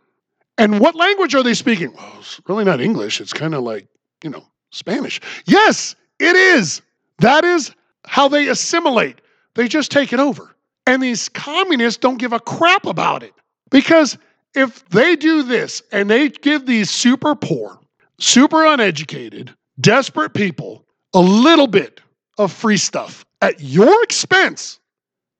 And 0.57 0.81
what 0.81 0.95
language 0.95 1.35
are 1.35 1.43
they 1.43 1.55
speaking? 1.55 1.93
Well, 1.95 2.13
it's 2.19 2.41
really 2.49 2.65
not 2.65 2.81
English. 2.81 3.21
It's 3.21 3.33
kind 3.33 3.55
of 3.55 3.63
like, 3.63 3.87
you 4.23 4.31
know, 4.31 4.45
Spanish. 4.71 5.21
Yes, 5.47 5.95
it 6.19 6.35
is. 6.35 6.81
That 7.19 7.45
is 7.45 7.73
how 8.07 8.29
they 8.29 8.49
assimilate. 8.49 9.21
They 9.55 9.69
just 9.69 9.91
take 9.91 10.13
it 10.13 10.21
over. 10.21 10.55
And 10.87 11.03
these 11.03 11.29
communists 11.29 11.99
don't 11.99 12.19
give 12.19 12.33
a 12.33 12.41
crap 12.41 12.87
about 12.87 13.23
it. 13.23 13.35
Because 13.71 14.17
if 14.55 14.89
they 14.89 15.17
do 15.17 15.43
this 15.43 15.83
and 15.93 16.09
they 16.09 16.29
give 16.29 16.67
these 16.67 16.91
super 16.91 17.35
poor, 17.35 17.79
super 18.19 18.65
uneducated, 18.65 19.55
desperate 19.81 20.35
people 20.35 20.85
a 21.15 21.21
little 21.21 21.67
bit 21.67 22.01
of 22.39 22.53
free 22.53 22.77
stuff 22.77 23.25
at 23.41 23.61
your 23.61 24.03
expense, 24.03 24.81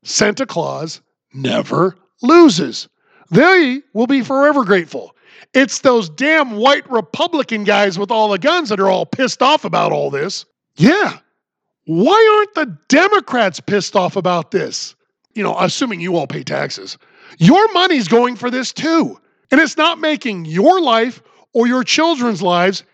Santa 0.05 0.47
Claus 0.47 1.01
never 1.33 1.97
loses. 2.23 2.89
They 3.31 3.83
will 3.93 4.07
be 4.07 4.23
forever 4.23 4.65
grateful. 4.65 5.15
It's 5.55 5.81
those 5.81 6.09
damn 6.09 6.57
white 6.57 6.89
Republican 6.91 7.65
guys 7.65 7.99
with 7.99 8.11
all 8.11 8.29
the 8.29 8.39
guns 8.39 8.69
that 8.69 8.81
are 8.81 8.89
all 8.89 9.07
pissed 9.07 9.43
off 9.43 9.65
about 9.65 9.93
all 9.93 10.11
this. 10.11 10.45
Yeah, 10.77 11.19
why 11.89 12.37
aren't 12.37 12.55
the 12.55 12.79
Democrats 12.89 13.61
pissed 13.61 13.97
off 13.97 14.17
about 14.17 14.51
this? 14.51 14.95
You 15.35 15.43
know, 15.43 15.57
assuming 15.59 16.01
you 16.01 16.17
all 16.17 16.27
pay 16.27 16.43
taxes. 16.43 16.99
Your 17.39 17.73
money's 17.73 18.09
going 18.09 18.37
for 18.37 18.51
this 18.51 18.73
too. 18.73 19.19
And 19.51 19.61
it's 19.61 19.77
not 19.77 19.99
making 19.99 20.45
your 20.45 20.81
life 20.83 21.23
or 21.55 21.67
your 21.67 21.85
children's 21.85 22.43
lives 22.43 22.85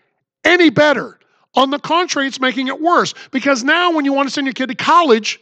any 0.45 0.69
better. 0.69 1.19
On 1.55 1.69
the 1.69 1.79
contrary, 1.79 2.27
it's 2.27 2.39
making 2.39 2.67
it 2.67 2.81
worse 2.81 3.13
because 3.31 3.63
now 3.63 3.91
when 3.91 4.05
you 4.05 4.13
want 4.13 4.27
to 4.27 4.33
send 4.33 4.45
your 4.47 4.53
kid 4.53 4.67
to 4.67 4.75
college 4.75 5.39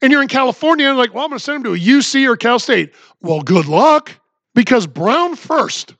and 0.00 0.10
you're 0.10 0.22
in 0.22 0.28
California, 0.28 0.86
you're 0.86 0.94
like, 0.94 1.14
well, 1.14 1.24
I'm 1.24 1.30
going 1.30 1.38
to 1.38 1.44
send 1.44 1.58
him 1.58 1.64
to 1.64 1.74
a 1.74 1.78
UC 1.78 2.26
or 2.26 2.36
Cal 2.36 2.58
State. 2.58 2.92
Well, 3.20 3.40
good 3.40 3.66
luck 3.66 4.12
because 4.54 4.86
Brown 4.86 5.36
first, 5.36 5.94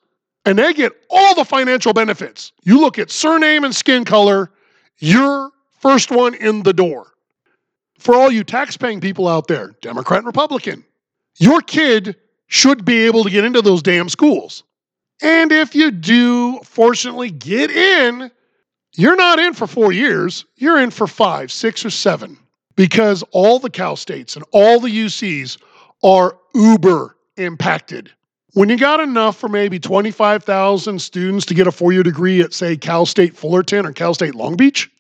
and 0.45 0.59
they 0.59 0.73
get 0.75 0.93
all 1.11 1.35
the 1.35 1.45
financial 1.45 1.93
benefits. 1.93 2.53
You 2.63 2.81
look 2.81 2.99
at 2.99 3.11
surname 3.11 3.65
and 3.65 3.75
skin 3.75 4.05
color, 4.05 4.51
you're 4.99 5.53
First 5.83 6.13
one 6.13 6.35
in 6.35 6.63
the 6.63 6.73
door. 6.73 7.09
For 7.99 8.15
all 8.15 8.31
you 8.31 8.45
tax-paying 8.45 9.01
people 9.01 9.27
out 9.27 9.49
there, 9.49 9.75
Democrat 9.83 10.19
and 10.19 10.27
Republican, 10.27 10.85
your 11.39 11.61
kid 11.61 12.15
should 12.47 12.85
be 12.85 13.05
able 13.05 13.25
to 13.25 13.31
get 13.31 13.45
into 13.45 13.61
those 13.63 13.83
damn 13.83 14.09
schools. 14.09 14.63
And 15.23 15.51
if 15.51 15.75
you 15.75 15.91
do, 15.91 16.61
fortunately, 16.61 17.33
get 17.33 17.73
in, 17.73 18.31
you're 18.95 19.17
not 19.17 19.39
in 19.39 19.55
for 19.55 19.67
four 19.67 19.93
years, 19.93 20.45
you're 20.57 20.81
in 20.81 20.91
for 20.91 21.07
five, 21.07 21.51
six, 21.51 21.85
or 21.85 21.91
seven, 21.91 22.39
because 22.77 23.23
all 23.31 23.59
the 23.59 23.71
Cal 23.71 23.97
States 23.97 24.37
and 24.37 24.45
all 24.53 24.81
the 24.81 24.91
UCs 24.91 25.59
are 26.03 26.37
uber 26.55 27.17
impacted. 27.37 28.11
When 28.55 28.69
you 28.69 28.77
got 28.77 29.01
enough 29.01 29.39
for 29.39 29.49
maybe 29.49 29.79
25,000 29.79 31.01
students 31.01 31.47
to 31.47 31.55
get 31.55 31.67
a 31.67 31.73
four 31.73 31.93
year 31.93 32.03
degree 32.03 32.43
at, 32.43 32.53
say, 32.53 32.77
Cal 32.77 33.07
State 33.07 33.35
Fullerton 33.35 33.87
or 33.87 33.93
Cal 33.93 34.13
State 34.13 34.35
Long 34.35 34.57
Beach, 34.57 34.91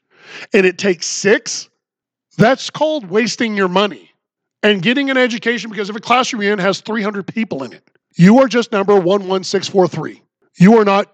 and 0.55 0.65
it 0.65 0.79
takes 0.79 1.07
six, 1.07 1.69
that's 2.39 2.71
called 2.71 3.11
wasting 3.11 3.55
your 3.55 3.69
money 3.69 4.11
and 4.63 4.81
getting 4.81 5.11
an 5.11 5.19
education 5.19 5.71
because 5.71 5.91
if 5.91 5.97
a 5.97 6.01
classroom 6.01 6.43
you're 6.43 6.53
in 6.53 6.59
has 6.59 6.81
300 6.81 7.27
people 7.27 7.63
in 7.63 7.73
it. 7.73 7.87
You 8.17 8.39
are 8.41 8.49
just 8.49 8.73
number 8.73 8.95
11643. 8.95 10.23
You 10.59 10.79
are 10.79 10.85
not 10.85 11.13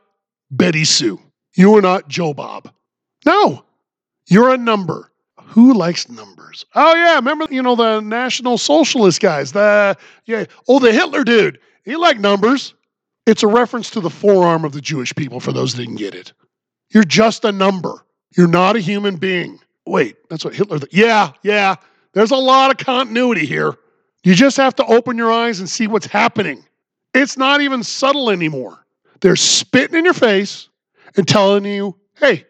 Betty 0.50 0.84
Sue. 0.84 1.20
You 1.58 1.76
are 1.76 1.82
not 1.82 2.06
Joe 2.06 2.32
Bob. 2.32 2.70
No, 3.26 3.64
you're 4.28 4.50
a 4.50 4.56
number. 4.56 5.10
Who 5.42 5.74
likes 5.74 6.08
numbers? 6.08 6.64
Oh 6.76 6.94
yeah, 6.94 7.16
remember 7.16 7.48
you 7.50 7.62
know 7.62 7.74
the 7.74 7.98
National 7.98 8.58
Socialist 8.58 9.20
guys. 9.20 9.50
The 9.50 9.96
yeah, 10.24 10.44
oh 10.68 10.78
the 10.78 10.92
Hitler 10.92 11.24
dude. 11.24 11.58
He 11.84 11.96
liked 11.96 12.20
numbers. 12.20 12.74
It's 13.26 13.42
a 13.42 13.48
reference 13.48 13.90
to 13.90 14.00
the 14.00 14.08
forearm 14.08 14.64
of 14.64 14.70
the 14.70 14.80
Jewish 14.80 15.12
people. 15.16 15.40
For 15.40 15.50
those 15.50 15.74
that 15.74 15.82
didn't 15.82 15.96
get 15.96 16.14
it, 16.14 16.32
you're 16.90 17.02
just 17.02 17.44
a 17.44 17.50
number. 17.50 18.06
You're 18.36 18.46
not 18.46 18.76
a 18.76 18.80
human 18.80 19.16
being. 19.16 19.58
Wait, 19.84 20.16
that's 20.30 20.44
what 20.44 20.54
Hitler. 20.54 20.78
Th- 20.78 20.94
yeah, 20.94 21.32
yeah. 21.42 21.74
There's 22.12 22.30
a 22.30 22.36
lot 22.36 22.70
of 22.70 22.76
continuity 22.76 23.46
here. 23.46 23.74
You 24.22 24.36
just 24.36 24.58
have 24.58 24.76
to 24.76 24.86
open 24.86 25.18
your 25.18 25.32
eyes 25.32 25.58
and 25.58 25.68
see 25.68 25.88
what's 25.88 26.06
happening. 26.06 26.64
It's 27.14 27.36
not 27.36 27.62
even 27.62 27.82
subtle 27.82 28.30
anymore. 28.30 28.86
They're 29.20 29.34
spitting 29.34 29.98
in 29.98 30.04
your 30.04 30.14
face 30.14 30.67
and 31.16 31.26
telling 31.26 31.64
you, 31.64 31.96
hey, 32.18 32.44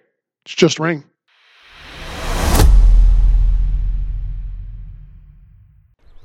it's 0.44 0.54
just 0.54 0.78
rain. 0.78 1.04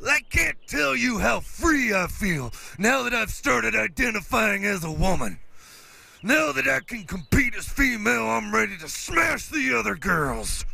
I 0.06 0.20
can't 0.30 0.58
tell 0.68 0.96
you 0.96 1.20
how 1.20 1.40
free 1.40 1.94
I 1.94 2.08
feel 2.08 2.52
now 2.78 3.04
that 3.04 3.14
I've 3.14 3.30
started 3.30 3.76
identifying 3.76 4.66
as 4.66 4.84
a 4.84 4.92
woman. 4.92 5.40
Now 6.22 6.52
that 6.54 6.68
I 6.68 6.80
can 6.80 7.04
compete 7.04 7.54
as 7.56 7.68
female, 7.68 8.30
I'm 8.30 8.54
ready 8.54 8.78
to 8.78 8.88
smash 8.88 9.48
the 9.48 9.78
other 9.78 9.96
girls. 9.96 10.66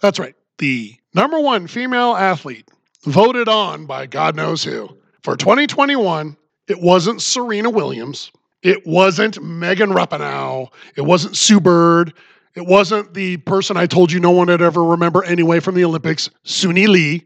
That's 0.00 0.18
right. 0.18 0.34
The 0.58 0.96
number 1.14 1.38
one 1.38 1.66
female 1.66 2.16
athlete 2.16 2.68
voted 3.04 3.48
on 3.48 3.86
by 3.86 4.06
God 4.06 4.34
knows 4.34 4.64
who 4.64 4.88
for 5.22 5.36
2021. 5.36 6.36
It 6.68 6.80
wasn't 6.80 7.22
Serena 7.22 7.70
Williams. 7.70 8.30
It 8.62 8.86
wasn't 8.86 9.42
Megan 9.42 9.90
Rapinoe. 9.90 10.68
It 10.96 11.02
wasn't 11.02 11.36
Sue 11.36 11.60
Bird. 11.60 12.12
It 12.54 12.66
wasn't 12.66 13.14
the 13.14 13.38
person 13.38 13.76
I 13.76 13.86
told 13.86 14.12
you 14.12 14.20
no 14.20 14.30
one 14.30 14.48
would 14.48 14.60
ever 14.60 14.84
remember 14.84 15.24
anyway 15.24 15.60
from 15.60 15.74
the 15.74 15.84
Olympics, 15.84 16.28
Suni 16.44 16.88
Lee. 16.88 17.24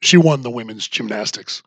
She 0.00 0.16
won 0.16 0.42
the 0.42 0.50
women's 0.50 0.88
gymnastics. 0.88 1.62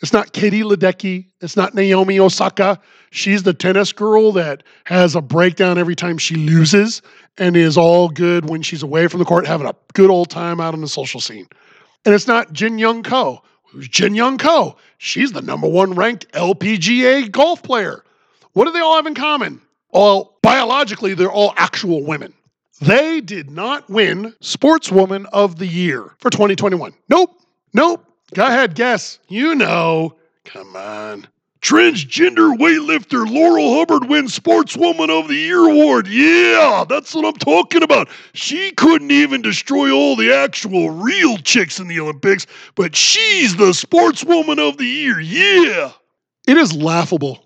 It's 0.00 0.12
not 0.12 0.32
Katie 0.32 0.62
Ledecky. 0.62 1.26
It's 1.40 1.56
not 1.56 1.74
Naomi 1.74 2.18
Osaka. 2.18 2.80
She's 3.12 3.44
the 3.44 3.54
tennis 3.54 3.92
girl 3.92 4.32
that 4.32 4.64
has 4.84 5.14
a 5.14 5.20
breakdown 5.20 5.78
every 5.78 5.94
time 5.94 6.18
she 6.18 6.34
loses 6.34 7.00
and 7.38 7.56
is 7.56 7.78
all 7.78 8.08
good 8.08 8.50
when 8.50 8.62
she's 8.62 8.82
away 8.82 9.06
from 9.06 9.20
the 9.20 9.24
court, 9.24 9.46
having 9.46 9.68
a 9.68 9.76
good 9.94 10.10
old 10.10 10.28
time 10.28 10.60
out 10.60 10.74
on 10.74 10.80
the 10.80 10.88
social 10.88 11.20
scene. 11.20 11.46
And 12.04 12.14
it's 12.14 12.26
not 12.26 12.52
Jin 12.52 12.78
Young 12.78 13.04
Ko, 13.04 13.42
Who's 13.72 13.88
Jin 13.88 14.14
Young 14.14 14.36
Ko? 14.36 14.76
She's 14.98 15.32
the 15.32 15.40
number 15.40 15.66
one 15.66 15.94
ranked 15.94 16.30
LPGA 16.32 17.30
golf 17.30 17.62
player. 17.62 18.04
What 18.54 18.66
do 18.66 18.72
they 18.72 18.80
all 18.80 18.96
have 18.96 19.06
in 19.06 19.14
common? 19.14 19.60
Well, 19.92 20.36
biologically, 20.42 21.14
they're 21.14 21.30
all 21.30 21.54
actual 21.56 22.04
women. 22.04 22.34
They 22.80 23.20
did 23.20 23.50
not 23.50 23.88
win 23.88 24.34
Sportswoman 24.42 25.26
of 25.32 25.58
the 25.58 25.66
Year 25.66 26.10
for 26.18 26.30
2021. 26.30 26.92
Nope. 27.08 27.30
Nope. 27.72 28.04
Go 28.34 28.46
ahead, 28.46 28.74
guess. 28.74 29.18
You 29.28 29.54
know. 29.54 30.16
Come 30.44 30.74
on. 30.76 31.28
Transgender 31.62 32.58
weightlifter 32.58 33.24
Laurel 33.30 33.74
Hubbard 33.74 34.08
wins 34.08 34.36
Sportswoman 34.36 35.10
of 35.10 35.28
the 35.28 35.36
Year 35.36 35.60
award. 35.60 36.08
Yeah, 36.08 36.84
that's 36.88 37.14
what 37.14 37.24
I'm 37.24 37.34
talking 37.34 37.84
about. 37.84 38.08
She 38.34 38.72
couldn't 38.72 39.12
even 39.12 39.42
destroy 39.42 39.92
all 39.92 40.16
the 40.16 40.34
actual 40.34 40.90
real 40.90 41.38
chicks 41.38 41.78
in 41.78 41.86
the 41.86 42.00
Olympics, 42.00 42.48
but 42.74 42.96
she's 42.96 43.56
the 43.56 43.70
Sportswoman 43.70 44.58
of 44.58 44.76
the 44.76 44.86
Year. 44.86 45.20
Yeah. 45.20 45.92
It 46.48 46.58
is 46.58 46.74
laughable 46.74 47.44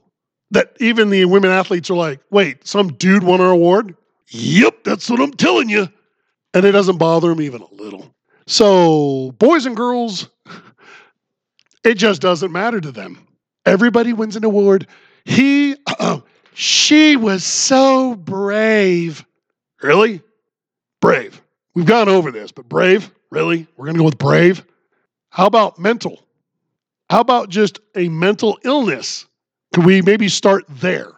that 0.51 0.77
even 0.81 1.11
the 1.11 1.25
women 1.25 1.51
athletes 1.51 1.91
are 1.91 1.97
like, 1.97 2.21
wait, 2.31 2.67
some 2.67 2.89
dude 2.95 3.23
won 3.23 3.41
our 3.41 3.51
award? 3.51 3.97
Yep, 4.29 4.85
that's 4.85 5.09
what 5.11 5.21
I'm 5.21 5.33
telling 5.33 5.69
you. 5.69 5.89
And 6.55 6.65
it 6.65 6.73
doesn't 6.73 6.99
bother 6.99 7.29
them 7.29 7.41
even 7.41 7.63
a 7.63 7.75
little. 7.75 8.15
So, 8.47 9.33
boys 9.39 9.67
and 9.67 9.77
girls, 9.77 10.29
it 11.85 11.95
just 11.95 12.23
doesn't 12.23 12.53
matter 12.53 12.81
to 12.81 12.93
them. 12.93 13.27
Everybody 13.65 14.13
wins 14.13 14.37
an 14.37 14.45
award. 14.45 14.87
He, 15.25 15.77
uh, 15.99 16.21
she 16.55 17.17
was 17.17 17.45
so 17.45 18.15
brave. 18.15 19.25
Really? 19.83 20.23
Brave. 21.01 21.43
We've 21.75 21.87
gone 21.87 22.09
over 22.09 22.31
this, 22.31 22.53
but 22.53 22.69
brave? 22.69 23.11
Really? 23.31 23.67
We're 23.77 23.87
going 23.87 23.97
to 23.97 24.01
go 24.01 24.05
with 24.05 24.19
brave? 24.19 24.65
How 25.31 25.47
about 25.47 25.79
mental? 25.79 26.21
How 27.11 27.21
about 27.21 27.51
just 27.51 27.81
a 27.95 28.09
mental 28.09 28.59
illness? 28.65 29.27
We 29.77 30.03
maybe 30.03 30.29
start 30.29 30.65
there? 30.69 31.13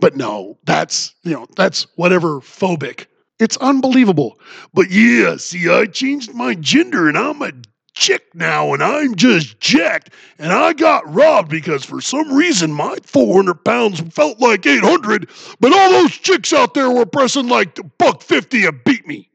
But 0.00 0.16
no, 0.16 0.58
that's, 0.64 1.14
you 1.22 1.32
know, 1.32 1.46
that's 1.56 1.86
whatever 1.96 2.40
phobic. 2.40 3.06
It's 3.38 3.56
unbelievable. 3.58 4.38
But 4.74 4.90
yeah, 4.90 5.36
see, 5.36 5.68
I 5.68 5.86
changed 5.86 6.34
my 6.34 6.54
gender 6.54 7.08
and 7.08 7.16
I'm 7.16 7.42
a 7.42 7.52
chick 7.94 8.22
now 8.34 8.72
and 8.72 8.82
I'm 8.82 9.14
just 9.16 9.58
jacked. 9.60 10.10
And 10.38 10.52
I 10.52 10.72
got 10.72 11.12
robbed 11.12 11.50
because 11.50 11.84
for 11.84 12.00
some 12.00 12.32
reason 12.32 12.72
my 12.72 12.96
400 13.04 13.64
pounds 13.64 14.00
felt 14.00 14.40
like 14.40 14.66
800, 14.66 15.28
but 15.60 15.72
all 15.72 15.90
those 15.90 16.12
chicks 16.12 16.52
out 16.52 16.74
there 16.74 16.90
were 16.90 17.06
pressing 17.06 17.48
like 17.48 17.78
buck 17.98 18.22
50 18.22 18.66
and 18.66 18.84
beat 18.84 19.06
me. 19.06 19.30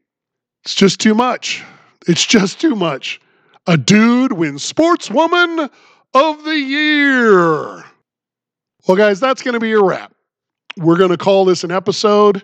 It's 0.64 0.74
just 0.74 1.00
too 1.00 1.14
much. 1.14 1.62
It's 2.06 2.24
just 2.24 2.60
too 2.60 2.74
much. 2.74 3.20
A 3.66 3.76
dude 3.76 4.32
wins 4.32 4.70
Sportswoman 4.70 5.70
of 6.14 6.44
the 6.44 6.58
Year. 6.58 7.83
Well, 8.86 8.96
guys, 8.98 9.18
that's 9.18 9.42
going 9.42 9.54
to 9.54 9.60
be 9.60 9.72
a 9.72 9.82
wrap. 9.82 10.12
We're 10.76 10.98
going 10.98 11.10
to 11.10 11.16
call 11.16 11.44
this 11.44 11.64
an 11.64 11.70
episode. 11.70 12.42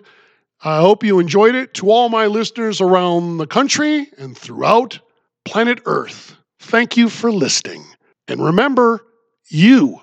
I 0.63 0.79
hope 0.79 1.03
you 1.03 1.19
enjoyed 1.19 1.53
it. 1.53 1.73
To 1.75 1.91
all 1.91 2.09
my 2.09 2.25
listeners 2.25 2.81
around 2.81 3.37
the 3.37 3.45
country 3.45 4.07
and 4.17 4.35
throughout 4.35 4.99
planet 5.45 5.81
Earth, 5.85 6.35
thank 6.59 6.97
you 6.97 7.09
for 7.09 7.31
listening. 7.31 7.85
And 8.27 8.43
remember, 8.43 9.05
you 9.49 10.01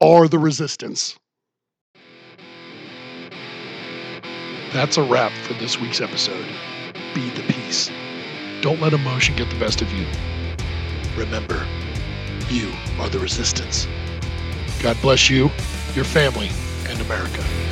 are 0.00 0.26
the 0.26 0.38
resistance. 0.38 1.16
That's 4.72 4.96
a 4.96 5.02
wrap 5.02 5.32
for 5.46 5.52
this 5.54 5.78
week's 5.78 6.00
episode. 6.00 6.46
Be 7.14 7.28
the 7.30 7.42
peace. 7.42 7.90
Don't 8.62 8.80
let 8.80 8.94
emotion 8.94 9.36
get 9.36 9.50
the 9.50 9.58
best 9.60 9.82
of 9.82 9.92
you. 9.92 10.06
Remember, 11.16 11.66
you 12.48 12.72
are 12.98 13.08
the 13.08 13.18
resistance. 13.18 13.86
God 14.82 15.00
bless 15.00 15.30
you, 15.30 15.48
your 15.94 16.04
family, 16.04 16.50
and 16.88 17.00
America. 17.02 17.71